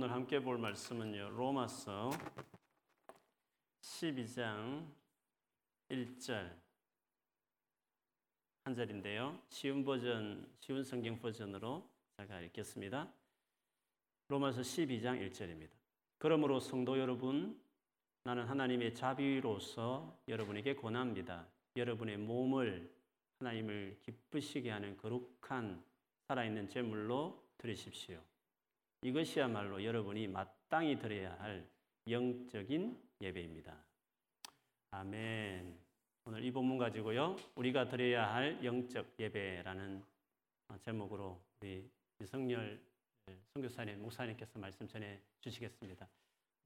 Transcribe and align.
오늘 0.00 0.12
함께 0.12 0.40
볼 0.40 0.56
말씀은요. 0.56 1.28
로마서 1.28 2.08
12장 3.82 4.86
1절 5.90 6.50
한 8.64 8.74
절인데요. 8.74 9.38
쉬운 9.50 9.84
버전, 9.84 10.50
쉬운 10.58 10.82
성경 10.82 11.18
버전으로 11.18 11.86
제가 12.16 12.40
읽겠습니다. 12.40 13.12
로마서 14.28 14.62
12장 14.62 15.20
1절입니다. 15.30 15.68
그러므로 16.16 16.60
성도 16.60 16.98
여러분, 16.98 17.60
나는 18.22 18.46
하나님의 18.46 18.94
자비로서 18.94 20.18
여러분에게 20.28 20.76
권합니다. 20.76 21.46
여러분의 21.76 22.16
몸을 22.16 22.90
하나님을 23.38 23.98
기쁘시게 24.00 24.70
하는 24.70 24.96
거룩한 24.96 25.84
살아있는 26.26 26.70
제물로 26.70 27.46
드리십시오. 27.58 28.29
이것이야말로 29.02 29.82
여러분이 29.82 30.28
마땅히 30.28 30.98
드려야 30.98 31.34
할 31.40 31.66
영적인 32.06 33.00
예배입니다. 33.22 33.74
아멘. 34.90 35.78
오늘 36.26 36.44
이 36.44 36.50
본문 36.50 36.76
가지고요. 36.76 37.36
우리가 37.54 37.88
드려야 37.88 38.34
할 38.34 38.62
영적 38.62 39.14
예배라는 39.18 40.04
제목으로 40.82 41.40
우리 41.60 41.90
유성열 42.20 42.78
선교사님, 43.54 44.02
목사님께서 44.02 44.58
말씀 44.58 44.86
전해 44.86 45.18
주시겠습니다. 45.40 46.06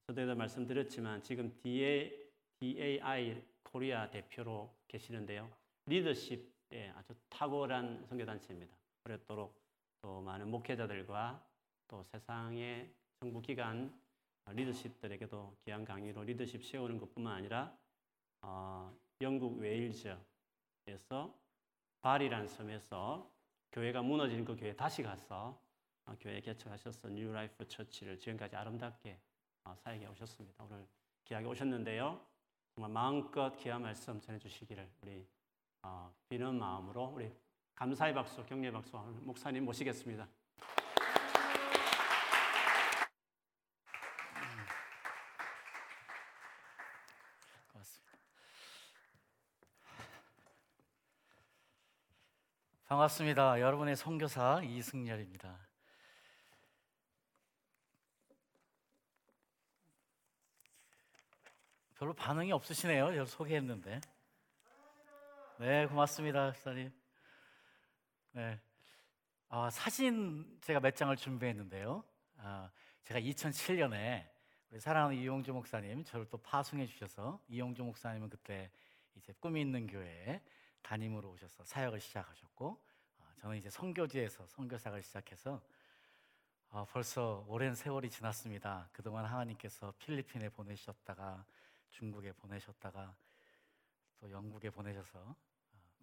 저도 0.07 0.35
말씀드렸지만 0.35 1.21
지금 1.23 1.57
DA, 1.61 2.31
DAI 2.59 3.41
코리아 3.63 4.09
대표로 4.09 4.75
계시는데요. 4.87 5.49
리더십에 5.85 6.89
아주 6.95 7.13
탁월한 7.29 8.05
선교단체입니다. 8.07 8.75
오랫도록 9.05 9.57
또 10.01 10.21
많은 10.21 10.49
목회자들과 10.49 11.54
또 11.87 12.03
세상의 12.03 12.91
정부기관 13.19 13.93
리더십들에게도 14.47 15.57
귀한 15.63 15.83
강의로 15.83 16.23
리더십 16.23 16.63
세우는 16.63 16.99
것뿐만 16.99 17.33
아니라 17.33 17.75
어, 18.41 18.95
영국 19.21 19.57
웨일즈에서 19.57 20.19
배리란 22.01 22.47
섬에서 22.47 23.31
교회가 23.71 24.01
무너지는 24.03 24.45
그 24.45 24.55
교회 24.55 24.75
다시 24.75 25.01
가서 25.01 25.59
어, 26.05 26.15
교회 26.19 26.39
개척하셔서 26.41 27.09
New 27.09 27.31
Life 27.31 27.67
Church를 27.67 28.19
지금까지 28.19 28.55
아름답게 28.55 29.19
어, 29.63 29.75
사역해 29.75 30.05
오셨습니다. 30.07 30.63
오늘 30.63 30.85
귀하게 31.23 31.47
오셨는데요. 31.47 32.23
정말 32.75 32.91
마음껏 32.91 33.55
귀한 33.57 33.81
말씀 33.81 34.21
전해주시기를 34.21 34.87
우리 35.01 35.25
어, 35.81 36.13
비는 36.29 36.59
마음으로 36.59 37.05
우리 37.15 37.31
감사의 37.73 38.13
박수, 38.13 38.45
격려의 38.45 38.71
박수 38.71 38.97
목사님 39.23 39.65
모시겠습니다. 39.65 40.27
반갑습니다. 52.95 53.59
여러분의 53.59 53.97
선교사 53.97 54.61
이승열입니다. 54.63 55.59
별로 61.95 62.13
반응이 62.13 62.53
없으시네요. 62.53 63.13
저 63.13 63.25
소개했는데. 63.25 63.99
네, 65.57 65.87
고맙습니다, 65.87 66.53
사님. 66.53 66.89
네, 68.31 68.61
아, 69.49 69.69
사진 69.69 70.57
제가 70.61 70.79
몇 70.79 70.95
장을 70.95 71.13
준비했는데요. 71.17 72.01
아, 72.37 72.69
제가 73.03 73.19
2007년에 73.19 74.25
우리 74.71 74.79
사랑하는 74.79 75.17
이용주 75.17 75.51
목사님 75.51 76.05
저를 76.05 76.29
또 76.29 76.37
파송해 76.37 76.85
주셔서 76.85 77.41
이용주 77.49 77.83
목사님은 77.83 78.29
그때 78.29 78.71
이제 79.15 79.33
꿈이 79.41 79.59
있는 79.59 79.85
교회에 79.85 80.41
담임으로 80.85 81.31
오셔서 81.31 81.63
사역을 81.65 81.99
시작하셨고 81.99 82.79
어, 83.17 83.27
저는 83.41 83.57
이제 83.57 83.69
선교지에서 83.69 84.45
선교사를 84.45 85.01
시작해서 85.01 85.61
어, 86.69 86.85
벌써 86.85 87.43
오랜 87.47 87.73
세월이 87.73 88.09
지났습니다. 88.11 88.87
그동안 88.91 89.25
하나님께서 89.25 89.93
필리핀에 89.97 90.49
보내셨다가 90.49 91.43
중국에 91.89 92.33
보내셨다가 92.33 93.15
또 94.19 94.29
영국에 94.29 94.69
보내셔서 94.69 95.19
어, 95.19 95.35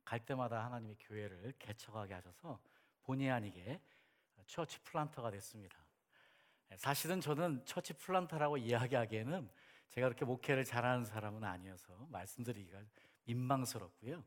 갈 0.05 0.25
때마다 0.25 0.65
하나님의 0.65 0.97
교회를 0.99 1.55
개척하게 1.61 2.15
하셔서 2.15 2.61
본의 3.05 3.31
아니게 3.31 3.81
church 4.47 4.81
planter가 4.81 5.31
됐습니다. 5.31 5.79
예, 6.73 6.77
사실은 6.77 7.21
저는 7.21 7.65
church 7.65 7.93
planter라고 7.95 8.57
이야기하기에는 8.57 9.49
제가 9.91 10.09
그렇게 10.09 10.25
목회를 10.25 10.65
잘하는 10.65 11.05
사람은 11.05 11.45
아니어서 11.45 11.95
말씀드리기가 12.11 12.83
민망스럽고요. 13.25 14.25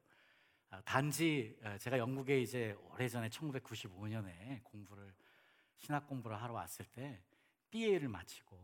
아, 0.75 0.81
단지 0.81 1.57
아, 1.63 1.77
제가 1.77 1.97
영국에 1.97 2.41
이제 2.41 2.77
오래전에 2.91 3.29
1995년에 3.29 4.61
공부를 4.63 5.13
신학 5.77 6.05
공부를 6.05 6.41
하러 6.41 6.53
왔을 6.53 6.85
때 6.85 7.21
BA를 7.69 8.09
마치고 8.09 8.57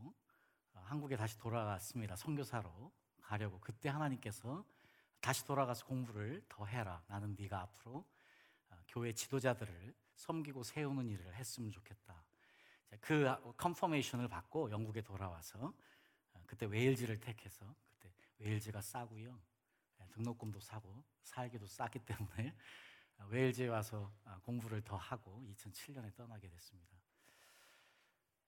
어, 0.73 0.79
한국에 0.83 1.15
다시 1.15 1.37
돌아갔습니다. 1.37 2.17
선교사로 2.17 2.91
가려고 3.21 3.61
그때 3.61 3.87
하나님께서 3.87 4.65
다시 5.21 5.45
돌아가서 5.45 5.85
공부를 5.85 6.43
더 6.49 6.65
해라. 6.65 7.01
나는 7.07 7.33
네가 7.39 7.61
앞으로 7.61 8.05
어, 8.69 8.75
교회 8.89 9.13
지도자들을 9.13 9.95
섬기고 10.15 10.63
세우는 10.63 11.09
일을 11.09 11.33
했으면 11.35 11.71
좋겠다. 11.71 12.25
그 12.99 13.53
컨퍼메이션을 13.55 14.27
받고 14.27 14.69
영국에 14.69 15.01
돌아와서 15.01 15.73
어, 16.33 16.43
그때 16.45 16.65
웨일즈를 16.65 17.21
택해서 17.21 17.73
그때 17.87 18.11
웨일즈가 18.39 18.81
싸고요. 18.81 19.39
등록금도 20.11 20.59
사고 20.59 21.03
살기도 21.23 21.65
싸기 21.67 21.99
때문에 21.99 22.55
웨일즈에 23.29 23.67
와서 23.67 24.11
아, 24.25 24.39
공부를 24.43 24.81
더 24.81 24.95
하고 24.95 25.43
2007년에 25.47 26.15
떠나게 26.15 26.49
됐습니다. 26.49 26.97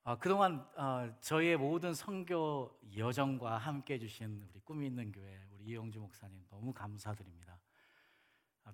아, 0.06 0.18
그동안 0.18 0.68
아, 0.75 1.13
저희의 1.22 1.57
모든 1.57 1.94
선교 1.94 2.78
여정과 2.96 3.57
함께 3.57 3.96
해주신 3.96 4.47
우리 4.50 4.59
꿈이 4.59 4.88
있는 4.88 5.12
교회 5.12 5.41
우리 5.51 5.66
이영주 5.66 6.00
목사님 6.00 6.46
너무 6.50 6.74
감사드립니다. 6.74 7.59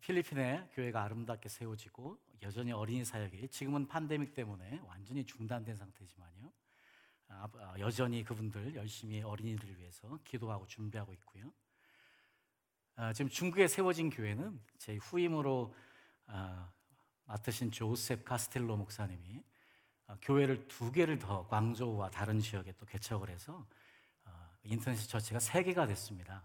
필리핀의 0.01 0.69
교회가 0.73 1.03
아름답게 1.03 1.49
세워지고 1.49 2.19
여전히 2.43 2.71
어린이 2.71 3.03
사역이 3.03 3.47
지금은 3.49 3.87
팬데믹 3.87 4.33
때문에 4.33 4.81
완전히 4.85 5.25
중단된 5.25 5.75
상태지만요. 5.75 6.51
여전히 7.79 8.23
그분들 8.23 8.75
열심히 8.75 9.21
어린이들을 9.21 9.79
위해서 9.79 10.19
기도하고 10.23 10.67
준비하고 10.67 11.13
있고요. 11.13 11.51
아, 13.01 13.13
지금 13.13 13.29
중국에 13.29 13.69
세워진 13.69 14.09
교회는 14.09 14.59
제 14.77 14.97
후임으로 14.97 15.73
아, 16.25 16.69
맡으신 17.23 17.71
조셉 17.71 18.25
카스텔로 18.25 18.75
목사님이 18.75 19.41
아, 20.07 20.17
교회를 20.21 20.67
두 20.67 20.91
개를 20.91 21.17
더 21.17 21.47
광저우와 21.47 22.09
다른 22.09 22.41
지역에 22.41 22.73
또 22.73 22.85
개척을 22.85 23.29
해서 23.29 23.65
인터넷 24.63 24.97
처치가 24.97 25.39
세 25.39 25.63
개가 25.63 25.87
됐습니다. 25.87 26.43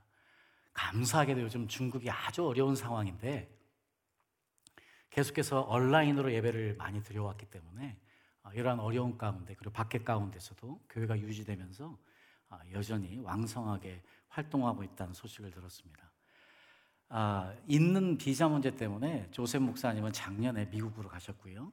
감사하게도 0.74 1.40
요즘 1.40 1.66
중국이 1.66 2.08
아주 2.08 2.46
어려운 2.46 2.76
상황인데 2.76 3.52
계속해서 5.10 5.62
온라인으로 5.62 6.32
예배를 6.32 6.76
많이 6.76 7.02
드려왔기 7.02 7.46
때문에 7.46 7.98
이러한 8.52 8.78
어려운 8.78 9.18
가운데 9.18 9.54
그리고 9.54 9.72
밖에 9.72 10.04
가운데서도 10.04 10.84
교회가 10.88 11.18
유지되면서 11.18 11.98
여전히 12.70 13.18
왕성하게 13.18 14.04
활동하고 14.28 14.84
있다는 14.84 15.14
소식을 15.14 15.50
들었습니다. 15.50 16.13
아, 17.16 17.54
있는 17.68 18.18
비자 18.18 18.48
문제 18.48 18.74
때문에 18.74 19.28
조셉 19.30 19.62
목사님은 19.62 20.12
작년에 20.12 20.64
미국으로 20.64 21.08
가셨고요. 21.08 21.72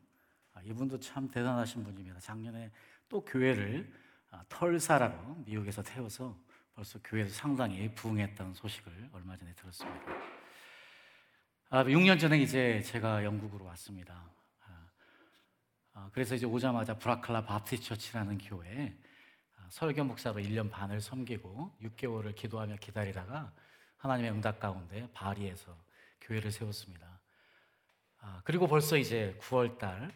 아, 0.53 0.61
이분도 0.61 0.99
참 0.99 1.27
대단하신 1.31 1.83
분입니다. 1.83 2.19
작년에 2.19 2.69
또 3.09 3.25
교회를 3.25 3.91
아, 4.29 4.43
털사라고 4.49 5.37
미국에서 5.47 5.81
세워서 5.81 6.37
벌써 6.75 6.99
교회에서 7.03 7.33
상당히 7.33 7.91
부흥했다는 7.95 8.53
소식을 8.53 9.09
얼마 9.13 9.35
전에 9.35 9.51
들었습니다. 9.55 9.99
아, 11.71 11.83
6년 11.85 12.19
전에 12.19 12.37
이제 12.39 12.79
제가 12.83 13.23
영국으로 13.23 13.65
왔습니다. 13.65 14.29
아, 14.67 14.89
아 15.93 16.09
그래서 16.13 16.35
이제 16.35 16.45
오자마자 16.45 16.99
Brackla 16.99 17.45
Baptist 17.45 17.81
Church라는 17.81 18.37
교회에 18.37 18.95
아, 19.57 19.65
설교 19.71 20.03
목사로 20.03 20.39
1년 20.39 20.69
반을 20.69 21.01
섬기고 21.01 21.77
6개월을 21.81 22.35
기도하며 22.35 22.75
기다리다가 22.75 23.51
하나님의 24.01 24.31
응답 24.31 24.59
가운데 24.59 25.07
바리에서 25.13 25.77
교회를 26.21 26.51
세웠습니다. 26.51 27.19
아, 28.19 28.41
그리고 28.43 28.67
벌써 28.67 28.97
이제 28.97 29.37
9월 29.41 29.77
달, 29.77 30.11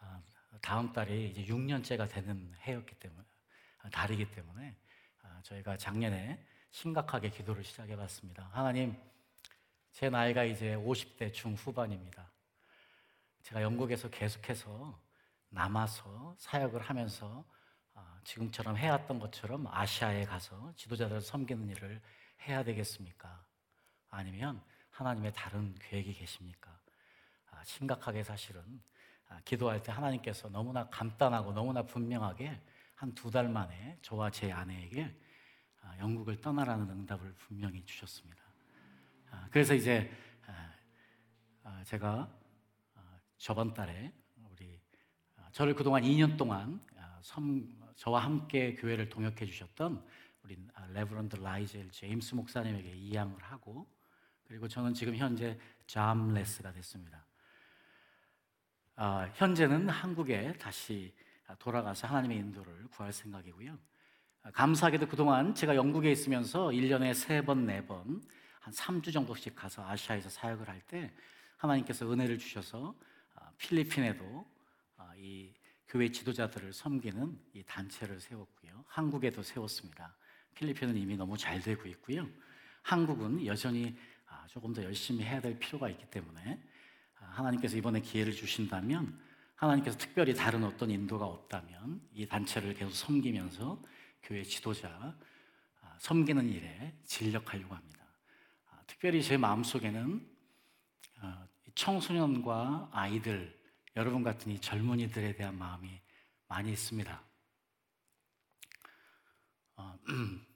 아, 0.00 0.22
다음 0.62 0.92
달이 0.92 1.30
이제 1.30 1.44
6년째가 1.44 2.10
되는 2.10 2.54
해였기 2.62 2.94
때문에, 2.94 3.24
아, 3.82 3.90
달이기 3.90 4.30
때문에 4.30 4.76
아, 5.22 5.40
저희가 5.42 5.76
작년에 5.76 6.42
심각하게 6.70 7.28
기도를 7.28 7.62
시작해 7.62 7.96
봤습니다. 7.96 8.48
하나님, 8.50 8.96
제 9.90 10.08
나이가 10.08 10.44
이제 10.44 10.74
50대 10.74 11.34
중후반입니다. 11.34 12.30
제가 13.42 13.60
영국에서 13.60 14.08
계속해서 14.08 14.98
남아서 15.50 16.34
사역을 16.38 16.80
하면서 16.80 17.44
아, 17.92 18.20
지금처럼 18.24 18.78
해왔던 18.78 19.18
것처럼 19.18 19.66
아시아에 19.66 20.24
가서 20.24 20.72
지도자들을 20.76 21.20
섬기는 21.20 21.68
일을 21.68 22.00
해야 22.46 22.62
되겠습니까? 22.64 23.44
아니면 24.10 24.62
하나님의 24.90 25.32
다른 25.34 25.74
계획이 25.76 26.12
계십니까? 26.14 26.78
아, 27.50 27.62
심각하게 27.64 28.22
사실은 28.22 28.62
아, 29.28 29.40
기도할 29.44 29.82
때 29.82 29.92
하나님께서 29.92 30.48
너무나 30.50 30.88
간단하고 30.88 31.52
너무나 31.52 31.82
분명하게 31.82 32.60
한 32.94 33.14
두 33.14 33.30
달 33.30 33.48
만에 33.48 33.98
저와 34.02 34.30
제 34.30 34.52
아내에게 34.52 35.12
아, 35.80 35.98
영국을 35.98 36.40
떠나라는 36.40 36.88
응답을 36.88 37.32
분명히 37.34 37.84
주셨습니다. 37.84 38.42
아, 39.30 39.48
그래서 39.50 39.74
이제 39.74 40.10
아, 40.46 40.72
아, 41.64 41.84
제가 41.84 42.32
아, 42.94 43.20
저번 43.38 43.74
달에 43.74 44.12
우리 44.36 44.80
아, 45.36 45.48
저를 45.52 45.74
그동안 45.74 46.02
2년 46.04 46.36
동안 46.36 46.80
아, 46.96 47.18
섬, 47.22 47.68
저와 47.96 48.24
함께 48.24 48.74
교회를 48.74 49.08
동역해 49.08 49.46
주셨던 49.46 50.06
우리 50.42 50.56
아, 50.74 50.86
레브런드 50.86 51.36
라이젤 51.36 51.90
제임스 51.90 52.34
목사님에게 52.34 52.90
이양을 52.90 53.40
하고 53.42 53.86
그리고 54.44 54.66
저는 54.68 54.92
지금 54.94 55.14
현재 55.16 55.58
잠레스가 55.86 56.72
됐습니다. 56.72 57.24
아, 58.96 59.30
현재는 59.34 59.88
한국에 59.88 60.52
다시 60.54 61.14
돌아가서 61.58 62.06
하나님의 62.08 62.38
인도를 62.38 62.88
구할 62.88 63.12
생각이고요. 63.12 63.78
아, 64.42 64.50
감사하게도 64.50 65.06
그동안 65.08 65.54
제가 65.54 65.76
영국에 65.76 66.10
있으면서 66.10 66.68
1년에 66.68 67.12
3번, 67.12 67.86
4번, 67.86 68.22
한 68.60 68.74
3주 68.74 69.12
정도씩 69.12 69.54
가서 69.54 69.86
아시아에서 69.88 70.28
사역을 70.28 70.68
할 70.68 70.82
때 70.86 71.12
하나님께서 71.56 72.10
은혜를 72.10 72.38
주셔서 72.38 72.94
아, 73.36 73.50
필리핀에도 73.56 74.46
아, 74.96 75.12
이 75.16 75.54
교회 75.86 76.10
지도자들을 76.10 76.72
섬기는 76.72 77.38
이 77.54 77.62
단체를 77.62 78.18
세웠고요. 78.18 78.84
한국에도 78.88 79.42
세웠습니다. 79.42 80.16
필리핀은 80.54 80.96
이미 80.96 81.16
너무 81.16 81.36
잘 81.36 81.60
되고 81.60 81.86
있고요. 81.88 82.28
한국은 82.82 83.46
여전히 83.46 83.96
아, 84.26 84.46
조금 84.48 84.72
더 84.72 84.82
열심히 84.82 85.24
해야 85.24 85.40
될 85.40 85.58
필요가 85.58 85.88
있기 85.88 86.06
때문에 86.10 86.62
아, 87.20 87.24
하나님께서 87.26 87.76
이번에 87.76 88.00
기회를 88.00 88.32
주신다면 88.32 89.18
하나님께서 89.54 89.96
특별히 89.96 90.34
다른 90.34 90.64
어떤 90.64 90.90
인도가 90.90 91.26
없다면 91.26 92.00
이 92.12 92.26
단체를 92.26 92.74
계속 92.74 92.92
섬기면서 92.92 93.80
교회 94.22 94.42
지도자 94.42 95.16
아, 95.80 95.96
섬기는 95.98 96.48
일에 96.48 96.94
진력하려고 97.04 97.74
합니다. 97.74 98.04
아, 98.70 98.80
특별히 98.86 99.22
제 99.22 99.36
마음속에는 99.36 100.32
청소년과 101.74 102.90
아이들 102.92 103.58
여러분 103.96 104.22
같은 104.22 104.52
이 104.52 104.58
젊은이들에 104.58 105.36
대한 105.36 105.56
마음이 105.56 106.00
많이 106.48 106.72
있습니다. 106.72 107.22
어, 109.82 109.98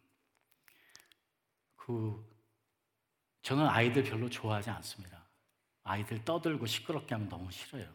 그 1.76 2.36
저는 3.42 3.66
아이들 3.66 4.02
별로 4.02 4.28
좋아하지 4.28 4.70
않습니다. 4.70 5.24
아이들 5.82 6.24
떠들고 6.24 6.66
시끄럽게 6.66 7.14
하면 7.14 7.28
너무 7.28 7.50
싫어요. 7.50 7.88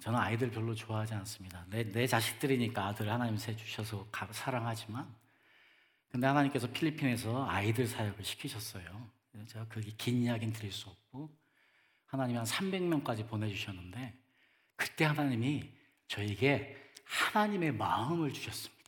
저는 0.00 0.18
아이들 0.18 0.50
별로 0.50 0.74
좋아하지 0.74 1.14
않습니다. 1.14 1.64
내, 1.68 1.84
내 1.84 2.06
자식들이니까 2.06 2.86
아들 2.88 3.10
하나님 3.10 3.36
새 3.36 3.54
주셔서 3.54 4.08
가- 4.10 4.32
사랑하지만, 4.32 5.14
근데 6.08 6.26
하나님께서 6.26 6.66
필리핀에서 6.72 7.46
아이들 7.48 7.86
사역을 7.86 8.24
시키셨어요. 8.24 9.10
제가 9.46 9.66
그게 9.68 9.92
긴 9.96 10.22
이야기는 10.22 10.52
드릴 10.52 10.72
수 10.72 10.88
없고, 10.88 11.30
하나님이 12.06 12.38
한 12.38 12.46
300명까지 12.46 13.28
보내주셨는데, 13.28 14.18
그때 14.76 15.04
하나님이 15.04 15.70
저에게 16.08 16.76
하나님의 17.04 17.72
마음을 17.72 18.32
주셨습니다. 18.32 18.81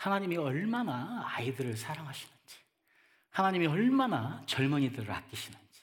하나님이 0.00 0.38
얼마나 0.38 1.22
아이들을 1.26 1.76
사랑하시는지, 1.76 2.56
하나님이 3.28 3.66
얼마나 3.66 4.42
젊은이들을 4.46 5.10
아끼시는지, 5.10 5.82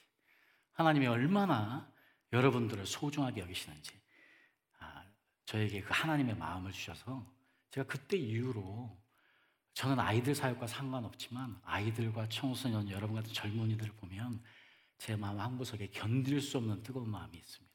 하나님이 0.72 1.06
얼마나 1.06 1.88
여러분들을 2.32 2.84
소중하게 2.84 3.42
여기시는지, 3.42 3.92
아, 4.80 5.04
저에게 5.44 5.82
그 5.82 5.90
하나님의 5.92 6.36
마음을 6.36 6.72
주셔서 6.72 7.24
제가 7.70 7.86
그때 7.86 8.16
이후로 8.16 9.00
저는 9.74 10.00
아이들 10.00 10.34
사역과 10.34 10.66
상관없지만 10.66 11.60
아이들과 11.62 12.28
청소년 12.28 12.90
여러분 12.90 13.14
같은 13.14 13.32
젊은이들을 13.32 13.92
보면 13.98 14.42
제 14.98 15.14
마음 15.14 15.38
한 15.38 15.56
구석에 15.56 15.90
견딜 15.92 16.40
수 16.40 16.58
없는 16.58 16.82
뜨거운 16.82 17.08
마음이 17.08 17.38
있습니다. 17.38 17.67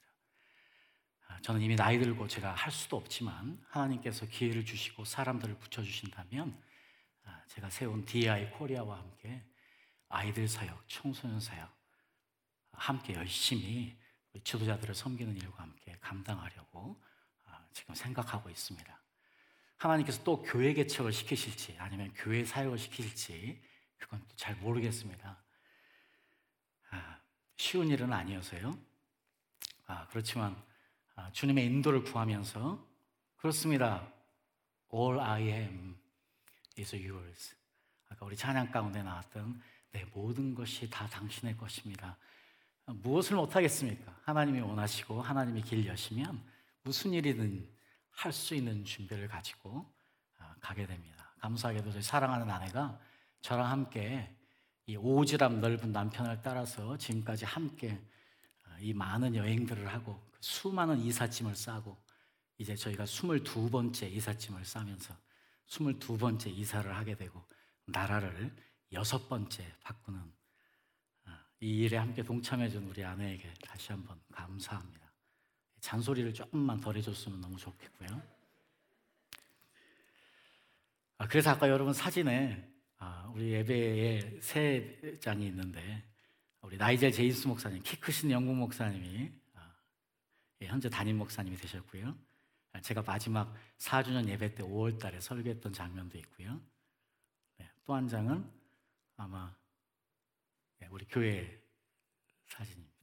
아, 1.33 1.39
저는 1.41 1.61
이미 1.61 1.75
나이 1.75 1.97
들고 1.97 2.27
제가 2.27 2.53
할 2.53 2.71
수도 2.71 2.97
없지만 2.97 3.59
하나님께서 3.69 4.27
기회를 4.27 4.65
주시고 4.65 5.03
사람들을 5.05 5.57
붙여주신다면 5.57 6.61
아, 7.23 7.41
제가 7.47 7.69
세운 7.69 8.05
DI 8.05 8.51
코리아와 8.51 8.99
함께 8.99 9.43
아이들 10.09 10.47
사역, 10.47 10.87
청소년 10.87 11.39
사역 11.39 11.71
함께 12.73 13.15
열심히 13.15 13.97
지도자들을 14.43 14.93
섬기는 14.93 15.35
일과 15.37 15.63
함께 15.63 15.97
감당하려고 16.01 17.01
아, 17.45 17.65
지금 17.73 17.95
생각하고 17.95 18.49
있습니다. 18.49 19.01
하나님께서 19.77 20.23
또 20.23 20.43
교회 20.43 20.73
개척을 20.73 21.11
시키실지 21.11 21.77
아니면 21.79 22.13
교회 22.15 22.45
사역을 22.45 22.77
시키실지 22.77 23.59
그건 23.97 24.19
또 24.27 24.35
잘 24.35 24.55
모르겠습니다. 24.57 25.43
아, 26.91 27.19
쉬운 27.57 27.87
일은 27.87 28.13
아니어서요. 28.13 28.77
아, 29.87 30.07
그렇지만 30.09 30.53
아, 30.53 30.72
주님의 31.33 31.65
인도를 31.65 32.03
구하면서 32.03 32.85
그렇습니다. 33.37 34.07
All 34.93 35.19
I 35.19 35.43
am 35.43 35.95
is 36.77 36.95
yours. 36.95 37.55
아까 38.09 38.25
우리 38.25 38.35
찬양 38.35 38.71
가운데 38.71 39.01
나왔던 39.03 39.61
내 39.91 40.05
모든 40.13 40.55
것이 40.55 40.89
다 40.89 41.07
당신의 41.07 41.57
것입니다. 41.57 42.17
무엇을 42.85 43.35
못하겠습니까? 43.37 44.15
하나님이 44.23 44.59
원하시고 44.59 45.21
하나님이 45.21 45.61
길 45.61 45.85
여시면 45.85 46.43
무슨 46.83 47.13
일이든 47.13 47.69
할 48.11 48.31
수 48.31 48.55
있는 48.55 48.85
준비를 48.85 49.27
가지고 49.27 49.91
아, 50.39 50.55
가게 50.59 50.85
됩니다. 50.85 51.33
감사하게도 51.39 51.91
저희 51.91 52.01
사랑하는 52.01 52.49
아내가 52.49 52.99
저랑 53.41 53.69
함께 53.69 54.35
이 54.85 54.95
오지랖 54.97 55.59
넓은 55.59 55.91
남편을 55.91 56.41
따라서 56.41 56.97
지금까지 56.97 57.45
함께 57.45 57.99
아, 58.65 58.77
이 58.79 58.93
많은 58.93 59.35
여행들을 59.35 59.87
하고 59.87 60.21
그 60.31 60.32
수많은 60.43 60.99
이삿짐을 60.99 61.55
싸고 61.55 61.97
이제 62.57 62.75
저희가 62.75 63.05
22번째 63.05 64.11
이삿짐을 64.11 64.65
싸면서 64.65 65.17
22번째 65.67 66.47
이사를 66.47 66.93
하게 66.93 67.15
되고 67.15 67.41
나라를 67.85 68.53
여섯 68.91 69.29
번째 69.29 69.65
바꾸는 69.81 70.19
아, 71.23 71.45
이 71.61 71.83
일에 71.83 71.95
함께 71.95 72.21
동참해 72.21 72.67
준 72.67 72.83
우리 72.89 73.05
아내에게 73.05 73.53
다시 73.61 73.93
한번 73.93 74.19
감사합니다. 74.33 75.09
잔소리를 75.79 76.33
조금만 76.33 76.81
덜 76.81 76.97
해줬으면 76.97 77.39
너무 77.39 77.57
좋겠고요. 77.57 78.21
아, 81.19 81.27
그래서 81.27 81.51
아까 81.51 81.69
여러분 81.69 81.93
사진에 81.93 82.69
아, 82.97 83.31
우리 83.33 83.53
예배에 83.53 84.41
세 84.41 85.17
장이 85.21 85.47
있는데 85.47 86.03
우리 86.59 86.75
나이젤 86.75 87.13
제이스 87.13 87.47
목사님, 87.47 87.81
키 87.81 87.97
크신 87.97 88.29
영국 88.29 88.55
목사님이 88.55 89.42
현재 90.67 90.89
담임 90.89 91.17
목사님이 91.17 91.57
되셨고요. 91.57 92.15
아, 92.73 92.81
제가 92.81 93.03
마지막 93.03 93.53
4주년 93.77 94.27
예배 94.27 94.55
때 94.55 94.63
5월 94.63 94.99
달에 94.99 95.19
설교했던 95.19 95.73
장면도 95.73 96.17
있고요. 96.19 96.59
네, 97.57 97.69
또한 97.85 98.07
장은 98.07 98.49
아마 99.17 99.55
예, 100.81 100.87
우리 100.89 101.05
교회 101.05 101.61
사진입니다. 102.47 102.93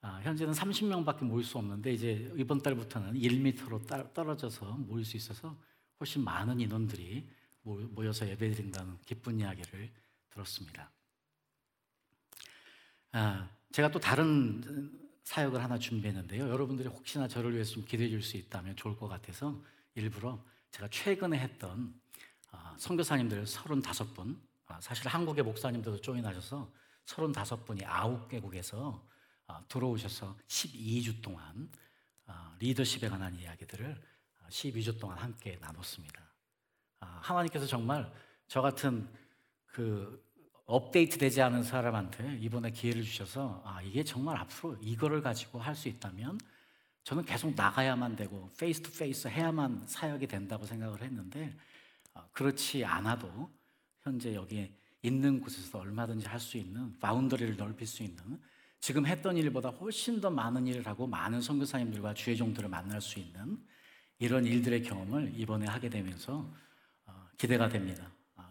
아, 0.00 0.20
현재는 0.22 0.52
30명밖에 0.52 1.24
모일 1.24 1.44
수 1.44 1.58
없는데 1.58 1.92
이제 1.92 2.32
이번 2.36 2.62
달부터는 2.62 3.14
1m로 3.14 4.12
떨어져서 4.14 4.72
모일 4.78 5.04
수 5.04 5.16
있어서 5.16 5.56
훨씬 6.00 6.22
많은 6.22 6.60
인원들이 6.60 7.28
모- 7.62 7.80
모여서 7.80 8.28
예배드린다는 8.28 8.98
기쁜 9.02 9.40
이야기를 9.40 9.90
들었습니다. 10.30 10.90
아, 13.12 13.48
제가 13.72 13.90
또 13.90 13.98
다른 13.98 15.07
사역을 15.28 15.62
하나 15.62 15.78
준비했는데요. 15.78 16.48
여러분들이 16.48 16.88
혹시나 16.88 17.28
저를 17.28 17.52
위해서 17.52 17.74
좀 17.74 17.84
기도해 17.84 18.08
줄 18.08 18.22
수 18.22 18.38
있다면 18.38 18.76
좋을 18.76 18.96
것 18.96 19.08
같아서 19.08 19.62
일부러 19.94 20.42
제가 20.70 20.88
최근에 20.88 21.38
했던 21.38 22.00
아, 22.50 22.74
선교사님들 22.78 23.44
35분, 23.44 24.40
아, 24.68 24.80
사실 24.80 25.06
한국의 25.08 25.44
목사님들도 25.44 26.00
조인하셔서 26.00 26.72
35분이 27.04 27.82
9개국에서 27.82 29.02
아, 29.48 29.62
들어오셔서 29.68 30.34
12주 30.48 31.20
동안 31.20 31.70
아, 32.24 32.56
리더십에 32.58 33.10
관한 33.10 33.38
이야기들을 33.38 34.02
아, 34.40 34.48
12주 34.48 34.98
동안 34.98 35.18
함께 35.18 35.58
나눴습니다. 35.60 36.22
아, 37.00 37.20
하나님께서 37.22 37.66
정말 37.66 38.10
저 38.46 38.62
같은 38.62 39.06
그 39.66 40.26
업데이트 40.68 41.16
되지 41.16 41.40
않은 41.40 41.62
사람한테 41.62 42.38
이번에 42.42 42.70
기회를 42.70 43.02
주셔서 43.02 43.62
아, 43.64 43.80
이게 43.80 44.04
정말 44.04 44.36
앞으로 44.36 44.76
이거를 44.82 45.22
가지고 45.22 45.58
할 45.58 45.74
수 45.74 45.88
있다면 45.88 46.38
저는 47.04 47.24
계속 47.24 47.54
나가야만 47.54 48.16
되고 48.16 48.50
face 48.58 48.82
to 48.82 48.92
face 48.92 49.28
해야만 49.28 49.84
사역이 49.86 50.26
된다고 50.26 50.66
생각을 50.66 51.00
했는데 51.00 51.56
어, 52.12 52.22
그렇지 52.32 52.84
않아도 52.84 53.50
현재 54.02 54.34
여기에 54.34 54.70
있는 55.00 55.40
곳에서 55.40 55.78
얼마든지 55.78 56.26
할 56.26 56.38
수 56.38 56.58
있는 56.58 56.98
boundary를 56.98 57.56
넓힐 57.56 57.86
수 57.86 58.02
있는 58.02 58.38
지금 58.78 59.06
했던 59.06 59.38
일보다 59.38 59.70
훨씬 59.70 60.20
더 60.20 60.28
많은 60.28 60.66
일을 60.66 60.86
하고 60.86 61.06
많은 61.06 61.40
선교사님들과 61.40 62.12
주의 62.12 62.36
종들을 62.36 62.68
만날 62.68 63.00
수 63.00 63.18
있는 63.18 63.58
이런 64.18 64.44
일들의 64.44 64.82
경험을 64.82 65.32
이번에 65.34 65.64
하게 65.66 65.88
되면서 65.88 66.52
어, 67.06 67.26
기대가 67.38 67.70
됩니다. 67.70 68.06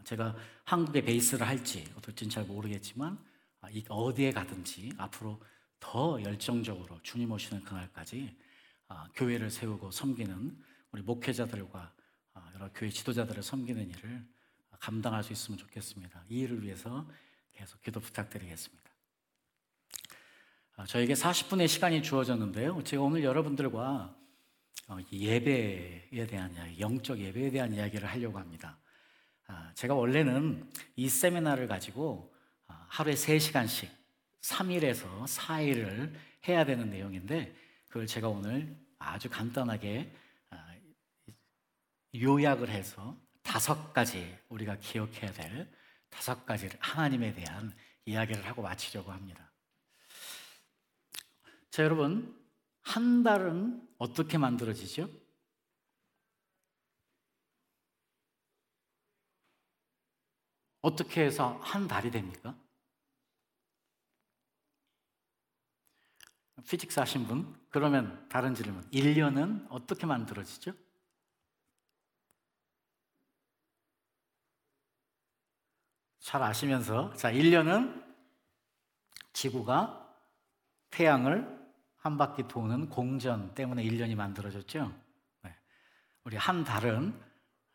아, 0.08 0.10
제가 0.10 0.36
한국에 0.64 1.02
base를 1.02 1.46
할지 1.46 1.86
어떨지는 1.98 2.30
잘 2.30 2.46
모르겠지만 2.46 3.20
아, 3.60 3.68
어디에 3.90 4.32
가든지 4.32 4.94
앞으로 4.98 5.42
더 5.82 6.22
열정적으로 6.24 7.00
주님 7.04 7.32
오시는 7.32 7.66
그날까지 7.66 8.34
아, 8.88 9.10
교회를 9.16 9.52
세우고 9.52 9.92
섬기는 9.92 10.64
우리 10.94 11.02
목회자들과 11.02 11.94
여러 12.56 12.72
교회 12.74 12.90
지도자들을 12.90 13.44
섬기는 13.44 13.90
일을 13.90 14.26
감당할 14.80 15.24
수 15.24 15.34
있으면 15.34 15.58
좋겠습니다. 15.58 16.24
이 16.30 16.40
일을 16.40 16.64
위해서 16.64 17.06
계속 17.54 17.82
기도 17.82 18.00
부탁드리겠습니다. 18.00 18.84
저에게 20.88 21.14
40분의 21.16 21.68
시간이 21.68 22.02
주어졌는데요. 22.04 22.84
제가 22.84 23.04
오늘 23.04 23.24
여러분들과 23.24 24.16
어, 24.88 24.98
예배에 25.12 26.28
대한 26.28 26.54
이야기, 26.54 26.80
영적 26.80 27.20
예배에 27.20 27.52
대한 27.52 27.74
이야기를 27.74 28.08
하려고 28.08 28.40
합니다. 28.40 28.78
아, 29.48 29.72
제가 29.76 29.96
원래는 29.96 30.70
이 30.96 31.10
세미나를 31.10 31.68
가지고 31.68 32.34
아, 32.68 32.86
하루에 32.90 33.14
3시간씩 33.14 33.90
3일에서 34.42 35.26
4일을 35.26 36.14
해야 36.48 36.66
되는 36.66 36.90
내용인데 36.90 37.56
그걸 37.88 38.08
제가 38.08 38.28
오늘 38.28 38.78
아주 39.00 39.30
간단하게 39.30 40.14
아, 40.50 40.76
요약을 42.16 42.70
해서 42.70 43.18
다섯 43.42 43.94
가지 43.94 44.38
우리가 44.50 44.78
기억해야 44.80 45.32
될 45.32 45.72
다섯 46.10 46.46
가지 46.46 46.70
하나님에 46.80 47.34
대한 47.34 47.74
이야기를 48.06 48.46
하고 48.46 48.62
마치려고 48.62 49.12
합니다. 49.12 49.52
자, 51.70 51.84
여러분, 51.84 52.36
한 52.82 53.24
달은 53.24 53.88
어떻게 53.98 54.38
만들어지죠? 54.38 55.10
어떻게 60.82 61.24
해서 61.24 61.60
한 61.64 61.88
달이 61.88 62.12
됩니까? 62.12 62.56
피직스 66.68 67.00
하신 67.00 67.28
분? 67.28 67.56
그러면 67.70 68.28
다른 68.30 68.54
질문. 68.54 68.90
1년은 68.92 69.68
어떻게 69.70 70.06
만들어지죠? 70.06 70.74
잘 76.20 76.44
아시면서 76.44 77.14
자, 77.14 77.32
1년은 77.32 78.06
지구가 79.32 80.14
태양을 80.90 81.58
한 81.96 82.18
바퀴 82.18 82.48
도는 82.48 82.90
공전 82.90 83.54
때문에 83.54 83.84
1년이 83.84 84.16
만들어졌죠. 84.16 84.94
네. 85.44 85.56
우리 86.24 86.36
한 86.36 86.64
달은 86.64 87.18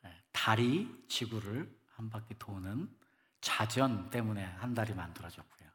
네, 0.02 0.22
달이 0.32 1.06
지구를 1.08 1.81
한 2.02 2.10
바퀴 2.10 2.34
도는 2.36 2.92
자전 3.40 4.10
때문에 4.10 4.42
한 4.42 4.74
달이 4.74 4.92
만들어졌고요. 4.94 5.68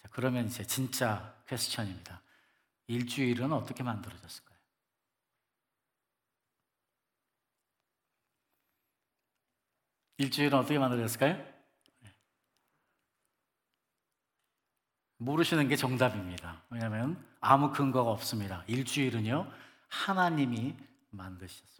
자, 0.00 0.08
그러면 0.10 0.46
이제 0.46 0.66
진짜 0.66 1.36
question입니다. 1.46 2.22
일주일은 2.86 3.52
어떻게 3.52 3.82
만들어졌을까요? 3.82 4.56
일주일은 10.16 10.58
어떻게 10.58 10.78
만들어졌을까요? 10.78 11.56
모르시는 15.18 15.68
게 15.68 15.76
정답입니다. 15.76 16.62
왜냐하면 16.70 17.22
아무 17.40 17.70
근거가 17.70 18.10
없습니다. 18.12 18.64
일주일은요, 18.66 19.50
하나님이 19.88 20.74
만드셨습니다. 21.10 21.75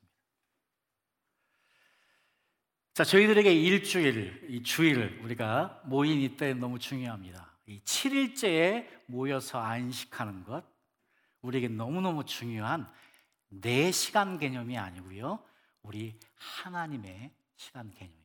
자, 2.96 3.04
저희들에게 3.04 3.52
일주일, 3.52 4.46
이 4.48 4.62
주일, 4.62 5.20
우리가 5.22 5.82
모인 5.84 6.18
이때 6.18 6.54
너무 6.54 6.78
중요합니다. 6.78 7.52
이 7.66 7.78
7일째에 7.84 8.88
모여서 9.04 9.60
안식하는 9.60 10.44
것, 10.44 10.64
우리에게 11.42 11.68
너무너무 11.68 12.24
중요한 12.24 12.90
내 13.50 13.92
시간 13.92 14.38
개념이 14.38 14.78
아니고요, 14.78 15.40
우리 15.82 16.18
하나님의 16.36 17.32
시간 17.56 17.90
개념입니다. 17.90 18.24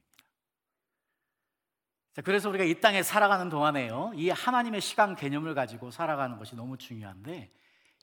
자, 2.14 2.22
그래서 2.22 2.48
우리가 2.48 2.64
이 2.64 2.80
땅에 2.80 3.04
살아가는 3.04 3.50
동안에요. 3.50 4.14
이 4.16 4.30
하나님의 4.30 4.80
시간 4.80 5.18
개념을 5.18 5.54
가지고 5.54 5.92
살아가는 5.92 6.38
것이 6.38 6.56
너무 6.56 6.78
중요한데 6.78 7.52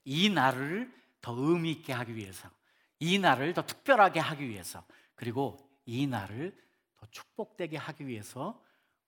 이 0.05 0.29
날을 0.29 0.93
더 1.19 1.33
의미 1.35 1.71
있게 1.71 1.93
하기 1.93 2.15
위해서 2.15 2.47
이 2.99 3.17
날을 3.17 3.55
더 3.55 3.65
특별하게 3.65 4.19
하기 4.19 4.47
위해서 4.47 4.83
그리고 5.15 5.67
이 5.85 6.07
날을 6.07 6.55
더 6.97 7.05
축복되게 7.11 7.77
하기 7.77 8.07
위해서 8.07 8.61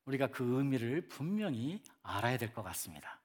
우리가 0.05 0.27
그 0.27 0.57
의미를 0.57 1.07
분명히 1.07 1.81
알아야 2.03 2.37
될 2.37 2.53
것 2.53 2.63
같습니다. 2.63 3.21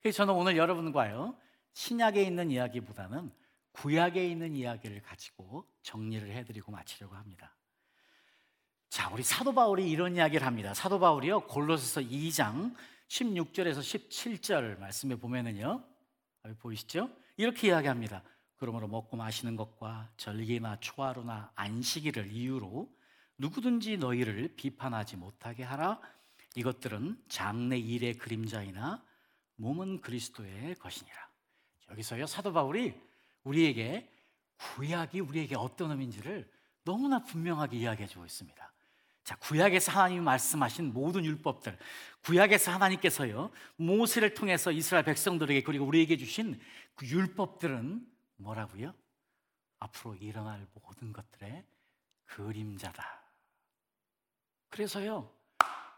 그래서 0.00 0.18
저는 0.18 0.34
오늘 0.34 0.56
여러분과요 0.56 1.36
신약에 1.72 2.22
있는 2.22 2.50
이야기보다는 2.50 3.32
구약에 3.72 4.26
있는 4.28 4.54
이야기를 4.54 5.02
가지고 5.02 5.66
정리를 5.82 6.28
해드리고 6.30 6.70
마치려고 6.72 7.14
합니다. 7.16 7.56
자, 8.88 9.10
우리 9.10 9.22
사도 9.24 9.52
바울이 9.52 9.90
이런 9.90 10.14
이야기를 10.14 10.46
합니다. 10.46 10.72
사도 10.74 11.00
바울이요. 11.00 11.46
골로새서 11.46 12.02
2장 12.02 12.76
16절에서 13.08 13.78
17절 13.80 14.78
말씀에 14.78 15.16
보면은요. 15.16 15.84
보이시죠? 16.60 17.10
이렇게 17.36 17.68
이야기합니다. 17.68 18.22
그러므로 18.56 18.88
먹고 18.88 19.16
마시는 19.16 19.56
것과 19.56 20.10
절기나 20.16 20.78
초하루나 20.80 21.52
안식일을 21.54 22.30
이유로 22.30 22.90
누구든지 23.38 23.96
너희를 23.98 24.54
비판하지 24.56 25.16
못하게 25.16 25.64
하라. 25.64 26.00
이것들은 26.54 27.20
장래 27.28 27.76
일의 27.78 28.14
그림자이나 28.14 29.02
몸은 29.56 30.00
그리스도의 30.00 30.76
것이니라. 30.76 31.28
여기서요 31.90 32.26
사도 32.26 32.52
바울이 32.52 32.94
우리에게 33.42 34.10
구약이 34.56 35.20
우리에게 35.20 35.56
어떤 35.56 35.90
의미인지를 35.90 36.50
너무나 36.84 37.22
분명하게 37.22 37.76
이야기해 37.78 38.08
주고 38.08 38.24
있습니다. 38.24 38.72
자, 39.24 39.36
구약에서 39.36 39.90
하나님이 39.90 40.20
말씀하신 40.20 40.92
모든 40.92 41.24
율법들, 41.24 41.78
구약에서 42.24 42.72
하나님께서요, 42.72 43.50
모세를 43.76 44.34
통해서 44.34 44.70
이스라엘 44.70 45.04
백성들에게 45.04 45.62
그리고 45.62 45.86
우리에게 45.86 46.18
주신 46.18 46.60
그 46.94 47.06
율법들은 47.06 48.06
뭐라고요? 48.36 48.94
앞으로 49.78 50.14
일어날 50.16 50.66
모든 50.74 51.12
것들의 51.12 51.64
그림자다. 52.24 53.22
그래서요, 54.68 55.32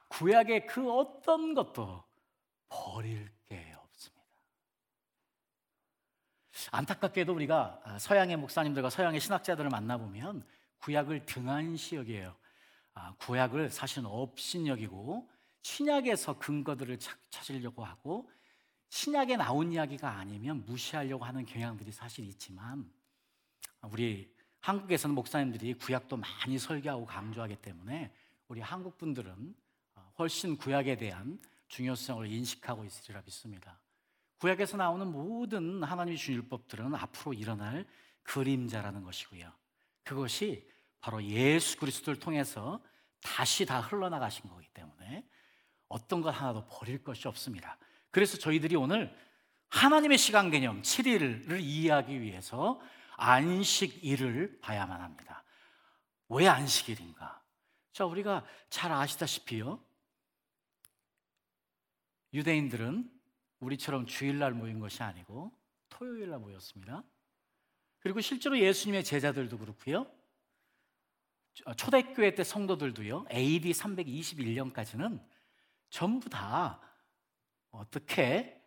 구약의 0.09 0.67
그 0.67 0.93
어떤 0.93 1.55
것도 1.55 2.05
버릴 2.69 3.31
게 3.47 3.75
없습니다. 3.79 4.27
안타깝게도 6.73 7.33
우리가 7.33 7.99
서양의 7.99 8.37
목사님들과 8.37 8.91
서양의 8.91 9.21
신학자들을 9.21 9.71
만나보면 9.71 10.47
구약을 10.79 11.25
등한시 11.27 11.97
여기에요. 11.97 12.37
아, 12.95 13.15
구약을 13.19 13.71
사실은 13.71 14.07
업신 14.07 14.67
여기고 14.67 15.31
신약에서 15.63 16.39
근거들을 16.39 16.99
찾으려고 17.31 17.85
하고 17.85 18.31
신약에 18.89 19.37
나온 19.37 19.73
이야기가 19.73 20.11
아니면 20.11 20.65
무시하려고 20.65 21.25
하는 21.25 21.45
경향들이 21.45 21.93
사실 21.93 22.25
있지만 22.27 22.91
우리 23.83 24.35
한국에서는 24.61 25.15
목사님들이 25.15 25.75
구약도 25.75 26.17
많이 26.17 26.59
설교하고 26.59 27.07
강조하기 27.07 27.57
때문에 27.57 28.13
우리 28.49 28.61
한국 28.61 28.99
분들은 28.99 29.55
훨씬 30.19 30.57
구약에 30.57 30.97
대한 30.97 31.39
중요성을 31.69 32.27
인식하고 32.27 32.85
있으리라 32.85 33.23
믿습니다. 33.25 33.79
구약에서 34.39 34.77
나오는 34.77 35.07
모든 35.07 35.83
하나님의 35.83 36.19
준 36.19 36.35
율법들은 36.35 36.95
앞으로 36.95 37.33
일어날 37.33 37.87
그림자라는 38.23 39.03
것이고요. 39.03 39.53
그것이 40.05 40.69
바로 41.01 41.23
예수 41.23 41.77
그리스도를 41.79 42.19
통해서 42.19 42.83
다시 43.21 43.67
다 43.67 43.81
흘러나가신 43.81 44.49
거기 44.49 44.67
때문에 44.69 45.27
어떤 45.89 46.21
것 46.21 46.31
하나도 46.31 46.67
버릴 46.67 47.03
것이 47.03 47.29
없습니다. 47.29 47.79
그래서 48.17 48.39
저희들이 48.39 48.77
오늘 48.77 49.15
하나님의 49.69 50.17
시간 50.17 50.51
개념 50.51 50.81
7일을 50.81 51.61
이해하기 51.61 52.23
위해서 52.23 52.81
안식일을 53.19 54.61
봐야만 54.63 55.03
합니다. 55.03 55.45
왜 56.31 56.49
안식일인가? 56.49 57.45
자, 57.93 58.07
우리가 58.07 58.43
잘 58.71 58.91
아시다시피요. 58.91 59.85
유대인들은 62.33 63.13
우리처럼 63.61 64.07
주일날 64.07 64.55
모인 64.55 64.81
것이 64.81 65.03
아니고 65.03 65.53
토요일날 65.91 66.39
모였습니다. 66.39 67.05
그리고 67.99 68.23
실제로 68.23 68.59
예수님의 68.59 69.05
제자들도 69.05 69.59
그렇고요. 69.59 70.11
초대교회 71.77 72.35
때 72.35 72.45
성도들도요. 72.45 73.27
AD 73.31 73.73
321년까지는 73.73 75.23
전부 75.91 76.31
다 76.31 76.81
어떻게 77.79 78.61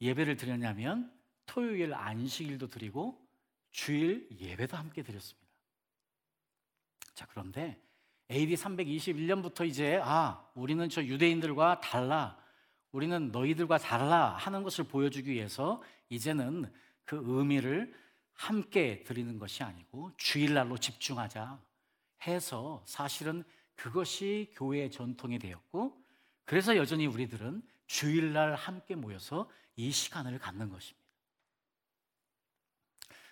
예배를 0.00 0.36
드렸냐면 0.36 1.12
토요일 1.46 1.94
안식일도 1.94 2.68
드리고 2.68 3.24
주일 3.70 4.28
예배도 4.38 4.76
함께 4.76 5.02
드렸습니다. 5.02 5.46
자, 7.14 7.26
그런데 7.26 7.80
AD 8.30 8.54
321년부터 8.54 9.66
이제 9.66 10.00
아, 10.02 10.44
우리는 10.54 10.88
저 10.88 11.02
유대인들과 11.02 11.80
달라. 11.80 12.38
우리는 12.92 13.30
너희들과 13.30 13.78
달라 13.78 14.30
하는 14.30 14.62
것을 14.62 14.84
보여주기 14.84 15.30
위해서 15.30 15.82
이제는 16.08 16.72
그 17.04 17.22
의미를 17.24 17.94
함께 18.32 19.02
드리는 19.04 19.38
것이 19.38 19.62
아니고 19.62 20.12
주일날로 20.16 20.76
집중하자 20.78 21.60
해서 22.26 22.82
사실은 22.86 23.44
그것이 23.74 24.52
교회의 24.54 24.90
전통이 24.90 25.38
되었고 25.38 26.02
그래서 26.44 26.76
여전히 26.76 27.06
우리들은 27.06 27.62
주일날 27.86 28.54
함께 28.54 28.94
모여서 28.94 29.48
이 29.76 29.90
시간을 29.90 30.38
갖는 30.38 30.70
것입니다. 30.70 31.06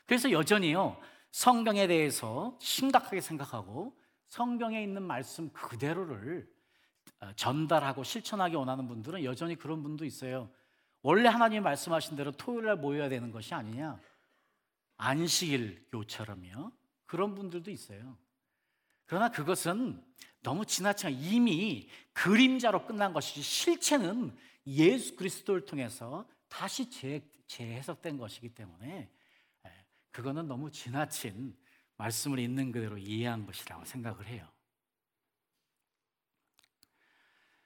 그래서 0.07 0.31
여전히요 0.31 1.01
성경에 1.31 1.87
대해서 1.87 2.57
심각하게 2.61 3.21
생각하고 3.21 3.99
성경에 4.29 4.83
있는 4.83 5.03
말씀 5.03 5.53
그대로를 5.53 6.53
어, 7.21 7.33
전달하고 7.35 8.05
실천하기 8.05 8.55
원하는 8.57 8.89
분들은 8.89 9.25
여전히 9.25 9.57
그런 9.57 9.83
분도 9.83 10.05
있어요. 10.05 10.51
원래 11.03 11.29
하나님이 11.29 11.61
말씀하신 11.61 12.17
대로 12.17 12.33
토요일 12.33 12.67
날 12.67 12.77
모여야 12.77 13.09
되는 13.09 13.31
것이 13.31 13.55
아니냐. 13.55 14.01
안식일 14.97 15.89
교처럼요. 15.91 16.73
그런 17.07 17.35
분들도 17.35 17.71
있어요. 17.71 18.17
그러나 19.07 19.31
그것은 19.31 20.03
너무 20.43 20.65
지나치게 20.67 21.11
이미 21.11 21.89
그림자로 22.13 22.87
끝난 22.87 23.13
것이지 23.13 23.43
실체는 23.43 24.37
예수 24.67 25.17
그리스도를 25.17 25.65
통해서 25.65 26.27
다시 26.49 26.91
재, 26.91 27.23
재해석된 27.47 28.19
것이기 28.19 28.55
때문에 28.55 29.11
예, 29.67 29.87
그거는 30.11 30.47
너무 30.47 30.71
지나친 30.71 31.57
말씀을 31.97 32.39
있는 32.39 32.73
그대로 32.73 32.99
이해한 32.99 33.47
것이라고 33.47 33.85
생각을 33.85 34.27
해요. 34.27 34.49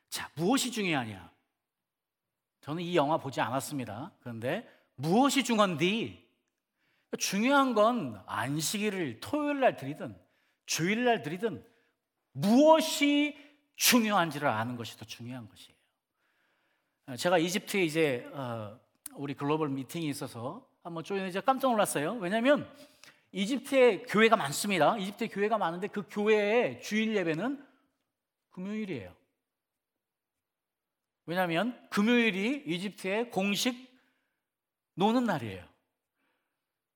자, 0.08 0.30
무엇이 0.34 0.70
중요하냐? 0.70 1.30
저는 2.60 2.82
이 2.82 2.96
영화 2.96 3.18
보지 3.18 3.40
않았습니다. 3.40 4.12
그런데 4.20 4.68
무엇이 4.94 5.44
중요한디? 5.44 6.28
중요한 7.18 7.74
건 7.74 8.22
안식일을 8.26 9.20
토요일 9.20 9.60
날 9.60 9.76
드리든 9.76 10.27
주일 10.68 11.04
날 11.04 11.22
드리든 11.22 11.66
무엇이 12.32 13.34
중요한지를 13.76 14.46
아는 14.46 14.76
것이 14.76 14.98
더 14.98 15.06
중요한 15.06 15.48
것이에요. 15.48 15.74
제가 17.16 17.38
이집트에 17.38 17.82
이제 17.82 18.28
어, 18.34 18.78
우리 19.14 19.32
글로벌 19.32 19.70
미팅이 19.70 20.06
있어서 20.10 20.68
한번 20.82 21.04
쪼이는 21.04 21.26
이제 21.26 21.40
깜짝 21.40 21.70
놀랐어요. 21.70 22.12
왜냐하면 22.20 22.70
이집트에 23.32 24.02
교회가 24.02 24.36
많습니다. 24.36 24.98
이집트에 24.98 25.28
교회가 25.28 25.56
많은데 25.56 25.88
그 25.88 26.06
교회의 26.10 26.82
주일 26.82 27.16
예배는 27.16 27.66
금요일이에요. 28.50 29.16
왜냐하면 31.24 31.88
금요일이 31.88 32.64
이집트의 32.66 33.30
공식 33.30 33.74
노는 34.96 35.24
날이에요. 35.24 35.66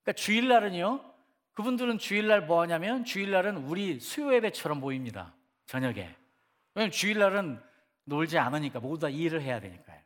그러니까 0.02 0.12
주일날은요, 0.12 1.11
그분들은 1.54 1.98
주일날 1.98 2.46
뭐 2.46 2.60
하냐면 2.62 3.04
주일날은 3.04 3.58
우리 3.58 4.00
수요 4.00 4.34
예배처럼 4.34 4.80
모입니다. 4.80 5.34
저녁에. 5.66 6.14
왜냐면 6.74 6.90
주일날은 6.90 7.62
놀지 8.04 8.38
않으니까 8.38 8.80
모두 8.80 9.00
다 9.00 9.08
일을 9.08 9.42
해야 9.42 9.60
되니까요. 9.60 10.00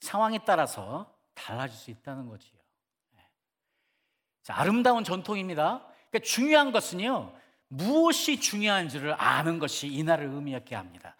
상황에 0.00 0.40
따라서 0.44 1.14
달라질 1.34 1.76
수 1.76 1.90
있다는 1.90 2.28
거지요. 2.28 2.58
네. 3.16 3.22
자, 4.42 4.54
아름다운 4.56 5.04
전통입니다. 5.04 5.86
그러니까 6.10 6.18
중요한 6.24 6.72
것은요, 6.72 7.34
무엇이 7.68 8.38
중요한지를 8.38 9.20
아는 9.20 9.58
것이 9.58 9.88
이날을 9.88 10.26
의미하게 10.26 10.74
합니다. 10.74 11.16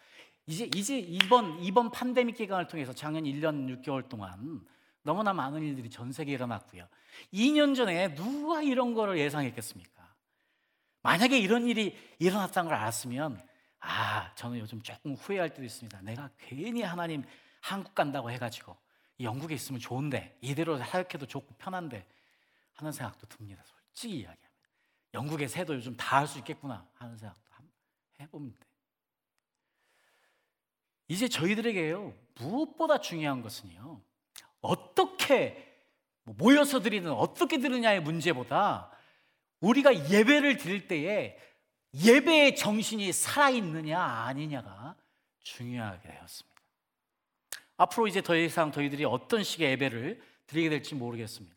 이제 0.47 0.69
이제 0.75 0.99
이번 0.99 1.59
이번 1.61 1.91
팬데믹 1.91 2.37
기간을 2.37 2.67
통해서 2.67 2.93
작년 2.93 3.25
1년 3.25 3.83
6개월 3.83 4.09
동안 4.09 4.61
너무나 5.05 5.33
많은 5.33 5.63
일들이 5.63 5.89
전 5.91 6.11
세계에 6.13 6.35
일어났고요. 6.35 6.89
2년 7.33 7.77
전에 7.77 8.15
누가 8.15 8.63
이런 8.63 8.95
거를 8.95 9.19
예상했겠습니까? 9.19 10.15
만약에 11.03 11.39
이런 11.39 11.69
일이 11.69 11.97
일어났다는 12.19 12.71
걸 12.71 12.79
알았으면 12.79 13.41
아, 13.81 14.35
저는 14.35 14.59
요즘 14.59 14.83
조금 14.83 15.15
후회할 15.15 15.51
때도 15.51 15.63
있습니다. 15.63 16.01
내가 16.03 16.31
괜히 16.39 16.83
하나님 16.83 17.23
한국 17.61 17.95
간다고 17.95 18.31
해가지고 18.31 18.77
영국에 19.21 19.55
있으면 19.55 19.79
좋은데 19.81 20.37
이대로 20.41 20.79
사역해도 20.79 21.27
좋고 21.27 21.55
편한데 21.59 22.07
하는 22.73 22.91
생각도 22.91 23.27
듭니다. 23.29 23.63
솔직히 23.67 24.15
이야기하면 24.17 24.39
영국에 25.13 25.47
새도 25.47 25.75
요즘 25.75 25.97
다 25.97 26.17
할 26.19 26.27
수 26.27 26.39
있겠구나 26.39 26.89
하는 26.95 27.17
생각도 27.17 27.45
해봅니다. 28.21 28.65
이제 31.09 31.29
저희들에게요 31.29 32.15
무엇보다 32.37 32.99
중요한 33.01 33.43
것은요 33.43 34.01
어떻게 34.65 35.63
뭐 36.25 36.35
모여서 36.39 36.81
드리는 36.81 37.11
어떻게 37.13 37.59
드리냐의 37.59 38.01
문제보다 38.01 38.91
우리가 39.61 40.11
예배를 40.11 40.57
드릴 40.57 40.89
때에 40.89 41.39
예배의 41.95 42.57
정신이 42.57 43.13
살아있느냐 43.13 44.01
아니냐가 44.01 44.97
중요하게 45.41 46.09
되었습니다. 46.09 46.61
앞으로 47.77 48.07
이제 48.07 48.23
더 48.23 48.37
이상 48.37 48.73
저희들이 48.73 49.05
어떤 49.05 49.43
식의 49.43 49.73
예배를 49.73 50.23
드리게 50.47 50.71
될지 50.71 50.95
모르겠습니다. 50.95 51.57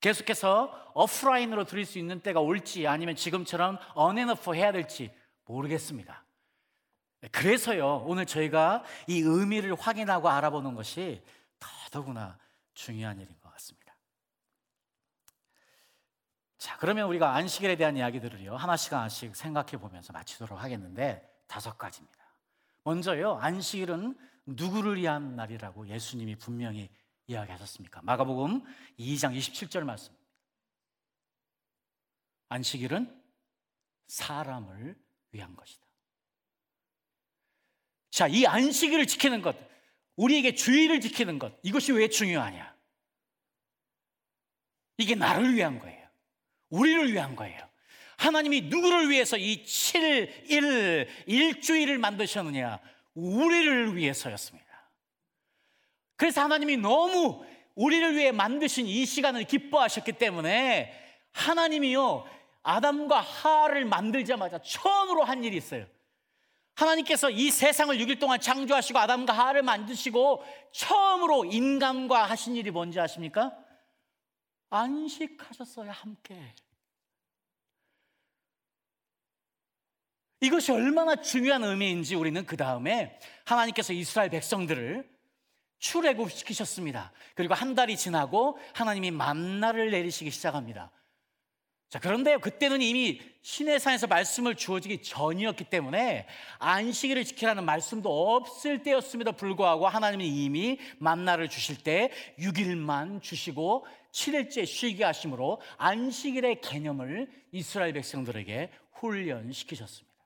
계속해서 0.00 0.92
오프라인으로 0.94 1.64
드릴 1.64 1.86
수 1.86 1.98
있는 1.98 2.20
때가 2.20 2.40
올지 2.40 2.86
아니면 2.86 3.16
지금처럼 3.16 3.78
언앤오프 3.94 4.54
해야 4.54 4.70
될지 4.70 5.10
모르겠습니다. 5.46 6.24
그래서요, 7.32 8.04
오늘 8.06 8.26
저희가 8.26 8.84
이 9.06 9.20
의미를 9.20 9.74
확인하고 9.74 10.28
알아보는 10.28 10.74
것이 10.74 11.22
더더구나 11.94 12.36
중요한 12.74 13.20
일인 13.20 13.38
것 13.40 13.52
같습니다. 13.52 13.96
자, 16.58 16.76
그러면 16.78 17.08
우리가 17.08 17.34
안식일에 17.36 17.76
대한 17.76 17.96
이야기들을요, 17.96 18.56
하나씩 18.56 18.92
하나씩 18.92 19.36
생각해 19.36 19.76
보면서 19.78 20.12
마치도록 20.12 20.58
하겠는데, 20.58 21.44
다섯 21.46 21.78
가지입니다. 21.78 22.18
먼저요, 22.82 23.34
안식일은 23.34 24.18
누구를 24.46 24.96
위한 24.96 25.36
날이라고 25.36 25.86
예수님이 25.86 26.36
분명히 26.36 26.90
이야기하셨습니까? 27.26 28.02
마가복음 28.02 28.62
2장 28.98 29.36
27절 29.36 29.84
말씀. 29.84 30.12
안식일은 32.48 33.22
사람을 34.08 34.96
위한 35.32 35.54
것이다. 35.54 35.84
자, 38.10 38.26
이 38.26 38.46
안식일을 38.46 39.06
지키는 39.06 39.42
것, 39.42 39.56
우리에게 40.16 40.54
주의를 40.54 41.00
지키는 41.00 41.38
것, 41.38 41.58
이것이 41.62 41.92
왜 41.92 42.08
중요하냐? 42.08 42.74
이게 44.98 45.14
나를 45.14 45.54
위한 45.54 45.78
거예요. 45.78 46.06
우리를 46.70 47.12
위한 47.12 47.34
거예요. 47.34 47.60
하나님이 48.16 48.62
누구를 48.62 49.10
위해서 49.10 49.36
이 49.36 49.64
7, 49.64 50.50
1, 50.50 51.08
일주일을 51.26 51.98
만드셨느냐? 51.98 52.80
우리를 53.14 53.96
위해서였습니다. 53.96 54.64
그래서 56.16 56.42
하나님이 56.42 56.76
너무 56.76 57.44
우리를 57.74 58.16
위해 58.16 58.30
만드신 58.30 58.86
이 58.86 59.04
시간을 59.04 59.44
기뻐하셨기 59.44 60.12
때문에 60.12 60.92
하나님이요, 61.32 62.24
아담과 62.62 63.20
하를 63.20 63.84
만들자마자 63.84 64.60
처음으로 64.62 65.24
한 65.24 65.42
일이 65.42 65.56
있어요. 65.56 65.86
하나님께서 66.74 67.30
이 67.30 67.50
세상을 67.50 67.96
6일 67.96 68.18
동안 68.18 68.40
창조하시고 68.40 68.98
아담과 68.98 69.32
하를 69.32 69.62
만드시고 69.62 70.44
처음으로 70.72 71.44
인간과 71.44 72.24
하신 72.24 72.56
일이 72.56 72.70
뭔지 72.70 72.98
아십니까? 72.98 73.56
안식하셨어요, 74.70 75.90
함께. 75.90 76.54
이것이 80.40 80.72
얼마나 80.72 81.16
중요한 81.16 81.64
의미인지 81.64 82.16
우리는 82.16 82.44
그 82.44 82.56
다음에 82.56 83.18
하나님께서 83.44 83.92
이스라엘 83.92 84.30
백성들을 84.30 85.08
출애굽시키셨습니다. 85.78 87.12
그리고 87.34 87.54
한 87.54 87.74
달이 87.74 87.96
지나고 87.96 88.58
하나님이 88.74 89.10
만나를 89.10 89.90
내리시기 89.90 90.30
시작합니다. 90.30 90.90
자, 91.94 92.00
그런데요, 92.00 92.40
그때는 92.40 92.82
이미 92.82 93.20
신의 93.42 93.78
산에서 93.78 94.08
말씀을 94.08 94.56
주어지기 94.56 95.04
전이었기 95.04 95.62
때문에 95.62 96.26
안식일을 96.58 97.24
지키라는 97.24 97.64
말씀도 97.64 98.34
없을 98.34 98.82
때였음에도 98.82 99.30
불구하고 99.30 99.86
하나님은 99.86 100.26
이미 100.26 100.80
만나를 100.98 101.48
주실 101.48 101.84
때 101.84 102.10
6일만 102.40 103.22
주시고 103.22 103.86
7일째 104.10 104.66
쉬게 104.66 105.04
하심으로 105.04 105.60
안식일의 105.76 106.62
개념을 106.62 107.30
이스라엘 107.52 107.92
백성들에게 107.92 108.72
훈련시키셨습니다. 108.94 110.16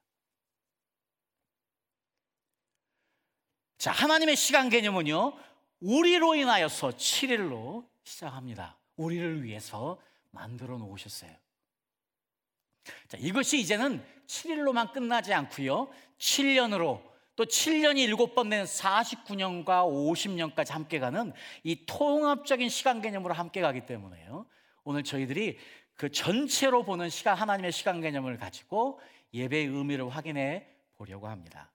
자, 3.77 3.93
하나님의 3.93 4.37
시간 4.37 4.71
개념은요, 4.71 5.35
우리로 5.81 6.35
인하여서 6.35 6.93
7일로 6.93 7.87
시작합니다. 8.05 8.79
우리를 8.97 9.43
위해서 9.43 10.01
만들어 10.31 10.79
놓으셨어요. 10.79 11.37
자, 13.09 13.16
이것이 13.20 13.59
이제는 13.61 14.05
7일로만 14.27 14.92
끝나지 14.92 15.33
않고요. 15.33 15.88
7년으로 16.18 17.03
또 17.37 17.44
7년이 17.44 18.12
7번 18.14 18.51
된 18.51 18.64
49년과 18.64 19.87
50년까지 19.87 20.72
함께 20.72 20.98
가는 20.98 21.33
이 21.62 21.87
통합적인 21.87 22.68
시간 22.68 23.01
개념으로 23.01 23.33
함께 23.33 23.61
가기 23.61 23.87
때문에요. 23.87 24.46
오늘 24.83 25.05
저희들이 25.05 25.59
그 25.94 26.11
전체로 26.11 26.85
보는 26.85 27.11
시간 27.11 27.37
하나님의 27.37 27.72
시간 27.72 28.01
개념을 28.01 28.38
가지고 28.38 29.01
예배의 29.35 29.66
의미를 29.66 30.09
확인해 30.09 30.66
보려고 30.96 31.29
합니다. 31.29 31.70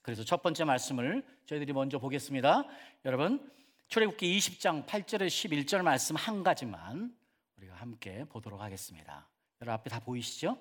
그래서 0.00 0.24
첫 0.24 0.42
번째 0.42 0.64
말씀을 0.64 1.24
저희들이 1.46 1.72
먼저 1.72 1.98
보겠습니다. 1.98 2.64
여러분, 3.04 3.50
출애굽기 3.88 4.38
20장 4.38 4.86
8절에 4.86 5.26
11절 5.26 5.82
말씀 5.82 6.16
한 6.16 6.42
가지만 6.42 7.14
우리가 7.58 7.74
함께 7.74 8.24
보도록 8.24 8.60
하겠습니다. 8.60 9.28
여러분 9.64 9.72
앞에 9.80 9.88
다 9.88 9.98
보이시죠? 10.00 10.58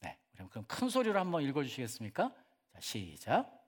네. 0.00 0.18
그럼 0.50 0.64
큰 0.66 0.88
소리로 0.90 1.18
한번 1.18 1.42
읽어 1.42 1.62
주시겠습니까? 1.62 2.30
자, 2.72 2.80
시작. 2.80 3.61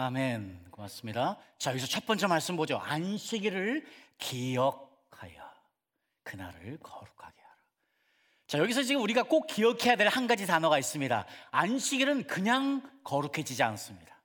아멘. 0.00 0.66
고맙습니다. 0.70 1.36
자, 1.58 1.70
여기서 1.70 1.88
첫 1.88 2.06
번째 2.06 2.28
말씀 2.28 2.54
보죠. 2.54 2.78
안식일을 2.78 3.84
기억하여 4.18 5.42
그날을 6.22 6.78
거룩하게 6.80 7.42
하라. 7.42 7.56
자, 8.46 8.58
여기서 8.58 8.84
지금 8.84 9.02
우리가 9.02 9.24
꼭 9.24 9.48
기억해야 9.48 9.96
될 9.96 10.06
한 10.08 10.28
가지 10.28 10.46
단어가 10.46 10.78
있습니다. 10.78 11.26
안식일은 11.50 12.28
그냥 12.28 12.88
거룩해지지 13.02 13.60
않습니다. 13.64 14.22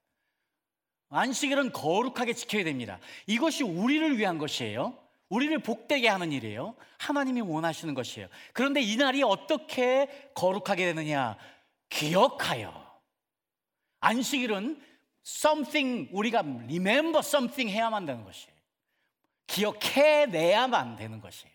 안식일은 1.10 1.72
거룩하게 1.72 2.34
지켜야 2.34 2.64
됩니다. 2.64 3.00
이것이 3.26 3.64
우리를 3.64 4.20
위한 4.20 4.38
것이에요. 4.38 4.96
우리를 5.30 5.58
복되게 5.58 6.08
하는 6.08 6.32
일이에요. 6.32 6.76
하나님이 7.00 7.42
원하시는 7.42 7.96
것이에요. 7.96 8.28
그런데 8.54 8.80
이 8.80 8.96
날이 8.96 9.24
어떻게 9.24 10.30
거룩하게 10.36 10.86
되느냐? 10.86 11.36
기억하여. 11.90 12.84
안식일은 14.02 14.93
something 15.26 16.10
우리가 16.12 16.40
remember 16.40 17.20
something 17.20 17.72
해야만 17.72 18.06
되는 18.06 18.24
것이에요. 18.24 18.54
기억해내야만 19.48 20.96
되는 20.96 21.22
것이에요. 21.22 21.54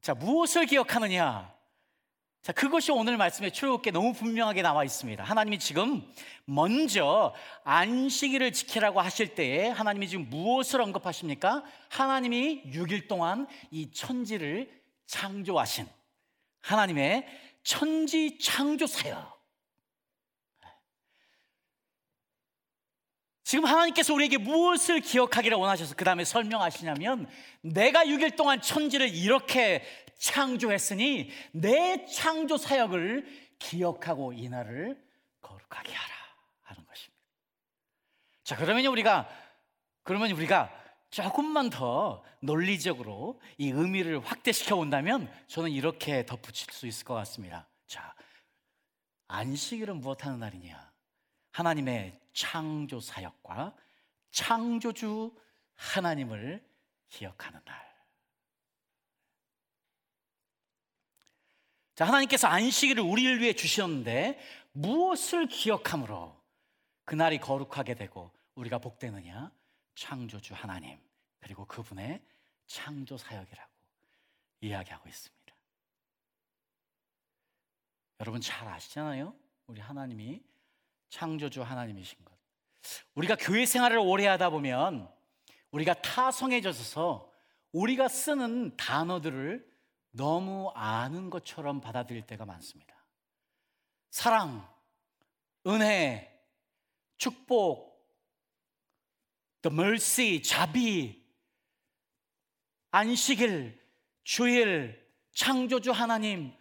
자, 0.00 0.14
무엇을 0.14 0.66
기억하느냐? 0.66 1.54
자, 2.42 2.52
그것이 2.52 2.90
오늘 2.90 3.18
말씀에 3.18 3.50
출애굽기에 3.50 3.92
너무 3.92 4.14
분명하게 4.14 4.62
나와 4.62 4.82
있습니다. 4.82 5.22
하나님이 5.22 5.58
지금 5.58 6.10
먼저 6.46 7.34
안식일을 7.64 8.52
지키라고 8.52 9.00
하실 9.00 9.34
때에 9.34 9.68
하나님이 9.68 10.08
지금 10.08 10.30
무엇을 10.30 10.80
언급하십니까? 10.80 11.62
하나님이 11.90 12.62
6일 12.72 13.08
동안 13.08 13.46
이 13.70 13.90
천지를 13.92 14.70
창조하신 15.06 15.86
하나님의 16.62 17.26
천지 17.62 18.38
창조 18.38 18.86
사역 18.86 19.39
지금 23.50 23.64
하나님께서 23.64 24.14
우리에게 24.14 24.38
무엇을 24.38 25.00
기억하기를 25.00 25.56
원하셔서 25.56 25.96
그 25.96 26.04
다음에 26.04 26.24
설명하시냐면 26.24 27.28
내가 27.62 28.04
6일 28.04 28.36
동안 28.36 28.60
천지를 28.60 29.08
이렇게 29.08 29.82
창조했으니 30.20 31.32
내 31.50 32.04
창조 32.04 32.56
사역을 32.56 33.26
기억하고 33.58 34.34
이 34.34 34.48
날을 34.48 35.04
거룩하게 35.42 35.92
하라 35.92 36.14
하는 36.62 36.86
것입니다. 36.86 37.24
자, 38.44 38.54
그러면 38.54 38.86
우리가 38.86 39.28
그러면 40.04 40.30
우리가 40.30 40.70
조금만 41.10 41.70
더 41.70 42.22
논리적으로 42.38 43.40
이 43.58 43.70
의미를 43.70 44.24
확대시켜 44.24 44.76
본다면 44.76 45.28
저는 45.48 45.72
이렇게 45.72 46.24
덧붙일 46.24 46.72
수 46.72 46.86
있을 46.86 47.04
것 47.04 47.14
같습니다. 47.14 47.66
자, 47.88 48.14
안식일은 49.26 49.96
무엇 49.96 50.24
하는 50.24 50.38
날이냐? 50.38 50.89
하나님의 51.52 52.20
창조 52.32 53.00
사역과 53.00 53.74
창조주 54.30 55.36
하나님을 55.74 56.64
기억하는 57.08 57.60
날. 57.64 57.90
자, 61.94 62.06
하나님께서 62.06 62.48
안식일을 62.48 63.02
우리를 63.02 63.40
위해 63.40 63.52
주셨는데 63.52 64.40
무엇을 64.72 65.48
기억함으로 65.48 66.40
그날이 67.04 67.38
거룩하게 67.38 67.94
되고 67.94 68.32
우리가 68.54 68.78
복되느냐? 68.78 69.52
창조주 69.94 70.54
하나님 70.54 70.98
그리고 71.40 71.66
그분의 71.66 72.22
창조 72.66 73.18
사역이라고 73.18 73.70
이야기하고 74.60 75.08
있습니다. 75.08 75.54
여러분 78.20 78.40
잘 78.40 78.68
아시잖아요? 78.68 79.34
우리 79.66 79.80
하나님이 79.80 80.42
창조주 81.10 81.62
하나님이신 81.62 82.24
것. 82.24 82.38
우리가 83.14 83.36
교회 83.36 83.66
생활을 83.66 83.98
오래 83.98 84.26
하다 84.26 84.50
보면 84.50 85.12
우리가 85.70 85.94
타성해져서 86.00 87.30
우리가 87.72 88.08
쓰는 88.08 88.76
단어들을 88.76 89.68
너무 90.12 90.72
아는 90.74 91.30
것처럼 91.30 91.80
받아들일 91.80 92.26
때가 92.26 92.44
많습니다. 92.44 92.94
사랑, 94.10 94.68
은혜, 95.66 96.42
축복, 97.16 97.90
the 99.62 99.72
mercy, 99.72 100.42
자비, 100.42 101.22
안식일, 102.90 103.78
주일, 104.24 105.08
창조주 105.32 105.92
하나님 105.92 106.52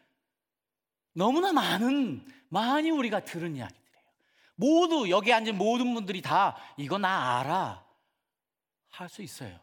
너무나 1.14 1.52
많은 1.52 2.28
많이 2.50 2.92
우리가 2.92 3.24
들은 3.24 3.56
이야기. 3.56 3.79
모두 4.60 5.10
여기 5.10 5.32
앉은 5.32 5.58
모든 5.58 5.94
분들이 5.94 6.22
다 6.22 6.58
이거 6.76 6.98
나 6.98 7.40
알아 7.40 7.86
할 8.90 9.08
수 9.08 9.22
있어요. 9.22 9.58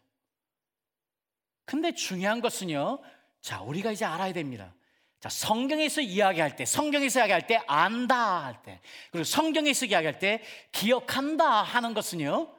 근데 1.66 1.92
중요한 1.92 2.40
것은요. 2.40 3.02
자, 3.42 3.60
우리가 3.60 3.92
이제 3.92 4.06
알아야 4.06 4.32
됩니다. 4.32 4.74
자, 5.20 5.28
성경에서 5.28 6.00
이야기할 6.00 6.56
때, 6.56 6.64
성경에서 6.64 7.20
이야기할 7.20 7.46
때 7.46 7.60
안다 7.66 8.44
할 8.44 8.62
때, 8.62 8.80
그리고 9.10 9.24
성경에서 9.24 9.84
이야기할 9.86 10.18
때 10.18 10.42
기억한다 10.72 11.62
하는 11.62 11.92
것은요. 11.92 12.56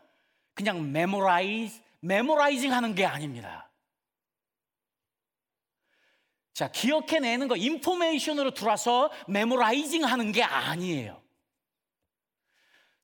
그냥 0.53 0.91
memorize, 0.91 1.81
memorizing 2.01 2.71
하는 2.71 2.93
게 2.93 3.05
아닙니다. 3.05 3.71
자, 6.53 6.69
기억해내는 6.69 7.47
거, 7.47 7.55
information으로 7.55 8.51
들어와서 8.53 9.11
memorizing 9.27 10.05
하는 10.05 10.31
게 10.31 10.43
아니에요. 10.43 11.26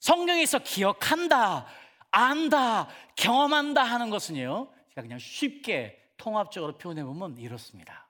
성경에서 0.04 0.60
기억한다, 0.60 1.66
안다, 2.12 2.90
경험한다 3.16 3.84
하는 3.84 4.10
것은요, 4.10 4.70
제가 4.90 5.02
그냥 5.02 5.18
쉽게 5.18 5.98
통합적으로 6.18 6.78
표현해 6.78 7.06
보면 7.06 7.38
이렇습니다. 7.38 8.10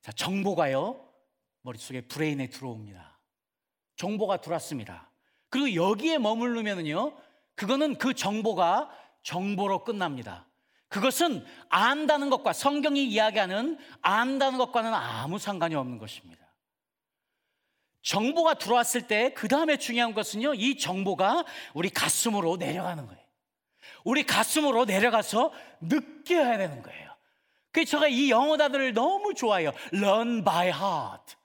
자, 0.00 0.12
정보가요, 0.12 1.06
머릿속에 1.60 2.00
브레인에 2.00 2.48
들어옵니다. 2.48 3.18
정보가 3.96 4.38
들어왔습니다. 4.40 5.10
그리고 5.50 5.74
여기에 5.74 6.16
머무르면은요, 6.16 7.14
그거는 7.54 7.98
그 7.98 8.14
정보가 8.14 8.90
정보로 9.22 9.84
끝납니다. 9.84 10.46
그것은 10.88 11.44
안다는 11.68 12.30
것과 12.30 12.54
성경이 12.54 13.04
이야기하는 13.04 13.78
안다는 14.00 14.56
것과는 14.56 14.94
아무 14.94 15.38
상관이 15.38 15.74
없는 15.74 15.98
것입니다. 15.98 16.49
정보가 18.02 18.54
들어왔을 18.54 19.06
때 19.06 19.32
그 19.34 19.48
다음에 19.48 19.76
중요한 19.76 20.14
것은요, 20.14 20.54
이 20.54 20.78
정보가 20.78 21.44
우리 21.74 21.90
가슴으로 21.90 22.56
내려가는 22.56 23.06
거예요. 23.06 23.20
우리 24.04 24.24
가슴으로 24.24 24.84
내려가서 24.86 25.52
느껴야 25.80 26.56
되는 26.58 26.82
거예요. 26.82 27.10
그래서 27.72 27.90
제가 27.92 28.08
이 28.08 28.30
영어 28.30 28.56
단어를 28.56 28.94
너무 28.94 29.34
좋아해요. 29.34 29.72
Learn 29.92 30.44
by 30.44 30.68
heart. 30.68 31.36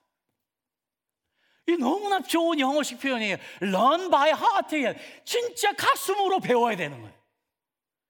이 1.68 1.76
너무나 1.76 2.22
좋은 2.22 2.58
영어식 2.58 3.00
표현이에요. 3.00 3.36
Learn 3.62 4.10
by 4.10 4.30
heart. 4.30 5.00
진짜 5.24 5.72
가슴으로 5.74 6.40
배워야 6.40 6.76
되는 6.76 7.00
거예요. 7.00 7.14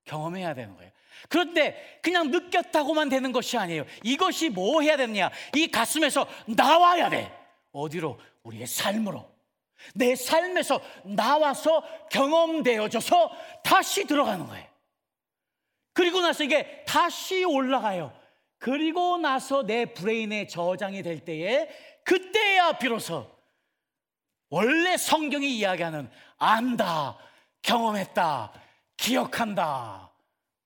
경험해야 0.05 0.55
되는 0.55 0.77
거예요. 0.77 0.93
그런데 1.29 2.01
그냥 2.03 2.31
느꼈다고만 2.31 3.09
되는 3.09 3.33
것이 3.33 3.59
아니에요. 3.59 3.85
이것이 4.05 4.51
뭐 4.51 4.81
해야 4.83 4.97
되느냐? 4.97 5.31
이 5.55 5.71
가슴에서 5.71 6.27
나와야 6.47 7.09
돼. 7.11 7.33
어디로? 7.73 8.19
우리의 8.47 8.67
삶으로. 8.67 9.35
내 9.95 10.17
삶에서 10.17 10.81
나와서 11.05 11.83
경험되어져서 12.11 13.31
다시 13.63 14.07
들어가는 14.07 14.47
거예요. 14.47 14.67
그리고 15.93 16.21
나서 16.21 16.45
이게 16.45 16.85
다시 16.87 17.45
올라가요. 17.45 18.19
그리고 18.59 19.19
나서 19.19 19.65
내 19.65 19.93
브레인에 19.93 20.47
저장이 20.47 21.03
될 21.03 21.25
때에 21.25 21.69
그때야 22.05 22.79
비로소 22.79 23.31
원래 24.49 24.97
성경이 24.97 25.57
이야기하는 25.59 26.11
안다, 26.39 27.19
경험했다, 27.63 28.53
기억한다 28.97 30.13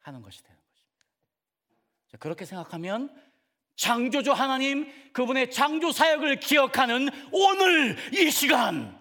하는 0.01 0.23
것이 0.23 0.43
되는 0.43 0.57
것입니다. 0.57 2.19
그렇게 2.19 2.45
생각하면 2.45 3.14
창조주 3.81 4.33
하나님 4.33 4.93
그분의 5.14 5.51
창조 5.51 5.90
사역을 5.90 6.38
기억하는 6.38 7.09
오늘 7.33 7.97
이 8.12 8.31
시간 8.31 9.01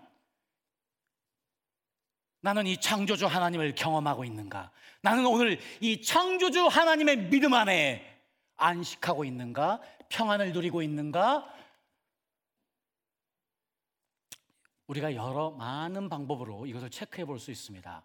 나는 2.40 2.66
이 2.66 2.80
창조주 2.80 3.28
하나님을 3.28 3.76
경험하고 3.76 4.24
있는가? 4.24 4.72
나는 5.02 5.26
오늘 5.26 5.60
이 5.82 6.02
창조주 6.02 6.68
하나님의 6.68 7.30
믿음 7.30 7.54
안에 7.54 8.22
안식하고 8.56 9.26
있는가? 9.26 9.82
평안을 10.08 10.54
누리고 10.54 10.82
있는가? 10.82 11.54
우리가 14.88 15.14
여러 15.14 15.52
많은 15.52 16.08
방법으로 16.08 16.66
이것을 16.68 16.90
체크해 16.90 17.26
볼 17.26 17.38
수 17.38 17.52
있습니다. 17.52 18.02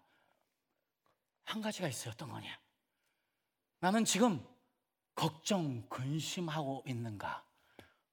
한 1.45 1.61
가지가 1.61 1.87
있어요. 1.87 2.11
어떤 2.13 2.27
거냐? 2.27 2.59
나는 3.79 4.03
지금 4.03 4.45
걱정, 5.15 5.87
근심하고 5.89 6.83
있는가? 6.85 7.43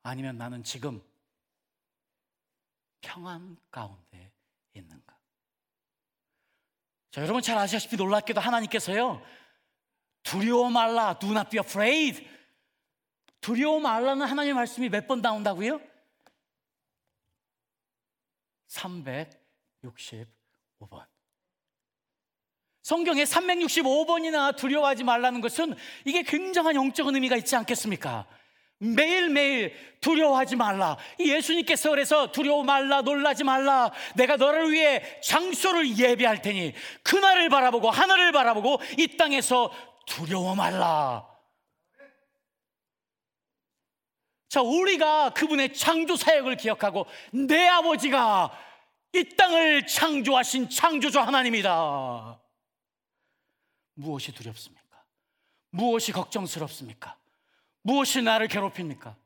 아니면 0.02 0.38
나는 0.38 0.64
지금 0.64 1.02
평안 3.00 3.56
가운데 3.70 4.32
있는가? 4.74 5.16
자, 7.10 7.22
여러분 7.22 7.42
잘 7.42 7.58
아시다시피 7.58 7.96
놀랍게도 7.96 8.40
하나님께서요. 8.40 9.22
두려워 10.22 10.70
말라. 10.70 11.18
Do 11.18 11.30
not 11.32 11.50
be 11.50 11.58
afraid. 11.58 12.26
두려워 13.40 13.80
말라는 13.80 14.26
하나님의 14.26 14.54
말씀이 14.54 14.88
몇 14.88 15.06
번 15.06 15.20
나온다고요? 15.20 15.80
365번. 18.68 21.06
성경에 22.92 23.24
365번이나 23.24 24.54
두려워하지 24.54 25.02
말라는 25.04 25.40
것은 25.40 25.74
이게 26.04 26.22
굉장한 26.22 26.74
영적인 26.74 27.14
의미가 27.14 27.36
있지 27.38 27.56
않겠습니까? 27.56 28.26
매일매일 28.76 29.74
두려워하지 30.02 30.56
말라. 30.56 30.98
예수님께서 31.18 31.88
그래서 31.88 32.30
두려워 32.32 32.64
말라, 32.64 33.00
놀라지 33.00 33.44
말라. 33.44 33.90
내가 34.14 34.36
너를 34.36 34.70
위해 34.70 35.02
장소를 35.22 35.98
예비할 35.98 36.42
테니 36.42 36.74
그날을 37.02 37.48
바라보고 37.48 37.90
하늘을 37.90 38.30
바라보고 38.30 38.82
이 38.98 39.16
땅에서 39.16 39.72
두려워 40.06 40.54
말라. 40.54 41.26
자, 44.50 44.60
우리가 44.60 45.30
그분의 45.30 45.72
창조 45.72 46.14
사역을 46.14 46.58
기억하고 46.58 47.06
내 47.32 47.66
아버지가 47.68 48.52
이 49.14 49.24
땅을 49.34 49.86
창조하신 49.86 50.68
창조주 50.68 51.20
하나님이다. 51.20 52.41
무엇이 53.94 54.32
두렵습니까? 54.32 55.04
무엇이 55.70 56.12
걱정스럽습니까? 56.12 57.18
무엇이 57.82 58.22
나를 58.22 58.48
괴롭힙니까? 58.48 59.16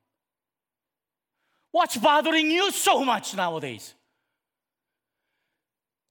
What's 1.72 2.00
bothering 2.00 2.50
you 2.56 2.68
so 2.68 3.02
much 3.02 3.36
nowadays? 3.36 3.94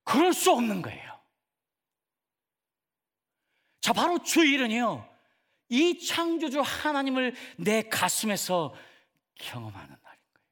그럴 0.04 0.34
수 0.34 0.52
없는 0.52 0.82
거예요. 0.82 1.20
자, 3.82 3.94
바로 3.94 4.22
주일은요, 4.22 5.08
이 5.70 6.00
창조주 6.00 6.62
하나님을 6.62 7.36
내 7.58 7.84
가슴에서 7.84 8.74
경험하는 9.36 9.90
날인 9.90 10.02
거예요. 10.34 10.48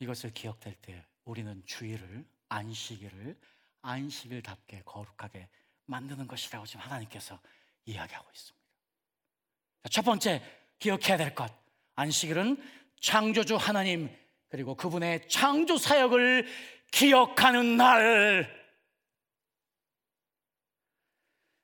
이것을 0.00 0.32
기억될 0.32 0.74
때 0.82 1.06
우리는 1.24 1.64
주일을, 1.64 2.24
안식일을, 2.48 3.38
안식일답게 3.82 4.82
거룩하게 4.84 5.48
만드는 5.86 6.26
것이라고 6.26 6.66
지금 6.66 6.80
하나님께서 6.82 7.38
이야기하고 7.86 8.28
있습니다. 8.32 8.60
첫 9.90 10.02
번째 10.02 10.42
기억해야 10.78 11.16
될 11.16 11.34
것. 11.34 11.52
안식일은 11.94 12.62
창조주 13.00 13.56
하나님 13.56 14.14
그리고 14.48 14.74
그분의 14.74 15.28
창조 15.28 15.78
사역을 15.78 16.46
기억하는 16.90 17.76
날. 17.76 18.60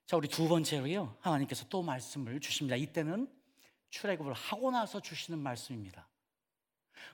자, 0.06 0.16
우리 0.16 0.28
두 0.28 0.48
번째로요. 0.48 1.16
하나님께서 1.20 1.66
또 1.68 1.82
말씀을 1.82 2.40
주십니다. 2.40 2.76
이때는 2.76 3.28
출애굽을 3.90 4.32
하고 4.32 4.70
나서 4.70 5.00
주시는 5.00 5.38
말씀입니다. 5.38 6.08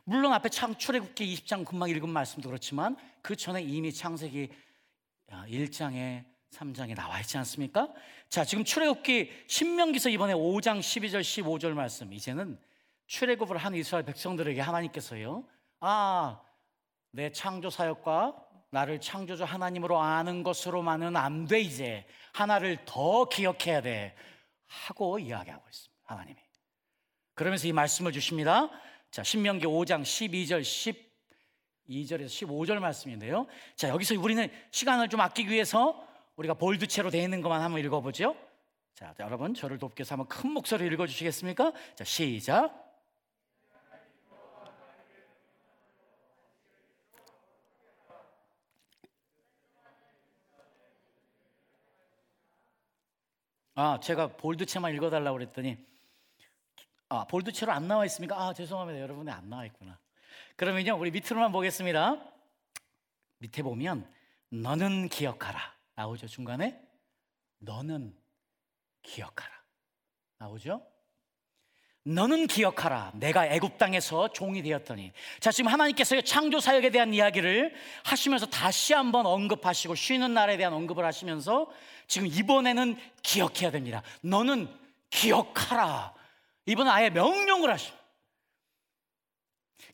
물론 0.04 0.32
앞에 0.32 0.48
창 0.50 0.76
출애굽기 0.76 1.34
20장 1.34 1.64
금방 1.64 1.88
읽은 1.88 2.08
말씀도 2.08 2.48
그렇지만 2.48 2.96
그 3.22 3.34
전에 3.34 3.62
이미 3.62 3.92
창세기 3.92 4.50
1장에 5.48 6.24
3장에 6.50 6.94
나와 6.94 7.20
있지 7.20 7.38
않습니까? 7.38 7.92
자, 8.28 8.44
지금 8.44 8.64
출애굽기 8.64 9.44
신명기서 9.46 10.10
이번에 10.10 10.34
5장 10.34 10.80
12절 10.80 11.20
15절 11.20 11.72
말씀 11.72 12.12
이제는 12.12 12.58
출애굽을 13.06 13.56
한 13.56 13.74
이스라엘 13.74 14.04
백성들에게 14.04 14.60
하나님께서요. 14.60 15.44
아, 15.80 16.40
내 17.10 17.30
창조 17.32 17.68
사역과 17.70 18.36
나를 18.70 19.00
창조주 19.00 19.44
하나님으로 19.44 20.00
아는 20.00 20.42
것으로만은 20.42 21.16
안 21.16 21.46
돼 21.46 21.60
이제 21.60 22.06
하나를 22.32 22.78
더 22.86 23.26
기억해야 23.26 23.82
돼 23.82 24.14
하고 24.66 25.18
이야기하고 25.18 25.62
있습니다. 25.68 26.02
하나님이. 26.04 26.40
그러면서 27.34 27.68
이 27.68 27.72
말씀을 27.72 28.12
주십니다. 28.12 28.70
자, 29.10 29.22
신명기 29.22 29.66
5장 29.66 30.02
12절 30.02 30.62
12절에서 31.88 32.26
15절 32.26 32.78
말씀인데요. 32.78 33.46
자, 33.76 33.88
여기서 33.88 34.18
우리는 34.20 34.48
시간을 34.70 35.08
좀 35.08 35.20
아끼기 35.20 35.50
위해서 35.50 36.06
우리가 36.36 36.54
볼드체로 36.54 37.10
되어 37.10 37.22
있는 37.22 37.40
것만 37.42 37.60
한번 37.60 37.80
읽어보죠. 37.80 38.36
자, 38.94 39.14
여러분 39.20 39.54
저를 39.54 39.78
돕기 39.78 40.00
위해서 40.00 40.14
한번 40.14 40.28
큰 40.28 40.50
목소리로 40.50 40.92
읽어주시겠습니까? 40.94 41.72
자, 41.94 42.04
시작. 42.04 42.82
아, 53.74 53.98
제가 54.00 54.36
볼드체만 54.36 54.94
읽어달라고 54.94 55.38
그랬더니 55.38 55.78
아, 57.08 57.24
볼드체로 57.26 57.72
안 57.72 57.88
나와 57.88 58.04
있습니까? 58.06 58.40
아, 58.40 58.52
죄송합니다. 58.52 59.00
여러분이 59.00 59.30
안 59.30 59.48
나와 59.48 59.64
있구나. 59.66 59.98
그러면요, 60.62 60.96
우리 60.96 61.10
밑으로만 61.10 61.50
보겠습니다. 61.50 62.22
밑에 63.38 63.64
보면 63.64 64.08
너는 64.50 65.08
기억하라. 65.08 65.58
나오죠 65.96 66.28
중간에? 66.28 66.80
너는 67.58 68.14
기억하라. 69.02 69.52
나오죠? 70.38 70.86
너는 72.04 72.46
기억하라. 72.46 73.10
내가 73.16 73.44
애굽 73.46 73.76
땅에서 73.76 74.32
종이 74.32 74.62
되었더니. 74.62 75.10
자 75.40 75.50
지금 75.50 75.72
하나님께서 75.72 76.20
창조 76.20 76.60
사역에 76.60 76.90
대한 76.90 77.12
이야기를 77.12 77.74
하시면서 78.04 78.46
다시 78.46 78.94
한번 78.94 79.26
언급하시고 79.26 79.96
쉬는 79.96 80.32
날에 80.32 80.56
대한 80.56 80.72
언급을 80.74 81.04
하시면서 81.04 81.72
지금 82.06 82.28
이번에는 82.28 82.96
기억해야 83.24 83.72
됩니다. 83.72 84.04
너는 84.20 84.72
기억하라. 85.10 86.14
이번엔 86.66 86.92
아예 86.92 87.10
명령을 87.10 87.68
하십니다 87.72 88.01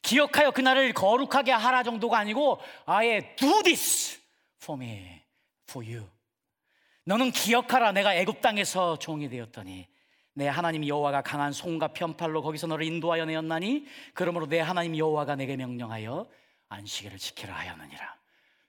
기억하여 0.03 0.51
그날을 0.51 0.92
거룩하게 0.92 1.53
하라 1.53 1.83
정도가 1.83 2.18
아니고 2.18 2.61
아예 2.87 3.35
do 3.37 3.62
this 3.62 4.20
for 4.62 4.83
me, 4.83 5.22
for 5.68 5.87
you. 5.87 6.09
너는 7.05 7.31
기억하라 7.31 7.92
내가 7.92 8.14
애굽 8.14 8.40
땅에서 8.40 8.98
종이 8.98 9.29
되었더니 9.29 9.87
내 10.35 10.46
하나님 10.46 10.87
여호와가 10.87 11.22
강한 11.22 11.53
손과 11.53 11.88
편팔로 11.88 12.42
거기서 12.42 12.66
너를 12.68 12.87
인도하여 12.87 13.24
내었나니 13.24 13.87
그러므로 14.14 14.46
내 14.46 14.61
하나님 14.61 14.96
여호와가 14.96 15.35
내게 15.35 15.57
명령하여 15.57 16.27
안식일을 16.68 17.18
지키라 17.18 17.55
하였느니라. 17.55 18.16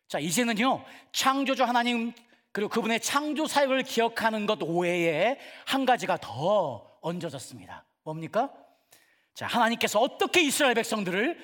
자, 0.07 0.17
이제는요. 0.19 0.83
창조주 1.11 1.63
하나님 1.63 2.13
그리고 2.51 2.69
그분의 2.69 2.99
창조 3.01 3.45
사역을 3.45 3.83
기억하는 3.83 4.45
것 4.45 4.61
외에 4.63 5.37
한 5.65 5.85
가지가 5.85 6.17
더 6.17 6.89
얹어졌습니다. 7.01 7.85
뭡니까? 8.03 8.51
자, 9.39 9.47
하나님께서 9.47 10.01
어떻게 10.01 10.41
이스라엘 10.41 10.73
백성들을 10.73 11.39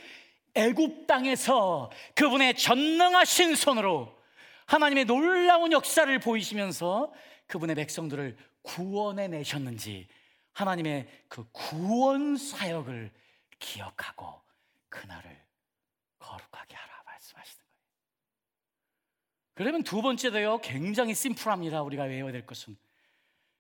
애굽 0.54 1.08
땅에서 1.08 1.90
그분의 2.14 2.58
전능하신 2.58 3.56
손으로 3.56 4.14
하나님의 4.66 5.06
놀라운 5.06 5.72
역사를 5.72 6.20
보이시면서 6.20 7.14
그분의 7.48 7.78
백성들을 7.78 8.36
구원해 8.64 9.30
내셨는지 9.30 10.10
하나님의 10.52 11.08
그 11.30 11.48
구원 11.54 12.36
사역을 12.36 13.14
기억하고 13.60 14.42
그날을 14.90 15.42
거룩하게 16.20 16.76
하라 16.76 17.02
말씀하시는 17.06 17.64
거예요. 17.64 17.80
그러면 19.54 19.84
두 19.84 20.02
번째도요, 20.02 20.58
굉장히 20.58 21.16
심플합니다. 21.16 21.82
우리가 21.84 22.04
외워야 22.04 22.34
될 22.34 22.46
것은. 22.46 22.76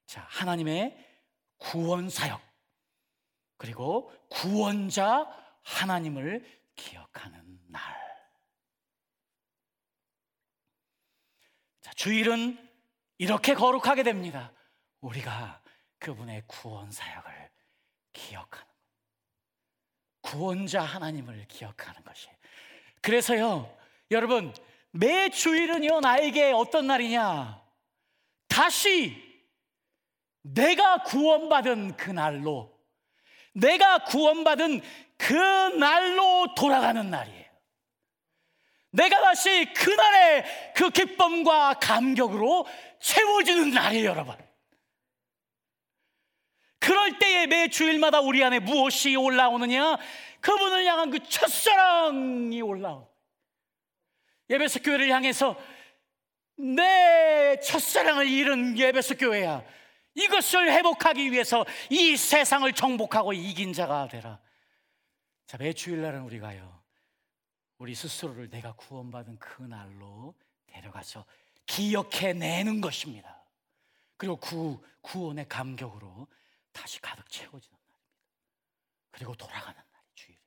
자, 0.06 0.28
하나님의 0.28 0.98
구원 1.58 2.10
사역. 2.10 2.45
그리고 3.58 4.12
구원자 4.30 5.28
하나님을 5.64 6.46
기억하는 6.76 7.60
날. 7.68 7.82
자, 11.82 11.92
주일은 11.94 12.58
이렇게 13.18 13.54
거룩하게 13.54 14.04
됩니다. 14.04 14.52
우리가 15.02 15.62
그분의 16.00 16.44
구원 16.48 16.92
사역을 16.92 17.52
기억하는 18.14 18.68
것. 18.68 18.76
구원자 20.22 20.82
하나님을 20.82 21.48
기억하는 21.48 22.04
것이. 22.04 22.28
그래서요, 23.02 23.76
여러분, 24.12 24.54
매 24.92 25.30
주일은요, 25.30 26.00
나에게 26.00 26.52
어떤 26.52 26.88
날이냐? 26.88 27.62
다시 28.48 29.16
내가 30.42 31.04
구원받은 31.04 31.98
그 31.98 32.12
날로, 32.12 32.75
내가 33.56 34.00
구원받은 34.00 34.82
그 35.18 35.34
날로 35.34 36.54
돌아가는 36.56 37.10
날이에요. 37.10 37.46
내가 38.92 39.22
다시 39.22 39.74
그날의 39.74 40.74
그 40.76 40.90
기쁨과 40.90 41.76
감격으로 41.76 42.66
채워지는 43.00 43.72
날이에요, 43.72 44.10
여러분. 44.10 44.36
그럴 46.80 47.18
때에 47.18 47.48
매 47.48 47.68
주일마다 47.68 48.20
우리 48.20 48.44
안에 48.44 48.60
무엇이 48.60 49.16
올라오느냐? 49.16 49.98
그분을 50.40 50.86
향한 50.86 51.10
그 51.10 51.20
첫사랑이 51.28 52.62
올라오. 52.62 53.10
예배석 54.50 54.84
교회를 54.84 55.10
향해서 55.10 55.60
내 56.58 57.60
첫사랑을 57.62 58.28
잃은 58.28 58.78
예배석 58.78 59.18
교회야. 59.20 59.64
이것을 60.16 60.72
회복하기 60.72 61.32
위해서 61.32 61.66
이 61.90 62.16
세상을 62.18 62.72
정복하고 62.74 63.34
이긴 63.34 63.74
자가 63.74 64.08
되라. 64.08 64.40
자, 65.46 65.58
매 65.58 65.74
주일날은 65.74 66.22
우리가요. 66.22 66.84
우리 67.78 67.94
스스로를 67.94 68.50
내가 68.50 68.74
구원받은 68.74 69.38
그 69.40 69.62
날로 69.64 70.34
데려가서 70.68 71.26
기억해내는 71.66 72.82
것입니다. 72.82 73.44
그리고 74.18 74.38
구, 74.38 74.82
구원의 75.02 75.48
감격으로 75.50 76.28
다시 76.72 77.02
가득 77.02 77.30
채워지는 77.30 77.78
날입니다. 77.78 78.10
그리고 79.12 79.36
돌아가는 79.36 79.76
날이 79.76 80.06
주일이에요. 80.16 80.42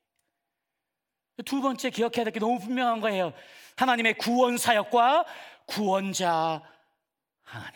두 1.44 1.60
번째 1.60 1.90
기억해야 1.90 2.24
될 2.24 2.32
게 2.32 2.40
너무 2.40 2.58
분명한 2.58 3.00
거예요. 3.00 3.32
하나님의 3.76 4.16
구원 4.18 4.56
사역과 4.56 5.26
구원자 5.66 6.62
하나님 7.42 7.74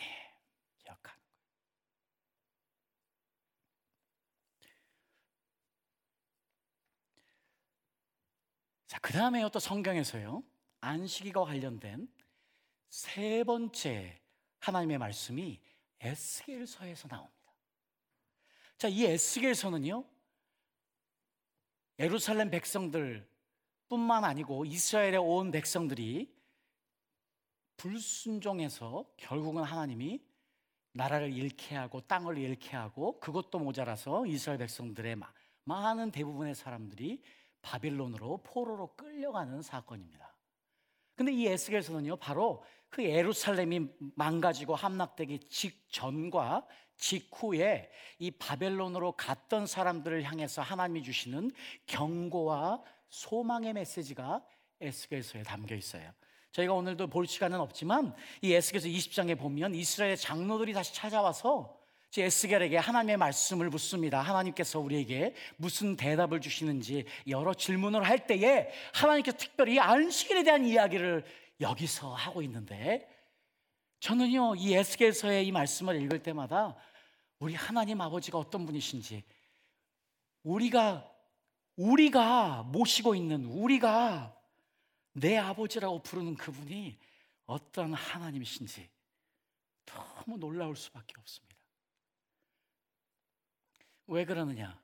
기억하는 0.79 1.03
거예요. 1.03 1.23
자, 8.87 8.92
그 9.03 9.11
다음에요 9.11 9.49
또 9.49 9.59
성경에서요 9.59 10.41
안식일과 10.79 11.43
관련된 11.43 12.07
세 12.87 13.43
번째 13.43 14.17
하나님의 14.59 14.97
말씀이 14.97 15.59
에스겔서에서 15.99 17.09
나옵니다. 17.09 17.53
자, 18.77 18.87
이 18.87 19.03
에스겔서는요 19.03 20.05
예루살렘 21.99 22.49
백성들 22.49 23.29
뿐만 23.89 24.23
아니고 24.23 24.63
이스라엘에 24.63 25.17
온 25.17 25.51
백성들이 25.51 26.33
불순종해서 27.75 29.05
결국은 29.17 29.63
하나님이 29.63 30.23
나라를 30.93 31.33
잃게 31.33 31.75
하고 31.75 31.99
땅을 31.99 32.37
잃게 32.37 32.77
하고 32.77 33.19
그것도 33.19 33.59
모자라서 33.59 34.25
이스라엘 34.27 34.59
백성들의 34.59 35.17
많은 35.65 36.11
대부분의 36.11 36.55
사람들이 36.55 37.21
바빌론으로 37.63 38.43
포로로 38.43 38.95
끌려가는 38.95 39.63
사건입니다. 39.63 40.35
근데 41.15 41.31
이 41.31 41.47
에스겔서는요, 41.47 42.17
바로 42.17 42.63
그 42.89 43.03
예루살렘이 43.03 43.87
망가지고 44.15 44.75
함락되기 44.75 45.39
직전과 45.49 46.67
직후에 46.97 47.89
이 48.19 48.29
바벨론으로 48.29 49.13
갔던 49.13 49.65
사람들을 49.65 50.23
향해서 50.23 50.61
하나님이 50.61 51.01
주시는 51.03 51.51
경고와 51.87 52.83
소망의 53.09 53.73
메시지가 53.73 54.45
에스겔서에 54.79 55.43
담겨 55.43 55.75
있어요. 55.75 56.11
저희가 56.51 56.73
오늘도 56.73 57.07
볼 57.07 57.25
시간은 57.25 57.59
없지만 57.59 58.15
이 58.41 58.53
에스겔서 58.53 58.87
20장에 58.87 59.37
보면 59.37 59.73
이스라엘의 59.73 60.17
장로들이 60.17 60.73
다시 60.73 60.93
찾아와서 60.93 61.82
에스겔에게 62.21 62.77
하나님의 62.77 63.17
말씀을 63.17 63.69
묻습니다. 63.69 64.21
하나님께서 64.21 64.79
우리에게 64.79 65.33
무슨 65.57 65.95
대답을 65.95 66.41
주시는지 66.41 67.05
여러 67.27 67.53
질문을 67.53 68.03
할 68.03 68.27
때에 68.27 68.69
하나님께서 68.93 69.37
특별히 69.37 69.79
안식일에 69.79 70.43
대한 70.43 70.65
이야기를 70.65 71.25
여기서 71.59 72.13
하고 72.13 72.41
있는데 72.41 73.09
저는요 73.99 74.55
이 74.55 74.73
에스겔서의 74.73 75.47
이 75.47 75.51
말씀을 75.51 76.01
읽을 76.01 76.21
때마다 76.21 76.75
우리 77.39 77.55
하나님 77.55 78.01
아버지가 78.01 78.37
어떤 78.37 78.65
분이신지 78.65 79.23
우리가 80.43 81.09
우리가 81.77 82.63
모시고 82.63 83.15
있는 83.15 83.45
우리가 83.45 84.37
내 85.13 85.37
아버지라고 85.37 86.03
부르는 86.03 86.35
그분이 86.35 86.97
어떤 87.45 87.93
하나님이신지 87.93 88.89
너무 89.85 90.37
놀라울 90.37 90.75
수밖에 90.75 91.13
없습니다. 91.17 91.62
왜 94.07 94.25
그러느냐? 94.25 94.79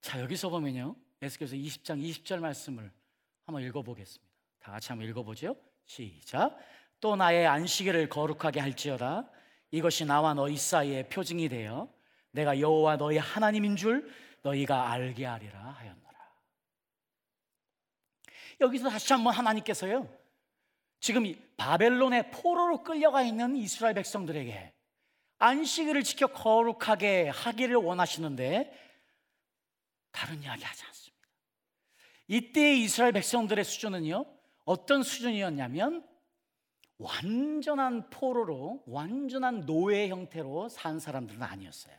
자, 0.00 0.20
여기서 0.20 0.48
보면요. 0.48 0.96
에스겔서 1.20 1.54
20장 1.54 2.02
20절 2.02 2.40
말씀을 2.40 2.90
한번 3.46 3.62
읽어보겠습니다. 3.62 4.32
다 4.58 4.72
같이 4.72 4.88
한번 4.88 5.08
읽어보죠. 5.08 5.56
시작. 5.84 6.58
또 7.00 7.16
나의 7.16 7.46
안식일을 7.46 8.08
거룩하게 8.08 8.60
할지어다. 8.60 9.28
이것이 9.70 10.04
나와 10.04 10.34
너희 10.34 10.56
사이의 10.56 11.08
표징이 11.08 11.48
되어 11.48 11.92
내가 12.30 12.58
여호와 12.60 12.96
너희 12.96 13.18
하나님인 13.18 13.76
줄 13.76 14.10
너희가 14.42 14.90
알게 14.90 15.24
하리라 15.24 15.70
하였노라. 15.70 16.12
여기서 18.60 18.90
다시 18.90 19.12
한번 19.12 19.34
하나님께서요. 19.34 20.08
지금 21.00 21.24
바벨론의 21.56 22.30
포로로 22.30 22.82
끌려가 22.82 23.22
있는 23.22 23.56
이스라엘 23.56 23.94
백성들에게 23.94 24.72
안식일을 25.42 26.04
지켜 26.04 26.28
거룩하게 26.28 27.28
하기를 27.28 27.74
원하시는데 27.74 28.72
다른 30.12 30.40
이야기 30.40 30.62
하지 30.62 30.84
않습니다. 30.84 31.28
이때 32.28 32.76
이스라엘 32.76 33.12
백성들의 33.12 33.64
수준은요, 33.64 34.24
어떤 34.64 35.02
수준이었냐면 35.02 36.06
완전한 36.98 38.08
포로로, 38.10 38.84
완전한 38.86 39.66
노예 39.66 40.08
형태로 40.08 40.68
산 40.68 41.00
사람들은 41.00 41.42
아니었어요. 41.42 41.96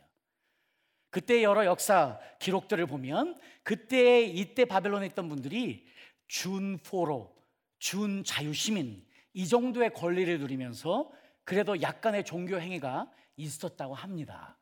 그때 1.10 1.42
여러 1.42 1.66
역사 1.66 2.18
기록들을 2.40 2.86
보면 2.86 3.38
그때 3.62 4.22
이때 4.22 4.64
바벨론에 4.64 5.04
있던 5.06 5.28
분들이 5.28 5.86
준포로, 6.28 7.36
준자유시민 7.78 9.06
이 9.34 9.46
정도의 9.46 9.92
권리를 9.92 10.38
누리면서 10.38 11.10
그래도 11.44 11.82
약간의 11.82 12.24
종교 12.24 12.58
행위가 12.58 13.12
있었다고 13.36 13.94
합니다. 13.94 14.56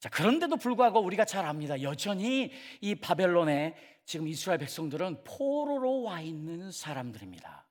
자, 0.00 0.08
그런데도 0.10 0.56
불구하고 0.56 1.00
우리가 1.00 1.24
잘 1.24 1.46
압니다. 1.46 1.80
여전히 1.80 2.52
이 2.80 2.94
바벨론의 2.94 3.74
지금 4.04 4.28
이스라엘 4.28 4.58
백성들은 4.58 5.24
포로로 5.24 6.02
와 6.02 6.20
있는 6.20 6.70
사람들입니다. 6.70 7.66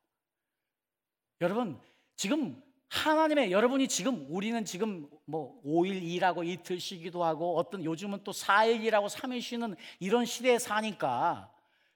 여러분, 1.42 1.80
지금 2.16 2.60
하나님의 2.90 3.52
여러분이 3.52 3.88
지금 3.88 4.26
우리는 4.30 4.66
지금 4.66 5.08
뭐 5.26 5.62
5일 5.64 6.02
일하고 6.02 6.44
이틀 6.44 6.80
쉬기도 6.80 7.24
하고 7.24 7.58
어떤 7.58 7.84
요즘은 7.84 8.24
또 8.24 8.32
4일 8.32 8.84
일하고 8.84 9.08
3일 9.08 9.42
쉬는 9.42 9.76
이런 10.00 10.26
시대에 10.26 10.58
사니까 10.58 11.53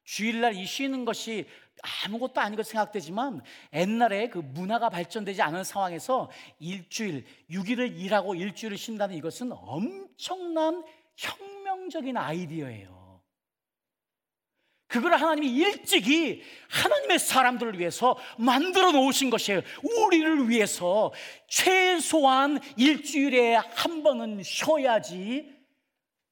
주일날 0.07 0.55
이 0.55 0.65
쉬는 0.65 1.03
것이 1.03 1.45
아무것도 2.05 2.39
아니고 2.39 2.63
생각되지만 2.63 3.41
옛날에 3.73 4.29
그 4.29 4.39
문화가 4.39 4.89
발전되지 4.89 5.41
않은 5.41 5.65
상황에서 5.65 6.31
일주일, 6.59 7.25
6일을 7.51 7.99
일하고 7.99 8.33
일주일을 8.33 8.77
쉰다는 8.77 9.17
이것은 9.17 9.51
엄청난 9.51 10.81
혁명적인 11.17 12.15
아이디어예요. 12.15 13.21
그걸 14.87 15.13
하나님이 15.15 15.49
일찍이 15.49 16.41
하나님의 16.69 17.19
사람들을 17.19 17.77
위해서 17.77 18.17
만들어 18.37 18.93
놓으신 18.93 19.29
것이에요. 19.29 19.61
우리를 19.83 20.47
위해서 20.47 21.11
최소한 21.49 22.61
일주일에 22.77 23.55
한 23.55 24.03
번은 24.03 24.41
쉬어야지 24.41 25.56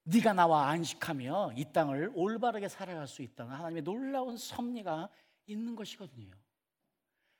네가 0.06 0.34
나와 0.34 0.70
안식하며 0.70 1.53
이 1.56 1.66
땅을 1.74 2.12
올바르게 2.14 2.70
살아갈 2.70 3.08
수 3.08 3.22
있다는 3.22 3.53
하나님의 3.53 3.84
놀라운 3.84 4.38
섭리가 4.38 5.10
있는 5.47 5.76
것이거든요. 5.76 6.32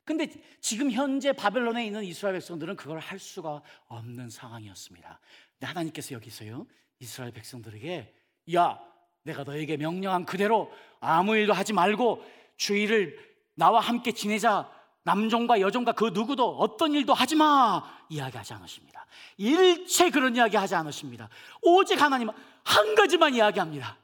근데 0.03 0.32
지금 0.61 0.91
현재 0.91 1.32
바벨론에 1.34 1.86
있는 1.86 2.03
이스라엘 2.03 2.34
백성들은 2.36 2.76
그걸 2.76 2.99
할 2.99 3.18
수가 3.18 3.61
없는 3.88 4.30
상황이었습니다. 4.30 5.20
하나님께서 5.61 6.13
여기서요, 6.13 6.68
이스라엘 6.99 7.32
백성들에게 7.32 8.13
야, 8.53 8.80
내가 9.24 9.43
너에게 9.43 9.78
명령한 9.78 10.26
그대로 10.26 10.72
아무 10.99 11.36
일도 11.36 11.53
하지 11.53 11.74
말고 11.74 12.24
주의를 12.57 13.18
나와 13.55 13.80
함께 13.80 14.11
지내자. 14.11 14.72
남종과 15.03 15.61
여종과 15.61 15.91
그 15.91 16.05
누구도 16.13 16.57
어떤 16.57 16.93
일도 16.93 17.13
하지 17.13 17.36
마. 17.36 17.84
이야기하지 18.09 18.53
않으십니다. 18.55 19.05
일체 19.38 20.09
그런 20.09 20.36
이야기 20.36 20.57
하지 20.57 20.74
않으십니다. 20.74 21.30
오직 21.61 22.01
하나님은 22.01 22.34
한 22.66 22.95
가지만 22.95 23.34
이야기합니다. 23.34 23.97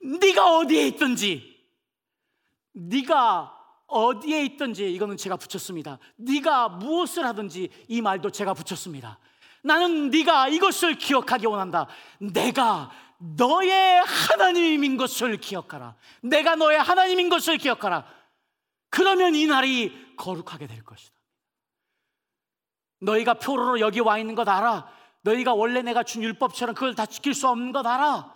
네가 0.00 0.58
어디에 0.58 0.86
있든지 0.88 1.52
네가 2.72 3.58
어디에 3.86 4.44
있든지 4.44 4.92
이거는 4.94 5.16
제가 5.16 5.36
붙였습니다. 5.36 5.98
네가 6.16 6.68
무엇을 6.70 7.26
하든지 7.26 7.68
이 7.88 8.00
말도 8.00 8.30
제가 8.30 8.54
붙였습니다. 8.54 9.18
나는 9.62 10.10
네가 10.10 10.48
이것을 10.48 10.96
기억하기 10.96 11.46
원한다. 11.46 11.88
내가 12.18 12.90
너의 13.18 14.02
하나님인 14.04 14.96
것을 14.96 15.36
기억하라. 15.36 15.94
내가 16.22 16.56
너의 16.56 16.78
하나님인 16.78 17.28
것을 17.28 17.58
기억하라. 17.58 18.04
그러면 18.90 19.34
이 19.34 19.46
날이 19.46 20.14
거룩하게 20.16 20.66
될 20.66 20.82
것이다. 20.84 21.14
너희가 23.00 23.34
표로로 23.34 23.80
여기 23.80 24.00
와 24.00 24.18
있는 24.18 24.34
것 24.34 24.48
알아. 24.48 24.88
너희가 25.22 25.54
원래 25.54 25.82
내가 25.82 26.02
준 26.02 26.22
율법처럼 26.22 26.74
그걸 26.74 26.94
다 26.94 27.06
지킬 27.06 27.34
수 27.34 27.48
없는 27.48 27.72
것 27.72 27.86
알아. 27.86 28.34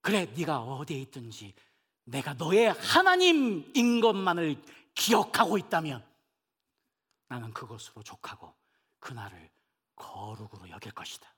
그래, 0.00 0.26
네가 0.36 0.60
어디에 0.60 0.98
있든지 1.02 1.54
내가 2.04 2.34
너의 2.34 2.72
하나님인 2.72 4.00
것만을 4.00 4.62
기억하고 4.94 5.58
있다면 5.58 6.04
나는 7.28 7.52
그것으로 7.52 8.02
족하고 8.02 8.54
그날을 8.98 9.50
거룩으로 9.94 10.70
여길 10.70 10.92
것이다. 10.92 11.28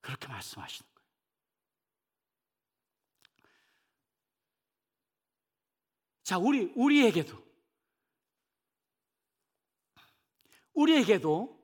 그렇게 0.00 0.28
말씀하시는 0.28 0.88
거예요. 0.94 1.08
자, 6.22 6.38
우리, 6.38 6.72
우리에게도, 6.74 7.42
우리에게도 10.74 11.57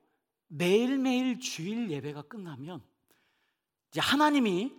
매일매일 0.47 1.39
주일 1.39 1.89
예배가 1.89 2.23
끝나면 2.23 2.83
이제 3.91 3.99
하나님이 3.99 4.73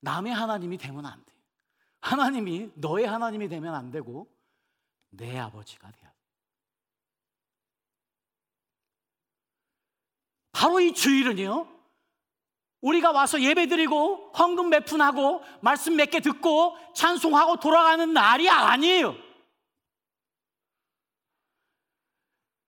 남의 0.00 0.32
하나님이 0.32 0.78
되면 0.78 1.06
안 1.06 1.24
돼요. 1.24 1.36
하나님이 2.00 2.70
너의 2.74 3.06
하나님이 3.06 3.48
되면 3.48 3.74
안 3.74 3.90
되고 3.90 4.28
내 5.10 5.38
아버지가 5.38 5.90
돼야 5.90 6.10
돼. 6.10 6.16
바로 10.52 10.80
이 10.80 10.92
주일은요. 10.92 11.74
우리가 12.80 13.10
와서 13.10 13.40
예배드리고 13.40 14.32
헌금 14.32 14.70
매푼하고 14.70 15.42
말씀 15.60 15.96
몇 15.96 16.10
개 16.10 16.20
듣고 16.20 16.76
찬송하고 16.94 17.56
돌아가는 17.56 18.12
날이 18.12 18.48
아니에요. 18.48 19.16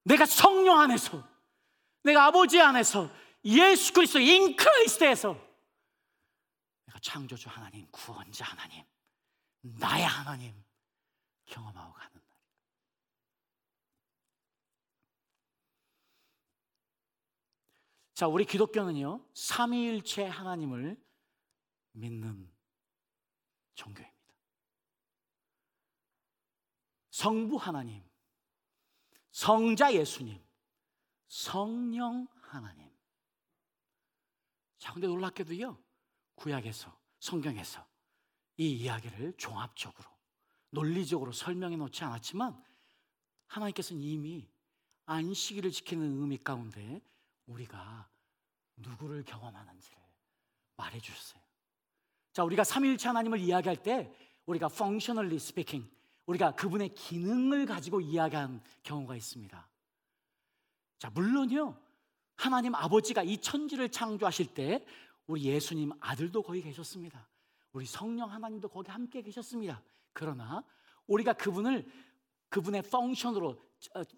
내가 0.05 0.25
성령 0.27 0.81
안에서, 0.81 1.23
내가 2.03 2.27
아버지 2.27 2.61
안에서, 2.61 3.11
예수 3.45 3.93
그리스도 3.93 4.21
in 4.21 4.57
Christ에서 4.57 5.35
내가 6.87 6.99
창조주 7.01 7.49
하나님, 7.49 7.87
구원자 7.91 8.45
하나님, 8.45 8.85
나의 9.61 10.05
하나님 10.05 10.65
경험하고 11.47 11.93
가는 11.93 12.15
날. 12.15 12.23
자, 18.15 18.27
우리 18.27 18.45
기독교는요, 18.45 19.25
삼위일체 19.35 20.25
하나님을 20.25 21.01
믿는 21.93 22.51
종교입니다. 23.75 24.19
성부 27.11 27.57
하나님, 27.57 28.03
성자 29.31 29.95
예수님, 29.95 30.48
성령 31.29 32.27
하나님. 32.41 32.89
자, 34.79 34.93
근데 34.93 35.07
놀랍게도요, 35.07 35.79
구약에서, 36.35 36.97
성경에서 37.21 37.87
이 38.57 38.73
이야기를 38.73 39.35
종합적으로, 39.37 40.09
논리적으로 40.71 41.33
설명해 41.33 41.77
놓지 41.77 42.05
않았지만, 42.05 42.63
하나님께서는 43.47 44.03
이미 44.03 44.49
안식일을 45.07 45.71
지키는 45.71 46.21
의미 46.21 46.39
가운데 46.39 47.01
우리가 47.47 48.09
누구를 48.77 49.25
경험하는지를 49.25 49.99
말해 50.77 51.01
주셨어요. 51.01 51.43
자, 52.33 52.45
우리가 52.45 52.63
삼일체 52.63 53.09
하나님을 53.09 53.41
이야기할 53.41 53.83
때 53.83 54.13
우리가 54.47 54.69
functionally 54.71 55.37
speaking 55.37 55.91
우리가 56.27 56.55
그분의 56.55 56.95
기능을 56.95 57.67
가지고 57.67 58.01
이야기한 58.01 58.63
경우가 58.83 59.17
있습니다. 59.17 59.68
자, 60.99 61.11
물론요. 61.11 61.79
하나님 62.37 62.75
아버지가 62.75 63.23
이 63.23 63.39
천지를 63.39 63.91
창조하실 63.91 64.55
때 64.55 64.85
우리 65.27 65.45
예수님 65.45 65.93
아들도 66.01 66.43
거기 66.43 66.63
계셨습니다. 66.63 67.29
우리 67.73 67.85
성령 67.85 68.31
하나님도 68.31 68.69
거기 68.69 68.91
함께 68.91 69.23
계셨습니다. 69.23 69.83
그러나 70.13 70.65
우리가 71.07 71.33
그분을 71.35 71.91
그분의 72.49 72.83
펑션으로 72.83 73.59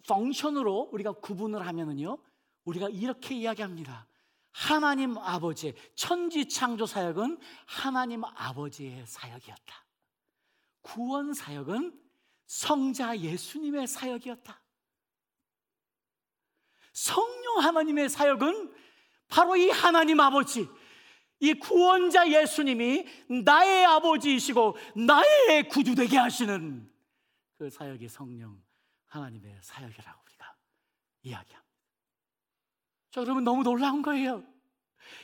펑션으로 0.09 0.91
우리가 0.93 1.13
구분을 1.13 1.67
하면은요. 1.67 2.19
우리가 2.65 2.89
이렇게 2.89 3.35
이야기합니다. 3.35 4.07
하나님 4.53 5.17
아버지의 5.17 5.75
천지 5.95 6.49
창조 6.49 6.87
사역은 6.87 7.39
하나님 7.67 8.25
아버지의 8.25 9.07
사역이었다. 9.07 9.85
구원 10.83 11.35
사역은 11.35 11.99
성자 12.47 13.19
예수님의 13.19 13.87
사역이었다. 13.87 14.61
성령 16.93 17.59
하나님의 17.59 18.09
사역은 18.09 18.75
바로 19.29 19.57
이 19.57 19.71
하나님 19.71 20.21
아버지, 20.21 20.69
이 21.39 21.55
구원자 21.55 22.29
예수님이 22.29 23.07
나의 23.45 23.87
아버지이시고 23.87 24.77
나의 25.07 25.69
구주되게 25.69 26.19
하시는 26.19 26.91
그 27.59 27.71
사역이 27.71 28.09
성령 28.09 28.61
하나님의 29.07 29.59
사역이라고 29.63 30.21
우리가 30.27 30.55
이야기합니다. 31.23 31.65
자, 33.11 33.21
여러분 33.23 33.45
너무 33.45 33.63
놀라운 33.63 34.03
거예요. 34.03 34.45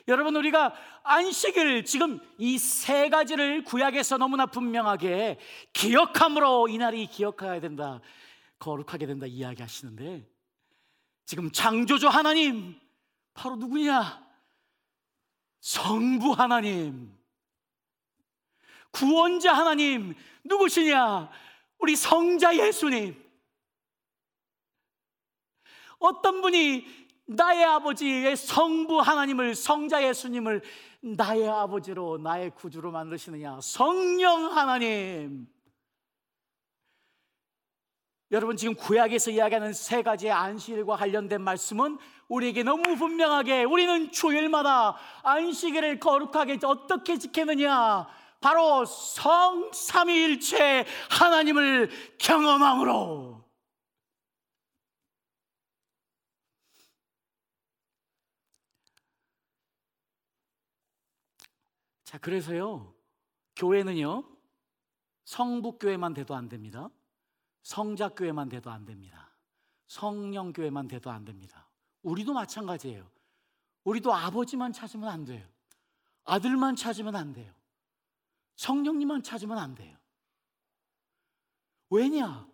여러분 0.08 0.34
우리가 0.34 0.74
안식일 1.04 1.84
지금 1.84 2.18
이 2.38 2.58
세 2.58 3.08
가지를 3.08 3.62
구약에서 3.64 4.16
너무나 4.18 4.46
분명하게 4.46 5.38
기억함으로 5.72 6.68
이날이 6.68 7.06
기억해야 7.06 7.60
된다. 7.60 8.00
거룩하게 8.58 9.06
된다 9.06 9.26
이야기하시는데 9.26 10.26
지금 11.26 11.50
창조주 11.50 12.06
하나님 12.06 12.78
바로 13.34 13.56
누구냐? 13.56 14.24
성부 15.60 16.32
하나님. 16.32 17.12
구원자 18.92 19.52
하나님 19.52 20.14
누구시냐? 20.44 21.28
우리 21.78 21.96
성자 21.96 22.56
예수님. 22.56 23.20
어떤 25.98 26.40
분이 26.40 26.86
나의 27.26 27.64
아버지의 27.64 28.36
성부 28.36 29.00
하나님을 29.00 29.56
성자 29.56 30.06
예수님을 30.06 30.62
나의 31.00 31.48
아버지로 31.48 32.18
나의 32.18 32.50
구주로 32.50 32.92
만드시느냐? 32.92 33.60
성령 33.60 34.56
하나님. 34.56 35.48
여러분 38.32 38.56
지금 38.56 38.74
구약에서 38.74 39.30
이야기하는 39.30 39.72
세 39.72 40.02
가지의 40.02 40.32
안식일과 40.32 40.96
관련된 40.96 41.40
말씀은 41.42 41.98
우리에게 42.28 42.64
너무 42.64 42.96
분명하게 42.96 43.64
우리는 43.64 44.10
주일마다 44.10 44.96
안식일을 45.22 46.00
거룩하게 46.00 46.58
어떻게 46.64 47.18
지키느냐? 47.18 48.08
바로 48.40 48.84
성삼위일체 48.84 50.84
하나님을 51.10 51.90
경험함으로 52.18 53.44
자, 62.04 62.18
그래서요. 62.18 62.94
교회는요. 63.56 64.24
성북교회만 65.24 66.14
돼도 66.14 66.34
안 66.34 66.48
됩니다. 66.48 66.88
성자교회만 67.66 68.48
돼도 68.48 68.70
안 68.70 68.84
됩니다. 68.84 69.28
성령교회만 69.88 70.86
돼도 70.86 71.10
안 71.10 71.24
됩니다. 71.24 71.68
우리도 72.02 72.32
마찬가지예요. 72.32 73.10
우리도 73.82 74.14
아버지만 74.14 74.72
찾으면 74.72 75.08
안 75.08 75.24
돼요. 75.24 75.44
아들만 76.22 76.76
찾으면 76.76 77.16
안 77.16 77.32
돼요. 77.32 77.52
성령님만 78.54 79.24
찾으면 79.24 79.58
안 79.58 79.74
돼요. 79.74 79.96
왜냐? 81.90 82.48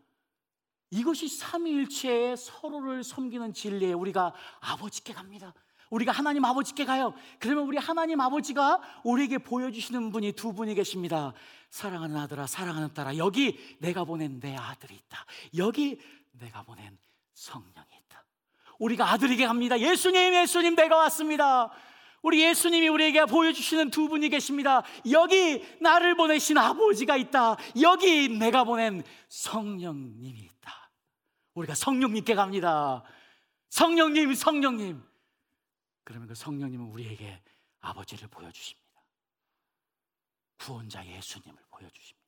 이것이 0.90 1.28
삼위일체의 1.28 2.38
서로를 2.38 3.04
섬기는 3.04 3.52
진리에 3.52 3.92
우리가 3.92 4.32
아버지께 4.60 5.12
갑니다. 5.12 5.52
우리가 5.92 6.10
하나님 6.10 6.42
아버지께 6.44 6.86
가요. 6.86 7.12
그러면 7.38 7.64
우리 7.64 7.76
하나님 7.76 8.18
아버지가 8.18 8.80
우리에게 9.04 9.36
보여주시는 9.38 10.10
분이 10.10 10.32
두 10.32 10.54
분이 10.54 10.74
계십니다. 10.74 11.34
사랑하는 11.68 12.16
아들아, 12.16 12.46
사랑하는 12.46 12.94
딸아, 12.94 13.18
여기 13.18 13.58
내가 13.78 14.04
보낸 14.04 14.40
내 14.40 14.56
아들이 14.56 14.94
있다. 14.94 15.26
여기 15.58 16.00
내가 16.32 16.62
보낸 16.62 16.96
성령이 17.34 17.88
있다. 18.06 18.24
우리가 18.78 19.12
아들에게 19.12 19.46
갑니다. 19.46 19.78
예수님, 19.78 20.34
예수님, 20.34 20.76
내가 20.76 20.96
왔습니다. 20.96 21.70
우리 22.22 22.42
예수님이 22.42 22.88
우리에게 22.88 23.26
보여주시는 23.26 23.90
두 23.90 24.08
분이 24.08 24.30
계십니다. 24.30 24.82
여기 25.10 25.62
나를 25.78 26.14
보내신 26.16 26.56
아버지가 26.56 27.16
있다. 27.16 27.56
여기 27.82 28.28
내가 28.30 28.64
보낸 28.64 29.02
성령님이 29.28 30.40
있다. 30.40 30.90
우리가 31.52 31.74
성령님께 31.74 32.34
갑니다. 32.34 33.02
성령님, 33.68 34.32
성령님. 34.34 35.11
그러면 36.04 36.28
그 36.28 36.34
성령님은 36.34 36.86
우리에게 36.86 37.42
아버지를 37.80 38.28
보여주십니다. 38.28 38.82
구원자 40.58 41.04
예수님을 41.04 41.58
보여주십니다. 41.70 42.22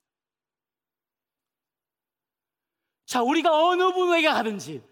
자, 3.07 3.23
우리가 3.23 3.67
어느 3.67 3.93
분에게 3.93 4.29
가든지 4.29 4.83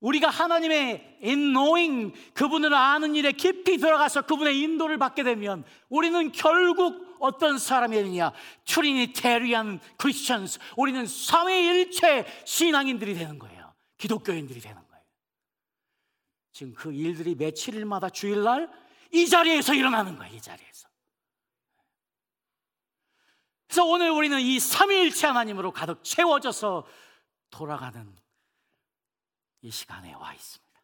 우리가 0.00 0.28
하나님의 0.28 1.18
knowing 1.22 2.12
그분을 2.34 2.74
아는 2.74 3.14
일에 3.14 3.32
깊이 3.32 3.78
들어가서 3.78 4.22
그분의 4.22 4.60
인도를 4.60 4.98
받게 4.98 5.22
되면 5.22 5.64
우리는 5.88 6.32
결국 6.32 7.16
어떤 7.18 7.58
사람이 7.58 7.96
되느냐? 7.96 8.32
트리니테리안 8.66 9.80
크리스천스. 9.96 10.58
우리는 10.76 11.06
삼위일체 11.06 12.26
신앙인들이 12.44 13.14
되는 13.14 13.38
거예요. 13.38 13.74
기독교인들이 13.96 14.60
되는 14.60 14.76
거예요. 14.76 14.85
지금 16.56 16.72
그 16.72 16.90
일들이 16.90 17.34
며칠일마다 17.34 18.08
주일날 18.08 18.72
이 19.12 19.28
자리에서 19.28 19.74
일어나는 19.74 20.16
거예요. 20.16 20.34
이 20.34 20.40
자리에서. 20.40 20.88
그래서 23.66 23.84
오늘 23.84 24.10
우리는 24.10 24.40
이 24.40 24.58
삼위일체 24.58 25.26
하나님으로 25.26 25.70
가득 25.70 26.02
채워져서 26.02 26.86
돌아가는 27.50 28.16
이 29.60 29.70
시간에 29.70 30.14
와 30.14 30.32
있습니다. 30.32 30.80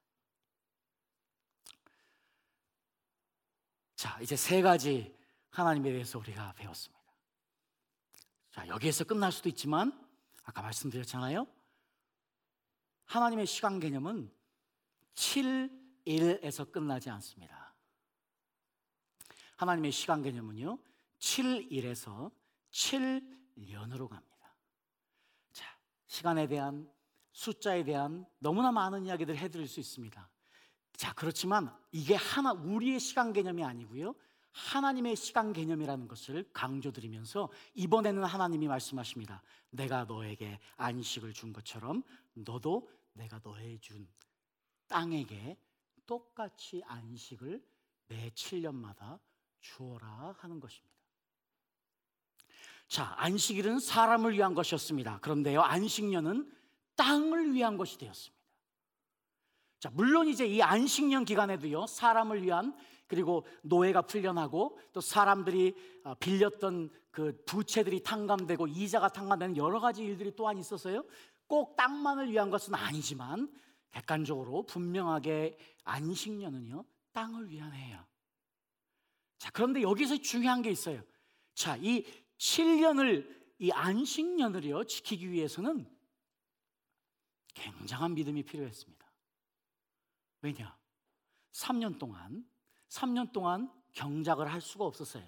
자, 3.97 4.21
이제 4.21 4.37
세 4.37 4.61
가지 4.61 5.17
하나님에 5.49 5.91
대해서 5.91 6.19
우리가 6.19 6.53
배웠습니다. 6.53 7.03
자, 8.51 8.69
여기에서 8.69 9.05
끝날 9.05 9.33
수도 9.33 9.49
있지만 9.49 9.91
아까 10.45 10.61
말씀드렸잖아요. 10.61 11.47
하나님의 13.07 13.47
시간 13.47 13.81
개념은 13.81 14.42
7일에서 15.15 16.71
끝나지 16.71 17.11
않습니다. 17.11 17.75
하나님의 19.57 19.93
시간 19.93 20.23
개념은요, 20.23 20.79
7일에서 21.19 22.31
7년으로 22.71 24.09
갑니다. 24.09 24.55
자, 25.53 25.77
시간에 26.07 26.47
대한 26.49 26.91
숫자에 27.33 27.85
대한 27.85 28.27
너무나 28.39 28.73
많은 28.73 29.07
이야기들을 29.07 29.39
해드릴 29.39 29.69
수 29.69 29.81
있습니다. 29.81 30.29
자, 30.97 31.13
그렇지만 31.15 31.75
이게 31.91 32.15
하나, 32.15 32.53
우리의 32.53 33.01
시간 33.01 33.33
개념이 33.33 33.65
아니고요. 33.65 34.15
하나님의 34.53 35.17
시간 35.17 35.53
개념이라는 35.53 36.09
것을 36.09 36.49
강조드리면서 36.53 37.51
이번에는 37.75 38.23
하나님이 38.25 38.69
말씀하십니다. 38.69 39.43
내가 39.71 40.05
너에게 40.05 40.59
안식을 40.77 41.33
준 41.33 41.53
것처럼 41.53 42.03
너도 42.35 42.91
내가 43.15 43.41
너에 43.43 43.79
준 43.79 44.07
땅에게 44.93 45.57
똑같이 46.07 46.83
안식을 46.87 47.65
매 48.09 48.29
7년마다 48.31 49.19
주어라 49.61 50.37
하는 50.39 50.61
것입니다. 50.61 50.93
자, 52.89 53.15
안식일은 53.17 53.81
사람을 53.81 54.35
위한 54.35 54.55
것이었습니다. 54.55 55.21
그런데요, 55.21 55.63
안식년은 55.63 56.53
땅을 56.97 57.55
위한 57.55 57.79
것이 57.79 57.97
되었습니다. 57.97 58.43
자, 59.81 59.91
물론 59.95 60.29
이제 60.29 60.47
이 60.47 60.61
안식년 60.61 61.25
기간에도요, 61.25 61.87
사람을 61.87 62.43
위한 62.43 62.77
그리고 63.07 63.47
노예가 63.63 64.03
풀려나고 64.03 64.79
또 64.93 65.01
사람들이 65.01 65.75
어, 66.05 66.15
빌렸던 66.17 66.91
그 67.11 67.43
부채들이 67.47 68.03
탕감되고 68.03 68.67
이자가 68.67 69.09
탕감되는 69.09 69.57
여러 69.57 69.81
가지 69.81 70.05
일들이 70.05 70.37
또한 70.37 70.59
있어서요. 70.59 71.05
꼭 71.47 71.77
땅만을 71.77 72.31
위한 72.31 72.51
것은 72.51 72.75
아니지만 72.75 73.51
객관적으로 73.93 74.65
분명하게 74.67 75.59
안식년은요, 75.85 76.85
땅을 77.13 77.51
위한 77.51 77.73
해요. 77.73 78.05
자, 79.39 79.51
그런데 79.51 79.83
여기서 79.83 80.17
중요한 80.19 80.63
게 80.63 80.71
있어요. 80.71 81.03
자, 81.55 81.77
이 81.77 82.05
7년을 82.39 83.43
이 83.59 83.71
안식년을요 83.71 84.85
지키기 84.85 85.31
위해서는 85.31 85.89
굉장한 87.55 88.15
믿음이 88.15 88.43
필요했습니다. 88.43 89.13
왜냐? 90.41 90.77
3년 91.53 91.99
동안 91.99 92.45
3년 92.89 93.33
동안 93.33 93.71
경작을 93.93 94.51
할 94.51 94.61
수가 94.61 94.85
없었어요. 94.85 95.25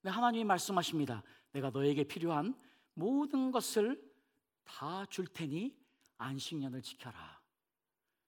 근데 0.00 0.10
하나님이 0.12 0.44
말씀하십니다. 0.44 1.22
내가 1.52 1.70
너에게 1.70 2.04
필요한 2.04 2.58
모든 2.94 3.50
것을 3.50 4.00
다 4.64 5.06
줄 5.06 5.26
테니 5.26 5.76
안식년을 6.18 6.82
지켜라. 6.82 7.40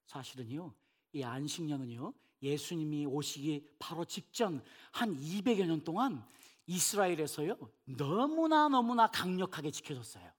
사실은요, 0.06 0.72
이 1.12 1.22
안식년은요, 1.22 2.12
예수님이 2.42 3.06
오시기 3.06 3.76
바로 3.78 4.04
직전 4.04 4.62
한 4.92 5.16
200여 5.16 5.66
년 5.66 5.84
동안 5.84 6.26
이스라엘에서요, 6.66 7.56
너무나 7.84 8.68
너무나 8.68 9.06
강력하게 9.08 9.70
지켜졌어요. 9.70 10.30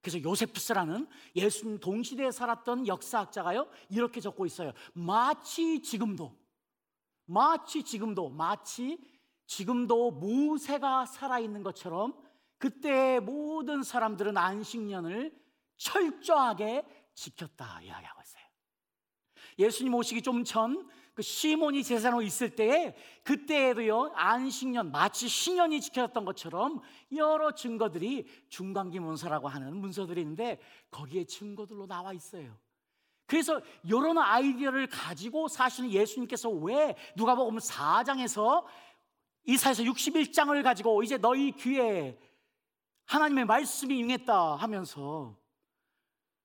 그래서 0.00 0.22
요세프스라는 0.22 1.08
예수님 1.34 1.80
동시대에 1.80 2.30
살았던 2.30 2.86
역사학자가요 2.86 3.68
이렇게 3.90 4.20
적고 4.20 4.46
있어요. 4.46 4.72
마치 4.94 5.82
지금도 5.82 6.34
마치 7.26 7.82
지금도 7.82 8.30
마치 8.30 8.98
지금도 9.46 10.12
모세가 10.12 11.06
살아 11.06 11.38
있는 11.38 11.62
것처럼 11.62 12.16
그때 12.58 13.20
모든 13.20 13.82
사람들은 13.82 14.36
안식년을 14.36 15.36
철저하게 15.76 16.84
지켰다 17.14 17.82
이야기하고 17.82 18.20
있어요. 18.22 18.47
예수님 19.58 19.94
오시기 19.94 20.22
좀 20.22 20.44
전 20.44 20.98
그 21.18 21.22
시몬이 21.22 21.82
제사로 21.82 22.22
있을 22.22 22.54
때에 22.54 22.94
그때에도요 23.24 24.12
안식년 24.14 24.92
마치 24.92 25.26
신년이 25.26 25.80
지켜졌던 25.80 26.24
것처럼 26.24 26.80
여러 27.16 27.50
증거들이 27.50 28.28
중간기 28.48 29.00
문서라고 29.00 29.48
하는 29.48 29.78
문서들이 29.78 30.20
있는데 30.20 30.60
거기에 30.92 31.24
증거들로 31.24 31.88
나와 31.88 32.12
있어요. 32.12 32.56
그래서 33.26 33.60
이런 33.82 34.16
아이디어를 34.16 34.86
가지고 34.86 35.48
사실은 35.48 35.90
예수님께서 35.90 36.50
왜 36.50 36.94
누가복음 37.16 37.58
4장에서 37.58 38.64
이사에서 39.44 39.82
61장을 39.82 40.62
가지고 40.62 41.02
이제 41.02 41.18
너희 41.18 41.50
귀에 41.50 42.16
하나님의 43.06 43.44
말씀이 43.44 43.98
임했다 43.98 44.54
하면서 44.54 45.36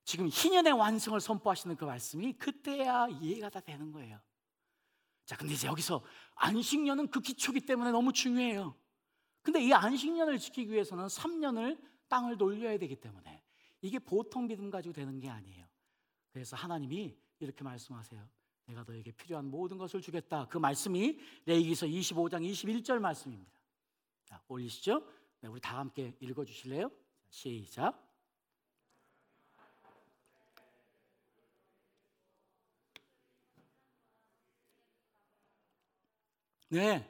지금 0.04 0.28
희년의 0.28 0.74
완성을 0.74 1.20
선포하시는 1.20 1.76
그 1.76 1.86
말씀이 1.86 2.34
그때야 2.34 3.08
이해가 3.08 3.50
다 3.50 3.60
되는 3.60 3.92
거예요. 3.92 4.20
자, 5.26 5.38
근데 5.38 5.54
이제 5.54 5.68
여기서 5.68 6.04
안식년은 6.36 7.10
그 7.10 7.22
기초기 7.22 7.62
때문에 7.62 7.92
너무 7.92 8.12
중요해요. 8.12 8.76
근데 9.42 9.62
이 9.62 9.74
안식년을 9.74 10.40
지키기 10.40 10.72
위해서는 10.72 11.08
3년을 11.08 11.82
땅을 12.08 12.38
돌려야 12.38 12.78
되기 12.78 12.96
때문에 12.96 13.44
이게 13.82 14.00
보통 14.00 14.48
믿음 14.48 14.70
가지고 14.70 14.94
되는 14.94 15.20
게 15.20 15.30
아니에요. 15.30 15.66
그래서 16.32 16.56
하나님이 16.56 17.18
이렇게 17.40 17.64
말씀하세요. 17.64 18.28
내가 18.66 18.84
너에게 18.88 19.12
필요한 19.12 19.46
모든 19.46 19.78
것을 19.78 20.02
주겠다. 20.02 20.48
그 20.48 20.58
말씀이 20.58 21.20
레이기서 21.46 21.86
25장 21.88 22.50
21절 22.50 23.00
말씀입니다. 23.00 23.52
자, 24.26 24.42
올리시죠? 24.48 25.06
네, 25.42 25.50
우리 25.50 25.60
다 25.60 25.78
함께 25.78 26.16
읽어 26.22 26.46
주실래요? 26.46 26.90
시작. 27.30 28.13
네. 36.74 37.08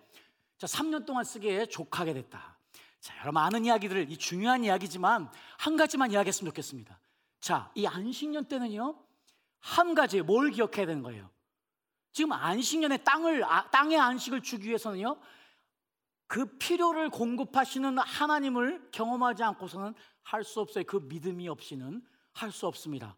자, 0.57 0.67
3년 0.67 1.05
동안 1.05 1.23
쓰기에 1.23 1.67
족하게 1.67 2.13
됐다. 2.13 2.57
자, 2.99 3.17
여러 3.21 3.31
많은 3.31 3.63
이야기들을 3.63 4.11
이 4.11 4.17
중요한 4.17 4.65
이야기지만 4.65 5.31
한 5.57 5.77
가지만 5.77 6.11
이야기했으면 6.11 6.51
좋겠습니다. 6.51 6.99
자, 7.39 7.71
이 7.73 7.85
안식년 7.87 8.45
때는요. 8.45 9.01
한 9.59 9.95
가지 9.95 10.21
뭘 10.21 10.51
기억해야 10.51 10.85
되는 10.85 11.01
거예요? 11.01 11.29
지금 12.11 12.33
안식년에 12.33 12.97
땅을 12.97 13.45
아, 13.45 13.69
땅의 13.71 13.97
안식을 13.97 14.41
주기 14.41 14.67
위해서는요. 14.67 15.17
그 16.27 16.57
필요를 16.57 17.09
공급하시는 17.09 17.97
하나님을 17.99 18.89
경험하지 18.91 19.43
않고서는 19.43 19.93
할 20.23 20.43
수 20.43 20.59
없어요. 20.59 20.83
그 20.85 20.97
믿음이 20.97 21.47
없이는 21.47 22.01
할 22.33 22.51
수 22.51 22.67
없습니다. 22.67 23.15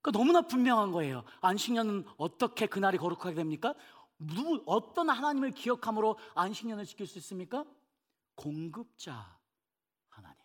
그 0.00 0.12
너무나 0.12 0.42
분명한 0.42 0.92
거예요. 0.92 1.24
안식년은 1.40 2.06
어떻게 2.18 2.66
그날이 2.66 2.98
거룩하게 2.98 3.34
됩니까? 3.34 3.74
누구 4.18 4.62
어떤 4.66 5.08
하나님을 5.10 5.52
기억함으로 5.52 6.18
안식년을 6.34 6.84
지킬 6.86 7.06
수 7.06 7.18
있습니까? 7.18 7.64
공급자 8.34 9.38
하나님. 10.08 10.36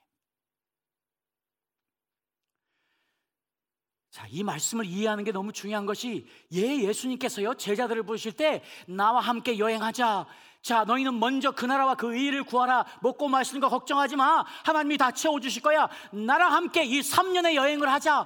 자, 4.12 4.28
이 4.30 4.44
말씀을 4.44 4.86
이해하는 4.86 5.24
게 5.24 5.32
너무 5.32 5.52
중요한 5.52 5.86
것이 5.86 6.28
예 6.52 6.84
예수님께서요 6.84 7.56
제자들을 7.56 8.04
부르실 8.04 8.34
때 8.34 8.64
나와 8.88 9.20
함께 9.20 9.58
여행하자. 9.58 10.28
자, 10.62 10.86
너희는 10.86 11.20
먼저 11.20 11.52
그 11.52 11.66
나라와 11.66 11.96
그 11.96 12.16
의를 12.16 12.44
구하라. 12.44 12.86
먹고 13.02 13.28
마시는 13.28 13.60
거 13.60 13.68
걱정하지 13.70 14.16
마. 14.16 14.46
하나님이 14.64 14.98
다 14.98 15.12
채워 15.12 15.40
주실 15.40 15.62
거야. 15.62 15.90
나랑 16.12 16.54
함께 16.54 16.86
이 16.86 17.02
3년의 17.02 17.56
여행을 17.56 17.92
하자. 17.92 18.26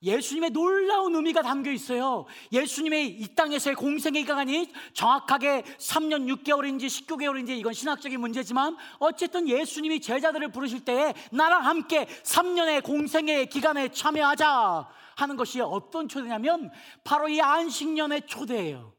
예수님의 0.00 0.50
놀라운 0.50 1.14
의미가 1.16 1.42
담겨 1.42 1.72
있어요. 1.72 2.26
예수님의 2.52 3.08
이 3.20 3.34
땅에서의 3.34 3.74
공생의 3.74 4.22
기간이 4.22 4.72
정확하게 4.92 5.62
3년 5.62 6.32
6개월인지 6.36 6.86
19개월인지 6.86 7.58
이건 7.58 7.72
신학적인 7.72 8.20
문제지만 8.20 8.76
어쨌든 9.00 9.48
예수님이 9.48 10.00
제자들을 10.00 10.52
부르실 10.52 10.84
때에 10.84 11.14
나랑 11.32 11.64
함께 11.64 12.06
3년의 12.06 12.84
공생의 12.84 13.48
기간에 13.48 13.88
참여하자 13.88 14.88
하는 15.16 15.36
것이 15.36 15.60
어떤 15.60 16.06
초대냐면 16.06 16.70
바로 17.02 17.28
이 17.28 17.40
안식년의 17.40 18.28
초대예요. 18.28 18.94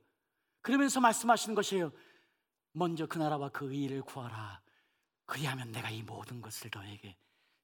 그러면서 0.62 1.00
말씀하시는 1.00 1.56
것이에요. 1.56 1.94
먼저 2.74 3.08
그 3.08 3.18
나라와 3.18 3.50
그 3.50 3.72
의를 3.74 4.02
구하라. 4.02 4.62
그리하면 5.26 5.72
내가 5.72 5.90
이 5.90 6.04
모든 6.04 6.42
것을 6.42 6.70
너에게 6.74 7.18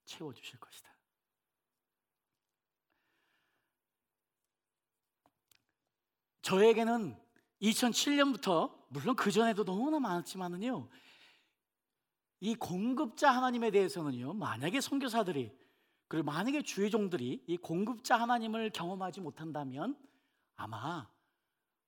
채워 0.05 0.33
주실 0.33 0.57
것이다. 0.57 0.94
저에게는 6.45 7.19
2007년부터 7.59 8.71
물론 8.89 9.15
그 9.15 9.31
전에도 9.31 9.65
너무나 9.65 9.99
많았지만은요. 9.99 10.87
이 12.41 12.53
공급자 12.53 13.31
하나님에 13.31 13.71
대해서는요. 13.71 14.33
만약에 14.33 14.79
선교사들이 14.79 15.51
그리고 16.07 16.25
만약에 16.25 16.61
주의 16.61 16.91
종들이 16.91 17.43
이 17.47 17.57
공급자 17.57 18.17
하나님을 18.17 18.69
경험하지 18.69 19.21
못한다면 19.21 19.99
아마 20.55 21.09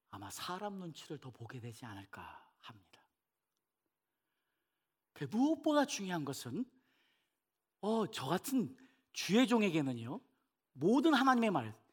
아마 0.09 0.31
사람 0.31 0.79
눈치를 0.79 1.19
더 1.19 1.29
보게 1.29 1.59
되지 1.59 1.85
않을까 1.85 2.51
합니다. 2.61 2.99
그 5.13 5.25
무엇보다 5.25 5.85
중요한 5.85 6.25
것은 6.25 6.65
어, 7.81 8.07
저 8.07 8.25
같은 8.25 8.75
주의 9.13 9.47
종에게는요. 9.47 10.19
모든 10.73 11.13
하나님의 11.13 11.51
말 11.51 11.86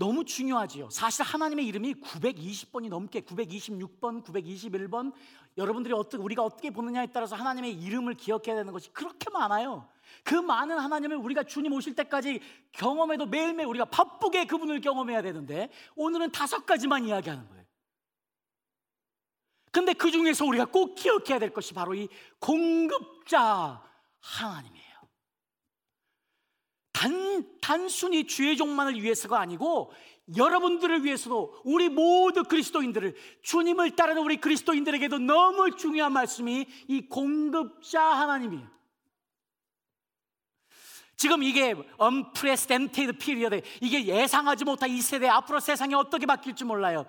너무 0.00 0.24
중요하지요. 0.24 0.88
사실 0.88 1.26
하나님의 1.26 1.66
이름이 1.66 1.96
920번이 1.96 2.88
넘게 2.88 3.20
926번, 3.20 4.24
921번 4.24 5.12
여러분들이 5.58 5.92
어떻게 5.92 6.16
우리가 6.16 6.42
어떻게 6.42 6.70
보느냐에 6.70 7.08
따라서 7.12 7.36
하나님의 7.36 7.74
이름을 7.74 8.14
기억해야 8.14 8.56
되는 8.56 8.72
것이 8.72 8.90
그렇게 8.94 9.28
많아요. 9.28 9.86
그 10.24 10.34
많은 10.34 10.78
하나님을 10.78 11.18
우리가 11.18 11.42
주님 11.42 11.74
오실 11.74 11.94
때까지 11.96 12.40
경험해도 12.72 13.26
매일매일 13.26 13.68
우리가 13.68 13.84
바쁘게 13.84 14.46
그분을 14.46 14.80
경험해야 14.80 15.20
되는데 15.20 15.68
오늘은 15.96 16.32
다섯 16.32 16.64
가지만 16.64 17.04
이야기하는 17.04 17.46
거예요. 17.46 17.64
근데 19.70 19.92
그 19.92 20.10
중에서 20.10 20.46
우리가 20.46 20.64
꼭 20.64 20.94
기억해야 20.94 21.38
될 21.38 21.52
것이 21.52 21.74
바로 21.74 21.94
이 21.94 22.08
공급자 22.38 23.82
하나님이에요. 24.20 24.89
단, 27.00 27.46
단순히 27.62 28.26
주의 28.26 28.58
종만을 28.58 29.00
위해서가 29.02 29.40
아니고 29.40 29.90
여러분들을 30.36 31.02
위해서도 31.02 31.62
우리 31.64 31.88
모두 31.88 32.44
그리스도인들을 32.44 33.14
주님을 33.40 33.96
따르는 33.96 34.20
우리 34.20 34.36
그리스도인들에게도 34.36 35.18
너무 35.18 35.74
중요한 35.76 36.12
말씀이 36.12 36.66
이 36.88 37.08
공급자 37.08 38.02
하나님이에요. 38.02 38.68
지금 41.16 41.42
이게 41.42 41.74
unprecedented 41.98 43.18
period 43.18 43.62
이게 43.80 44.04
예상하지 44.04 44.66
못한 44.66 44.90
이 44.90 45.00
세대 45.00 45.26
앞으로 45.26 45.58
세상이 45.58 45.94
어떻게 45.94 46.26
바뀔지 46.26 46.64
몰라요. 46.64 47.06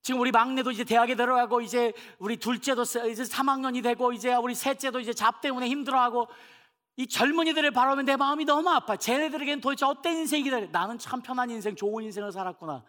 지금 0.00 0.20
우리 0.20 0.30
막내도 0.30 0.70
이제 0.70 0.82
대학에 0.82 1.14
들어가고 1.14 1.60
이제 1.60 1.92
우리 2.18 2.38
둘째도 2.38 2.84
이제 3.10 3.22
3학년이 3.22 3.82
되고 3.82 4.14
이제 4.14 4.34
우리 4.34 4.54
셋째도 4.54 4.98
이제 5.00 5.12
잡 5.12 5.42
때문에 5.42 5.68
힘들어하고 5.68 6.26
이 7.00 7.06
젊은이들을 7.06 7.70
바라보면 7.70 8.04
내 8.04 8.16
마음이 8.16 8.44
너무 8.44 8.68
아파. 8.68 8.94
쟤네들에게는 8.94 9.62
도대체 9.62 9.86
어떤 9.86 10.12
인생이다. 10.18 10.66
나는 10.66 10.98
참 10.98 11.22
편한 11.22 11.48
인생, 11.48 11.74
좋은 11.74 12.04
인생을 12.04 12.30
살았구나. 12.30 12.84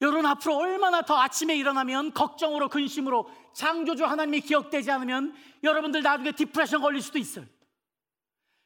여러분 0.00 0.26
앞으로 0.26 0.56
얼마나 0.56 1.02
더 1.02 1.16
아침에 1.16 1.54
일어나면 1.56 2.12
걱정으로 2.12 2.68
근심으로 2.68 3.30
창조주 3.54 4.04
하나님이 4.04 4.40
기억되지 4.40 4.90
않으면 4.90 5.32
여러분들 5.62 6.02
나중에 6.02 6.32
디프레션 6.32 6.80
걸릴 6.80 7.00
수도 7.00 7.18
있어요. 7.18 7.46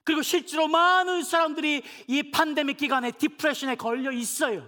그리고 0.03 0.23
실제로 0.23 0.67
많은 0.67 1.23
사람들이 1.23 1.83
이 2.07 2.31
팬데믹 2.31 2.79
기간에 2.79 3.11
디프레션에 3.11 3.75
걸려 3.75 4.11
있어요. 4.13 4.67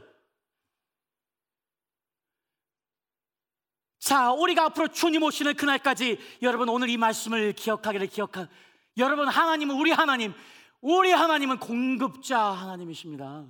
자, 4.02 4.32
우리가 4.32 4.64
앞으로 4.64 4.88
주님 4.88 5.22
오시는 5.22 5.54
그날까지 5.54 6.18
여러분 6.42 6.68
오늘 6.68 6.88
이 6.88 6.96
말씀을 6.96 7.52
기억하기를 7.52 8.08
기억한 8.08 8.48
여러분 8.96 9.28
하나님은 9.28 9.76
우리 9.76 9.92
하나님, 9.92 10.34
우리 10.80 11.12
하나님은 11.12 11.60
공급자 11.60 12.40
하나님이십니다. 12.40 13.46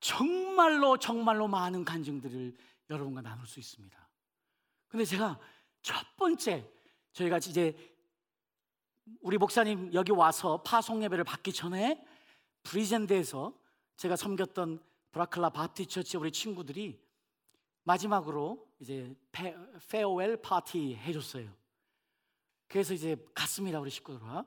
정말로 0.00 0.96
정말로 0.96 1.46
많은 1.46 1.84
간증들을 1.84 2.56
여러분과 2.90 3.22
나눌 3.22 3.46
수 3.46 3.60
있습니다. 3.60 3.96
근데 4.88 5.04
제가 5.04 5.38
첫 5.82 6.16
번째 6.16 6.68
저희가 7.12 7.38
이제 7.38 7.76
우리 9.20 9.38
목사님 9.38 9.94
여기 9.94 10.10
와서 10.10 10.60
파송 10.64 11.00
예배를 11.04 11.22
받기 11.22 11.52
전에 11.52 12.04
브리젠드에서 12.64 13.56
제가 13.96 14.16
섬겼던 14.16 14.93
Brackla 15.14 15.50
Baptist 15.50 15.86
Church 15.86 16.16
우리 16.16 16.32
친구들이 16.32 17.00
마지막으로 17.84 18.68
이제 18.80 19.14
fare, 19.30 19.54
farewell 19.88 20.42
party 20.42 20.96
해줬어요. 20.96 21.54
그래서 22.66 22.94
이제 22.94 23.16
갔습니다 23.32 23.78
우리 23.78 23.90
식구들과. 23.90 24.44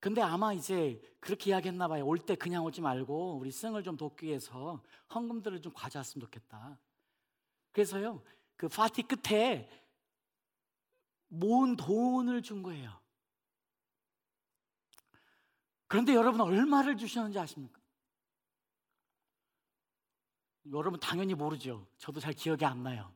근데 0.00 0.22
아마 0.22 0.54
이제 0.54 1.02
그렇게 1.20 1.50
이야기했나 1.50 1.86
봐요. 1.86 2.06
올 2.06 2.18
때 2.18 2.34
그냥 2.34 2.64
오지 2.64 2.80
말고 2.80 3.36
우리 3.36 3.50
승을 3.50 3.82
좀 3.82 3.98
돕기 3.98 4.24
위해서 4.24 4.82
헌금들을 5.14 5.60
좀 5.60 5.70
가져왔으면 5.74 6.24
좋겠다. 6.24 6.78
그래서요 7.72 8.22
그 8.56 8.68
파티 8.68 9.02
끝에 9.02 9.68
모은 11.28 11.76
돈을 11.76 12.40
준 12.40 12.62
거예요. 12.62 12.90
그런데 15.88 16.14
여러분 16.14 16.40
얼마를 16.40 16.96
주셨는지 16.96 17.38
아십니까? 17.38 17.75
여러분 20.72 20.98
당연히 21.00 21.34
모르죠. 21.34 21.86
저도 21.98 22.20
잘 22.20 22.32
기억이 22.32 22.64
안 22.64 22.82
나요. 22.82 23.14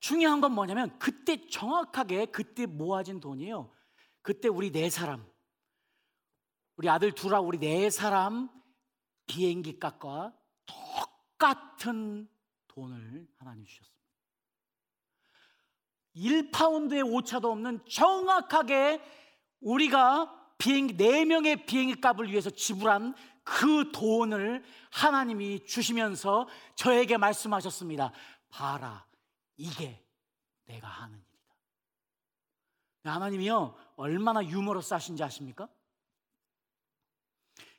중요한 0.00 0.40
건 0.40 0.52
뭐냐면 0.52 0.98
그때 0.98 1.48
정확하게 1.48 2.26
그때 2.26 2.66
모아진 2.66 3.20
돈이에요. 3.20 3.72
그때 4.22 4.48
우리 4.48 4.70
네 4.70 4.90
사람, 4.90 5.26
우리 6.76 6.88
아들 6.88 7.12
둘하고 7.12 7.46
우리 7.46 7.58
네 7.58 7.90
사람 7.90 8.48
비행기 9.26 9.78
값과 9.78 10.34
똑같은 10.66 12.28
돈을 12.68 13.28
하나님 13.36 13.64
주셨습니다. 13.64 13.94
1파운드의 16.16 17.12
오차도 17.12 17.50
없는 17.50 17.80
정확하게 17.88 19.02
우리가 19.60 20.54
비행기 20.58 20.96
네 20.96 21.24
명의 21.24 21.66
비행기 21.66 22.00
값을 22.00 22.30
위해서 22.30 22.50
지불한 22.50 23.14
그 23.44 23.92
돈을 23.92 24.64
하나님이 24.90 25.66
주시면서 25.66 26.48
저에게 26.74 27.16
말씀하셨습니다. 27.18 28.10
봐라, 28.48 29.06
이게 29.56 30.02
내가 30.64 30.88
하는 30.88 31.18
일이다. 31.18 31.54
하나님이요, 33.04 33.76
얼마나 33.96 34.44
유머러스 34.44 34.94
하신지 34.94 35.22
아십니까? 35.22 35.68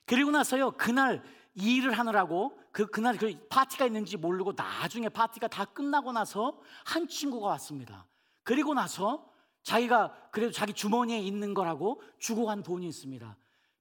그리고 0.06 0.30
나서요, 0.32 0.72
그날 0.72 1.24
일을 1.56 1.98
하느라고 1.98 2.60
그, 2.72 2.86
그날 2.86 3.18
그 3.18 3.34
파티가 3.50 3.86
있는지 3.86 4.18
모르고 4.18 4.54
나중에 4.54 5.10
파티가 5.10 5.48
다 5.48 5.66
끝나고 5.66 6.12
나서 6.12 6.62
한 6.86 7.08
친구가 7.08 7.48
왔습니다. 7.48 8.06
그리고 8.44 8.74
나서 8.74 9.28
자기가 9.64 10.30
그래도 10.32 10.52
자기 10.52 10.74
주머니에 10.74 11.18
있는 11.20 11.54
거라고 11.54 12.02
주고 12.20 12.46
간 12.46 12.62
돈이 12.62 12.88
있습니다. 12.88 13.36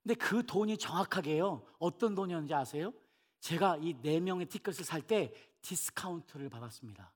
근데 0.04 0.14
그 0.16 0.44
돈이 0.44 0.76
정확하게요. 0.76 1.66
어떤 1.78 2.14
돈이었는지 2.14 2.52
아세요? 2.54 2.92
제가 3.40 3.78
이 3.78 3.94
네 4.02 4.20
명의 4.20 4.46
티켓을 4.46 4.84
살 4.84 5.00
때 5.02 5.32
디스카운트를 5.62 6.50
받았습니다. 6.50 7.10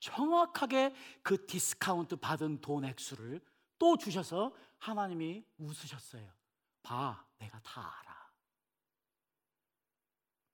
정확하게 0.00 0.94
그 1.22 1.46
디스카운트 1.46 2.16
받은 2.16 2.60
돈 2.60 2.84
액수를 2.84 3.40
또 3.78 3.96
주셔서 3.96 4.52
하나님이 4.78 5.44
웃으셨어요. 5.58 6.28
봐, 6.82 7.24
내가 7.38 7.60
다 7.60 7.80
알아. 8.00 8.30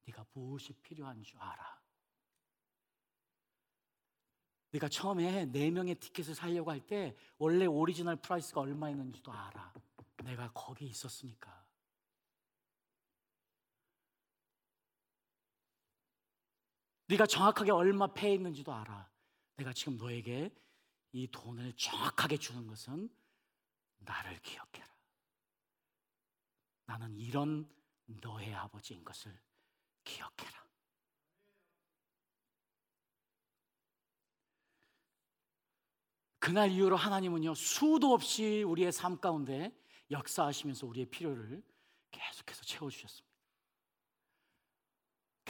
네가 0.06 0.26
무엇이 0.34 0.74
필요한 0.74 1.22
줄 1.22 1.38
알아. 1.40 1.80
네가 4.72 4.88
처음에 4.88 5.46
네 5.46 5.70
명의 5.70 5.94
티켓을 5.94 6.34
사려고 6.34 6.70
할 6.70 6.80
때 6.86 7.16
원래 7.38 7.64
original 7.64 8.16
price가 8.16 8.60
얼마였는지도 8.60 9.32
알아. 9.32 9.72
내가 10.24 10.50
거기 10.52 10.86
있었으니까. 10.86 11.64
네가 17.06 17.26
정확하게 17.26 17.70
얼마 17.70 18.12
패했는지도 18.12 18.72
알아. 18.72 19.10
내가 19.56 19.72
지금 19.72 19.96
너에게 19.96 20.54
이 21.12 21.28
돈을 21.30 21.74
정확하게 21.76 22.38
주는 22.38 22.66
것은 22.66 23.08
나를 23.98 24.40
기억해라. 24.40 24.88
나는 26.86 27.16
이런 27.16 27.70
너의 28.06 28.54
아버지인 28.54 29.04
것을 29.04 29.38
기억해라. 30.02 30.64
그날 36.38 36.70
이후로 36.70 36.96
하나님은요, 36.96 37.54
수도 37.54 38.12
없이 38.12 38.62
우리의 38.64 38.92
삶 38.92 39.18
가운데 39.18 39.74
역사하시면서 40.10 40.86
우리의 40.86 41.06
필요를 41.06 41.62
계속해서 42.10 42.64
채워주셨습니다. 42.64 43.34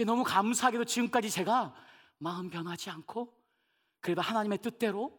너무 0.06 0.24
감사하게도 0.24 0.84
지금까지 0.84 1.30
제가 1.30 1.74
마음 2.18 2.50
변하지 2.50 2.90
않고 2.90 3.32
그래도 4.00 4.20
하나님의 4.20 4.58
뜻대로 4.58 5.18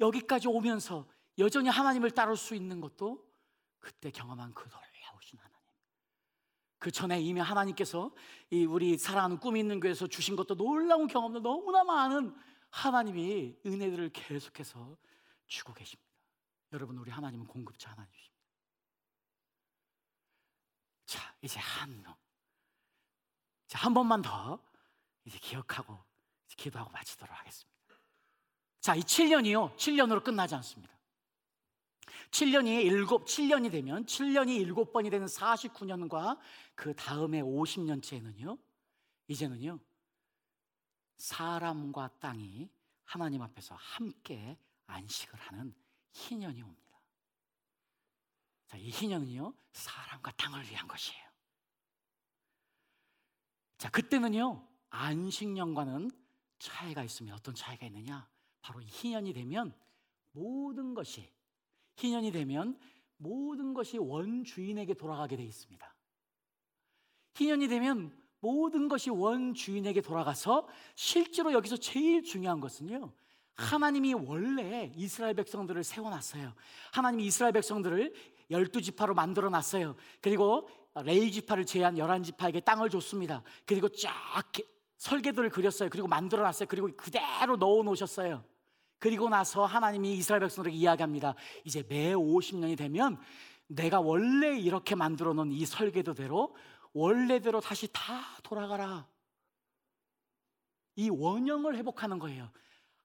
여기까지 0.00 0.48
오면서 0.48 1.06
여전히 1.38 1.68
하나님을 1.68 2.10
따를 2.10 2.36
수 2.36 2.54
있는 2.54 2.80
것도 2.80 3.26
그때 3.78 4.10
경험한 4.10 4.54
그 4.54 4.68
놀라우신 4.68 5.38
하나님. 5.38 5.58
그 6.78 6.90
전에 6.90 7.20
이미 7.20 7.40
하나님께서 7.40 8.10
이 8.50 8.64
우리 8.64 8.96
사랑하는 8.96 9.38
꿈 9.38 9.56
있는 9.56 9.80
교회에서 9.80 10.06
주신 10.06 10.36
것도 10.36 10.56
놀라운 10.56 11.06
경험도 11.06 11.40
너무나 11.40 11.84
많은 11.84 12.34
하나님이 12.70 13.56
은혜들을 13.66 14.10
계속해서 14.10 14.96
주고 15.46 15.74
계십니다. 15.74 16.08
여러분 16.72 16.98
우리 16.98 17.10
하나님은 17.10 17.46
공급자 17.46 17.90
하나님이십니다. 17.90 18.37
자 21.08 21.34
이제 21.40 21.58
한 21.58 22.02
명, 22.02 22.14
자한 23.66 23.94
번만 23.94 24.20
더 24.20 24.62
이제 25.24 25.38
기억하고 25.38 25.98
기도하고 26.54 26.90
마치도록 26.90 27.34
하겠습니다. 27.34 27.78
자, 28.80 28.94
이 28.94 29.00
7년이요. 29.00 29.74
7년으로 29.76 30.22
끝나지 30.22 30.54
않습니다. 30.56 30.92
7년이 32.30 32.84
일곱 32.84 33.24
7년이 33.24 33.72
되면 33.72 34.04
7년이 34.04 34.60
일곱 34.60 34.92
번이 34.92 35.08
되는 35.08 35.26
49년과 35.26 36.38
그 36.74 36.94
다음에 36.94 37.40
50년째는요. 37.40 38.58
이제는요. 39.28 39.78
사람과 41.16 42.10
땅이 42.20 42.68
하나님 43.04 43.40
앞에서 43.40 43.74
함께 43.76 44.58
안식을 44.86 45.38
하는 45.38 45.74
희년이 46.12 46.60
옵니다. 46.60 46.87
자, 48.68 48.76
이 48.76 48.90
희년은요, 48.90 49.54
사람과 49.72 50.30
땅을 50.32 50.62
위한 50.70 50.86
것이에요. 50.86 51.22
자, 53.78 53.90
그때는요, 53.90 54.66
안식년과는 54.90 56.10
차이가 56.58 57.02
있으면 57.02 57.34
어떤 57.34 57.54
차이가 57.54 57.86
있느냐? 57.86 58.28
바로 58.60 58.80
희년이 58.82 59.32
되면 59.32 59.74
모든 60.32 60.94
것이, 60.94 61.32
희년이 61.96 62.30
되면 62.32 62.78
모든 63.16 63.72
것이 63.74 63.98
원주인에게 63.98 64.94
돌아가게 64.94 65.36
되어 65.36 65.46
있습니다. 65.46 65.94
희년이 67.34 67.68
되면 67.68 68.16
모든 68.40 68.88
것이 68.88 69.10
원주인에게 69.10 70.02
돌아가서 70.02 70.68
실제로 70.94 71.52
여기서 71.52 71.76
제일 71.76 72.22
중요한 72.22 72.60
것은요. 72.60 73.12
하나님이 73.54 74.14
원래 74.14 74.92
이스라엘 74.94 75.34
백성들을 75.34 75.82
세워놨어요. 75.82 76.54
하나님이 76.92 77.26
이스라엘 77.26 77.52
백성들을 77.52 78.14
열두 78.50 78.82
지파로 78.82 79.14
만들어 79.14 79.50
놨어요. 79.50 79.96
그리고 80.20 80.68
레이 81.04 81.30
지파를 81.30 81.66
제한 81.66 81.98
열한 81.98 82.22
지파에게 82.22 82.60
땅을 82.60 82.90
줬습니다. 82.90 83.42
그리고 83.66 83.88
쫙 83.88 84.10
설계도를 84.96 85.50
그렸어요. 85.50 85.88
그리고 85.90 86.08
만들어 86.08 86.42
놨어요. 86.42 86.66
그리고 86.68 86.88
그대로 86.96 87.56
넣어 87.56 87.82
놓으셨어요. 87.82 88.44
그리고 88.98 89.28
나서 89.28 89.64
하나님이 89.64 90.14
이스라엘 90.14 90.40
백성들에게 90.40 90.76
이야기합니다. 90.76 91.34
이제 91.64 91.84
매 91.88 92.14
50년이 92.14 92.76
되면 92.76 93.18
내가 93.68 94.00
원래 94.00 94.58
이렇게 94.58 94.94
만들어 94.94 95.34
놓은 95.34 95.52
이 95.52 95.64
설계도대로 95.66 96.56
원래대로 96.92 97.60
다시 97.60 97.88
다 97.92 98.02
돌아가라. 98.42 99.06
이 100.96 101.10
원형을 101.10 101.76
회복하는 101.76 102.18
거예요. 102.18 102.50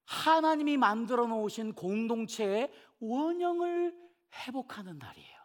하나님이 0.05 0.77
만들어 0.77 1.27
놓으신 1.27 1.73
공동체의 1.73 2.71
원형을 2.99 4.02
회복하는 4.33 4.97
날이에요. 4.97 5.43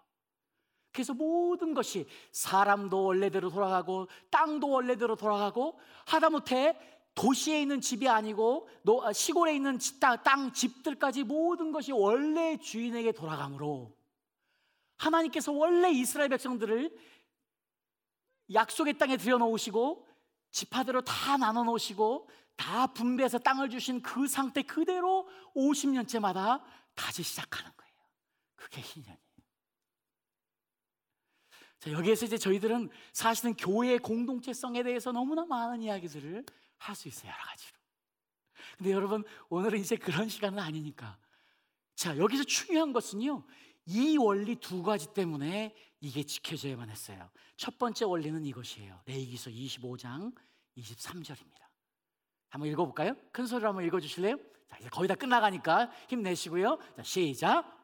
그래서 0.93 1.15
모든 1.15 1.75
것이 1.75 2.09
사람도 2.33 3.05
원래대로 3.05 3.51
돌아가고 3.51 4.09
땅도 4.31 4.69
원래대로 4.69 5.17
돌아가고 5.17 5.79
하다못해 6.07 6.77
도시에 7.15 7.61
있는 7.63 7.81
집이 7.81 8.09
아니고 8.09 8.69
아, 9.03 9.13
시골에 9.13 9.55
있는 9.55 9.79
땅 10.25 10.53
집들까지 10.53 11.25
모든 11.25 11.73
것이 11.73 11.93
원래 11.93 12.57
주인에게 12.57 13.13
돌아가므로 13.13 13.97
하나님께서 14.97 15.53
원래 15.53 15.91
이스라엘 15.91 16.29
백성들을 16.31 16.97
약속의 18.53 18.99
땅에 18.99 19.17
들여놓으시고 19.17 20.07
지파대로 20.51 21.03
다 21.03 21.37
나눠 21.37 21.65
놓으시고 21.65 22.29
다 22.57 22.89
분배해서 22.89 23.39
땅을 23.39 23.71
주신 23.71 24.03
그 24.03 24.27
상태 24.27 24.63
그대로 24.63 25.29
50년째마다 25.55 26.63
다시 26.95 27.23
시작하는 27.23 27.71
거예요. 27.77 27.88
그게 28.59 28.83
희년이에요. 28.83 29.19
자, 31.79 31.93
여기에서 31.93 32.27
이제 32.27 32.37
저희들은 32.37 32.91
사실은 33.13 33.55
교회의 33.55 34.01
공동체성에 34.01 34.83
대해서 34.83 35.13
너무나 35.13 35.47
많은 35.47 35.81
이야기들을 35.81 36.45
할 36.79 36.95
수 36.95 37.09
있어요. 37.09 37.31
여러 37.31 37.43
가지로. 37.45 37.79
근데 38.77 38.93
여러분, 38.93 39.25
오늘은 39.49 39.79
이제 39.81 39.97
그런 39.97 40.29
시간은 40.29 40.59
아니니까. 40.59 41.19
자, 41.95 42.17
여기서 42.17 42.45
중요한 42.45 42.93
것은요. 42.93 43.45
이 43.87 44.17
원리 44.19 44.57
두 44.57 44.83
가지 44.83 45.13
때문에 45.15 45.75
이게 46.01 46.23
지켜져야만 46.23 46.91
했어요. 46.91 47.31
첫 47.57 47.79
번째 47.79 48.05
원리는 48.05 48.45
이것이에요. 48.45 49.01
레이기서 49.07 49.51
25장 49.51 50.35
23절입니다. 50.77 51.67
한번 52.51 52.71
읽어볼까요? 52.71 53.15
큰 53.33 53.47
소리로 53.47 53.69
한번 53.69 53.85
읽어주실래요? 53.85 54.37
자, 54.69 54.77
이제 54.79 54.89
거의 54.89 55.09
다 55.09 55.15
끝나가니까 55.15 55.91
힘내시고요. 56.09 56.79
자, 56.97 57.03
시작. 57.03 57.78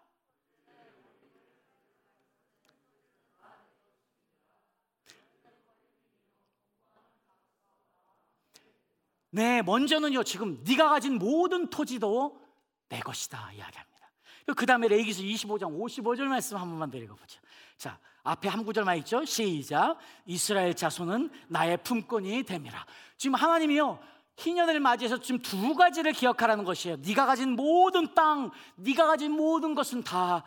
네, 9.34 9.62
먼저는요. 9.62 10.22
지금 10.22 10.62
네가 10.64 10.88
가진 10.88 11.18
모든 11.18 11.68
토지도 11.68 12.40
내 12.88 13.00
것이다 13.00 13.52
이야기합니다. 13.52 14.10
그 14.56 14.66
다음에 14.66 14.88
레이기서 14.88 15.22
25장 15.22 15.78
55절 15.78 16.24
말씀 16.24 16.56
한 16.56 16.68
번만 16.68 16.90
더 16.90 16.98
읽어보죠. 16.98 17.40
자, 17.76 17.98
앞에 18.22 18.48
한 18.48 18.64
구절만 18.64 18.98
있죠. 18.98 19.24
시작. 19.24 19.98
이스라엘 20.26 20.74
자손은 20.74 21.30
나의 21.48 21.78
품꾼이 21.82 22.44
됨이라. 22.44 22.86
지금 23.16 23.34
하나님이요. 23.34 23.98
희년을 24.36 24.80
맞이해서 24.80 25.18
지금 25.20 25.40
두 25.40 25.74
가지를 25.74 26.12
기억하라는 26.12 26.64
것이에요. 26.64 26.96
네가 26.98 27.26
가진 27.26 27.50
모든 27.50 28.14
땅, 28.14 28.50
네가 28.76 29.06
가진 29.06 29.32
모든 29.32 29.74
것은 29.74 30.02
다 30.02 30.44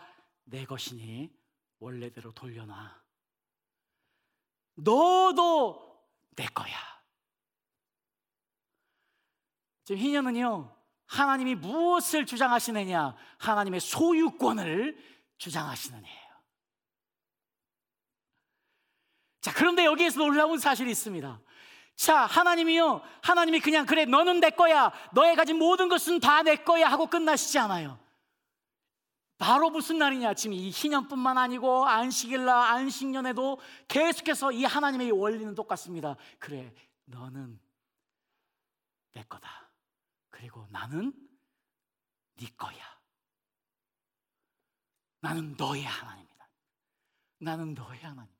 내 0.50 0.66
것이니 0.66 1.30
원래대로 1.80 2.32
돌려놔. 2.32 3.04
너도 4.76 6.06
내 6.36 6.46
거야. 6.48 6.76
지금 9.88 10.02
희년은요. 10.02 10.76
하나님이 11.06 11.56
무엇을 11.56 12.26
주장하시느냐? 12.26 13.16
하나님의 13.38 13.80
소유권을 13.80 14.98
주장하시느냐예요. 15.38 16.28
자, 19.40 19.54
그런데 19.54 19.86
여기에서 19.86 20.20
놀라운 20.20 20.60
사실이 20.60 20.92
있습니다. 20.92 21.40
자, 21.96 22.26
하나님이요. 22.26 23.02
하나님이 23.24 23.62
그냥 23.62 23.86
그래 23.86 24.04
너는 24.04 24.42
내 24.42 24.50
거야. 24.50 24.92
너의 25.14 25.38
가진 25.38 25.58
모든 25.58 25.88
것은 25.88 26.20
다 26.20 26.42
내 26.44 26.58
거야 26.58 26.92
하고 26.92 27.08
끝나시지 27.08 27.58
않아요. 27.58 27.98
바로 29.38 29.70
무슨 29.70 30.00
날이냐? 30.00 30.34
지금 30.34 30.52
이 30.52 30.70
희년뿐만 30.70 31.38
아니고 31.38 31.86
안식일날 31.86 32.50
안식년에도 32.50 33.62
계속해서 33.88 34.52
이 34.52 34.66
하나님의 34.66 35.12
원리는 35.12 35.56
똑같습니다. 35.56 36.18
그래, 36.40 36.74
너는 37.06 37.58
내 39.14 39.24
거다. 39.24 39.67
그리고 40.38 40.68
나는 40.70 41.12
네 42.36 42.48
거야. 42.56 42.78
나는 45.20 45.56
너의 45.58 45.84
하나님이다. 45.84 46.50
나는 47.40 47.74
너의 47.74 48.00
하나님이다. 48.02 48.38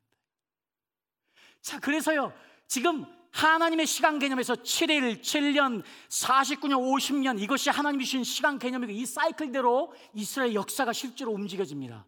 자, 1.62 1.80
그래서요. 1.80 2.32
지금 2.68 3.06
하나님의 3.32 3.88
시간 3.88 4.20
개념에서 4.20 4.54
7일, 4.54 5.22
7년, 5.22 5.84
49년, 6.08 6.78
50년 6.78 7.42
이것이 7.42 7.72
하나님이 7.72 8.06
주신 8.06 8.24
시간 8.24 8.60
개념이고 8.60 8.92
이 8.92 9.06
사이클대로 9.06 9.92
이스라엘 10.14 10.54
역사가 10.54 10.94
실제로 10.94 11.32
움직여집니다. 11.32 12.06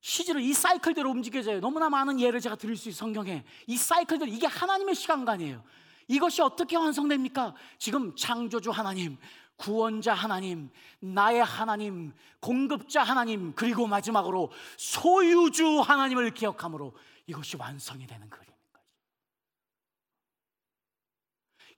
실제로 0.00 0.40
이 0.40 0.52
사이클대로 0.52 1.08
움직여져요. 1.08 1.60
너무나 1.60 1.88
많은 1.88 2.18
예를 2.18 2.40
제가 2.40 2.56
드릴 2.56 2.76
수 2.76 2.88
있어요. 2.88 2.98
성경에. 2.98 3.44
이 3.68 3.76
사이클대로 3.76 4.30
이게 4.30 4.48
하나님의 4.48 4.96
시간관이에요. 4.96 5.64
이것이 6.08 6.42
어떻게 6.42 6.76
완성됩니까? 6.76 7.54
지금 7.78 8.14
창조주 8.16 8.70
하나님, 8.70 9.16
구원자 9.56 10.14
하나님, 10.14 10.70
나의 11.00 11.42
하나님, 11.44 12.12
공급자 12.40 13.02
하나님, 13.02 13.54
그리고 13.54 13.86
마지막으로 13.86 14.50
소유주 14.76 15.80
하나님을 15.80 16.32
기억함으로 16.34 16.94
이것이 17.26 17.56
완성이 17.56 18.06
되는 18.06 18.28
그림. 18.28 18.52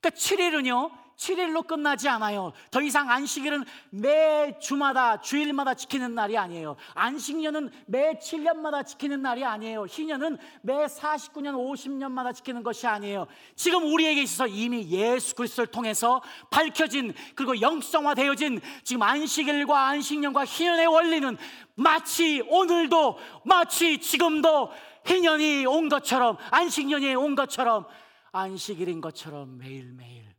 그러니까 0.00 0.10
7일은요, 0.10 1.05
7일로 1.16 1.66
끝나지 1.66 2.08
않아요. 2.08 2.52
더 2.70 2.80
이상 2.80 3.10
안식일은 3.10 3.64
매 3.90 4.58
주마다, 4.58 5.20
주일마다 5.20 5.74
지키는 5.74 6.14
날이 6.14 6.36
아니에요. 6.36 6.76
안식년은 6.94 7.70
매 7.86 8.18
7년마다 8.18 8.86
지키는 8.86 9.22
날이 9.22 9.44
아니에요. 9.44 9.86
희년은 9.86 10.38
매 10.62 10.86
49년, 10.86 11.54
50년마다 11.54 12.34
지키는 12.34 12.62
것이 12.62 12.86
아니에요. 12.86 13.26
지금 13.54 13.92
우리에게 13.92 14.22
있어서 14.22 14.46
이미 14.46 14.88
예수 14.90 15.34
그리스도를 15.34 15.68
통해서 15.68 16.22
밝혀진, 16.50 17.14
그리고 17.34 17.60
영성화되어진 17.60 18.60
지금 18.84 19.02
안식일과 19.02 19.88
안식년과 19.88 20.44
희년의 20.44 20.86
원리는 20.86 21.36
마치 21.74 22.42
오늘도, 22.48 23.18
마치 23.44 23.98
지금도 23.98 24.70
희년이 25.06 25.66
온 25.66 25.88
것처럼, 25.88 26.36
안식년이 26.50 27.14
온 27.14 27.34
것처럼 27.34 27.86
안식일인 28.32 29.00
것처럼 29.00 29.56
매일매일 29.58 30.35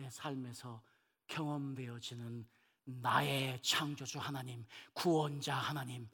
내 0.00 0.08
삶에서 0.08 0.82
경험되어지는 1.26 2.48
나의 2.84 3.60
창조주 3.62 4.18
하나님, 4.18 4.64
구원자 4.94 5.54
하나님, 5.54 6.08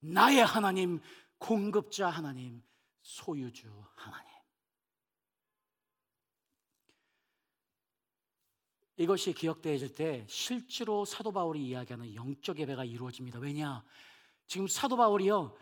나의 0.00 0.44
하나님, 0.44 1.00
공급자 1.38 2.10
하나님, 2.10 2.62
소유주 3.00 3.72
하나님. 3.94 4.28
이것이 8.96 9.32
기억되어질 9.32 9.94
때 9.94 10.26
실제로 10.28 11.04
사도 11.06 11.32
바울이 11.32 11.66
이야기하는 11.66 12.14
영적 12.14 12.58
예배가 12.60 12.84
이루어집니다. 12.84 13.38
왜냐? 13.38 13.82
지금 14.46 14.68
사도 14.68 14.96
바울이요. 14.96 15.56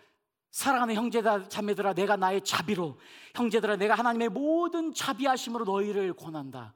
사랑하는 0.50 0.96
형제들 0.96 1.48
자매들아 1.48 1.94
내가 1.94 2.16
나의 2.16 2.44
자비로 2.44 2.98
형제들아 3.34 3.76
내가 3.76 3.94
하나님의 3.94 4.28
모든 4.28 4.92
자비하심으로 4.92 5.64
너희를 5.64 6.12
권한다. 6.12 6.74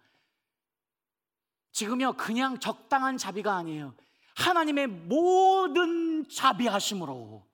지금요 1.77 2.14
그냥 2.14 2.59
적당한 2.59 3.18
자비가 3.18 3.55
아니에요. 3.55 3.95
하나님의 4.35 4.87
모든 4.87 6.27
자비하심으로 6.27 7.47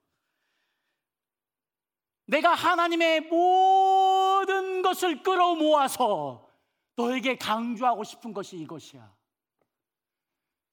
내가 2.27 2.53
하나님의 2.53 3.19
모든 3.19 4.81
것을 4.81 5.23
끌어모아서 5.23 6.49
너에게 6.95 7.35
강조하고 7.37 8.05
싶은 8.05 8.31
것이 8.31 8.57
이것이야. 8.59 9.13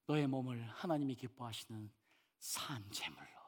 너의 0.07 0.29
몸을 0.29 0.71
하나님이 0.77 1.17
기뻐하시는 1.17 1.91
산 2.39 2.85
제물로 2.93 3.40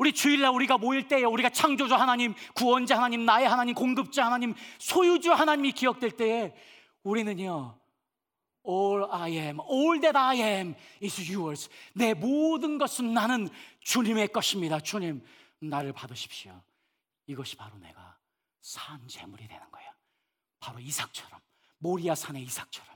우리 0.00 0.14
주일날 0.14 0.50
우리가 0.52 0.78
모일 0.78 1.08
때에 1.08 1.24
우리가 1.24 1.50
창조주 1.50 1.94
하나님, 1.94 2.34
구원자 2.54 2.96
하나님, 2.96 3.26
나의 3.26 3.46
하나님, 3.46 3.74
공급자 3.74 4.24
하나님, 4.24 4.54
소유주 4.78 5.30
하나님이 5.30 5.72
기억될 5.72 6.12
때에 6.12 6.54
우리는요, 7.02 7.78
All 8.66 9.04
I 9.10 9.32
am, 9.32 9.58
all 9.60 10.00
that 10.00 10.16
I 10.16 10.40
am 10.40 10.74
is 11.02 11.30
yours. 11.30 11.68
내 11.92 12.14
모든 12.14 12.78
것은 12.78 13.12
나는 13.12 13.50
주님의 13.80 14.28
것입니다. 14.28 14.80
주님, 14.80 15.22
나를 15.58 15.92
받으십시오. 15.92 16.58
이것이 17.26 17.56
바로 17.56 17.76
내가 17.76 18.16
산 18.62 19.06
재물이 19.06 19.46
되는 19.48 19.70
거야. 19.70 19.84
바로 20.60 20.78
이삭처럼, 20.78 21.38
모리아 21.76 22.14
산의 22.14 22.42
이삭처럼. 22.44 22.89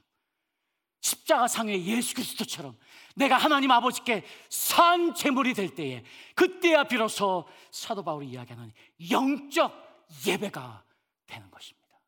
십자가 1.05 1.47
상의 1.47 1.87
예수 1.87 2.15
그리스도처럼 2.15 2.79
내가 3.15 3.37
하나님 3.37 3.71
아버지께 3.71 4.25
산 4.49 5.15
제물이 5.15 5.53
될 5.53 5.75
때에 5.75 6.03
그때야 6.35 6.85
비로소 6.85 7.47
사도 7.71 8.03
바울이 8.03 8.31
이야기하는 8.31 8.73
영적 9.11 10.09
예배가 10.27 10.83
되는 11.27 11.51
것입니다. 11.51 12.01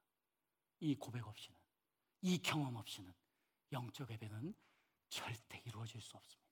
이 0.81 0.95
고백 0.95 1.27
없이는 1.29 1.55
이 2.23 2.39
경험 2.39 2.75
없이는 2.77 3.13
영적 3.73 4.11
예배는 4.11 4.55
절대 5.11 5.61
이루어질 5.67 6.01
수 6.01 6.17
없습니다. 6.17 6.51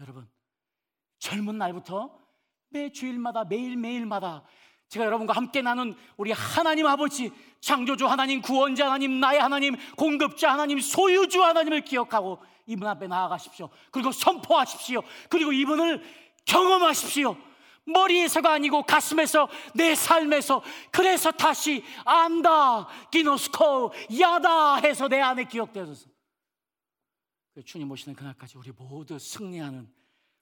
여러분 0.00 0.28
젊은 1.20 1.58
날부터 1.58 2.26
매 2.70 2.90
주일마다 2.90 3.44
매일매일마다 3.44 4.44
제가 4.88 5.04
여러분과 5.04 5.34
함께 5.34 5.60
나눈 5.60 5.94
우리 6.16 6.32
하나님 6.32 6.86
아버지, 6.86 7.30
창조주 7.60 8.06
하나님, 8.06 8.40
구원자 8.40 8.86
하나님, 8.86 9.20
나의 9.20 9.40
하나님, 9.40 9.76
공급자 9.96 10.52
하나님, 10.52 10.80
소유주 10.80 11.42
하나님을 11.42 11.82
기억하고 11.82 12.38
이분 12.66 12.86
앞에 12.88 13.06
나아가십시오. 13.06 13.68
그리고 13.90 14.12
선포하십시오. 14.12 15.02
그리고 15.28 15.52
이분을 15.52 16.02
경험하십시오. 16.46 17.36
머리에서가 17.84 18.52
아니고 18.52 18.82
가슴에서 18.82 19.48
내 19.74 19.94
삶에서 19.94 20.62
그래서 20.90 21.32
다시 21.32 21.82
안다 22.04 22.86
기노스코 23.10 23.92
야다 24.20 24.76
해서 24.76 25.08
내 25.08 25.20
안에 25.20 25.44
기억되어서 25.44 26.06
그 27.54 27.64
주님 27.64 27.90
오시는 27.90 28.14
그날까지 28.14 28.58
우리 28.58 28.72
모두 28.72 29.18
승리하는 29.18 29.90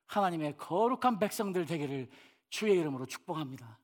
하나님의 0.06 0.56
거룩한 0.56 1.20
백성들 1.20 1.66
되기를 1.66 2.08
주의 2.50 2.78
이름으로 2.78 3.06
축복합니다. 3.06 3.78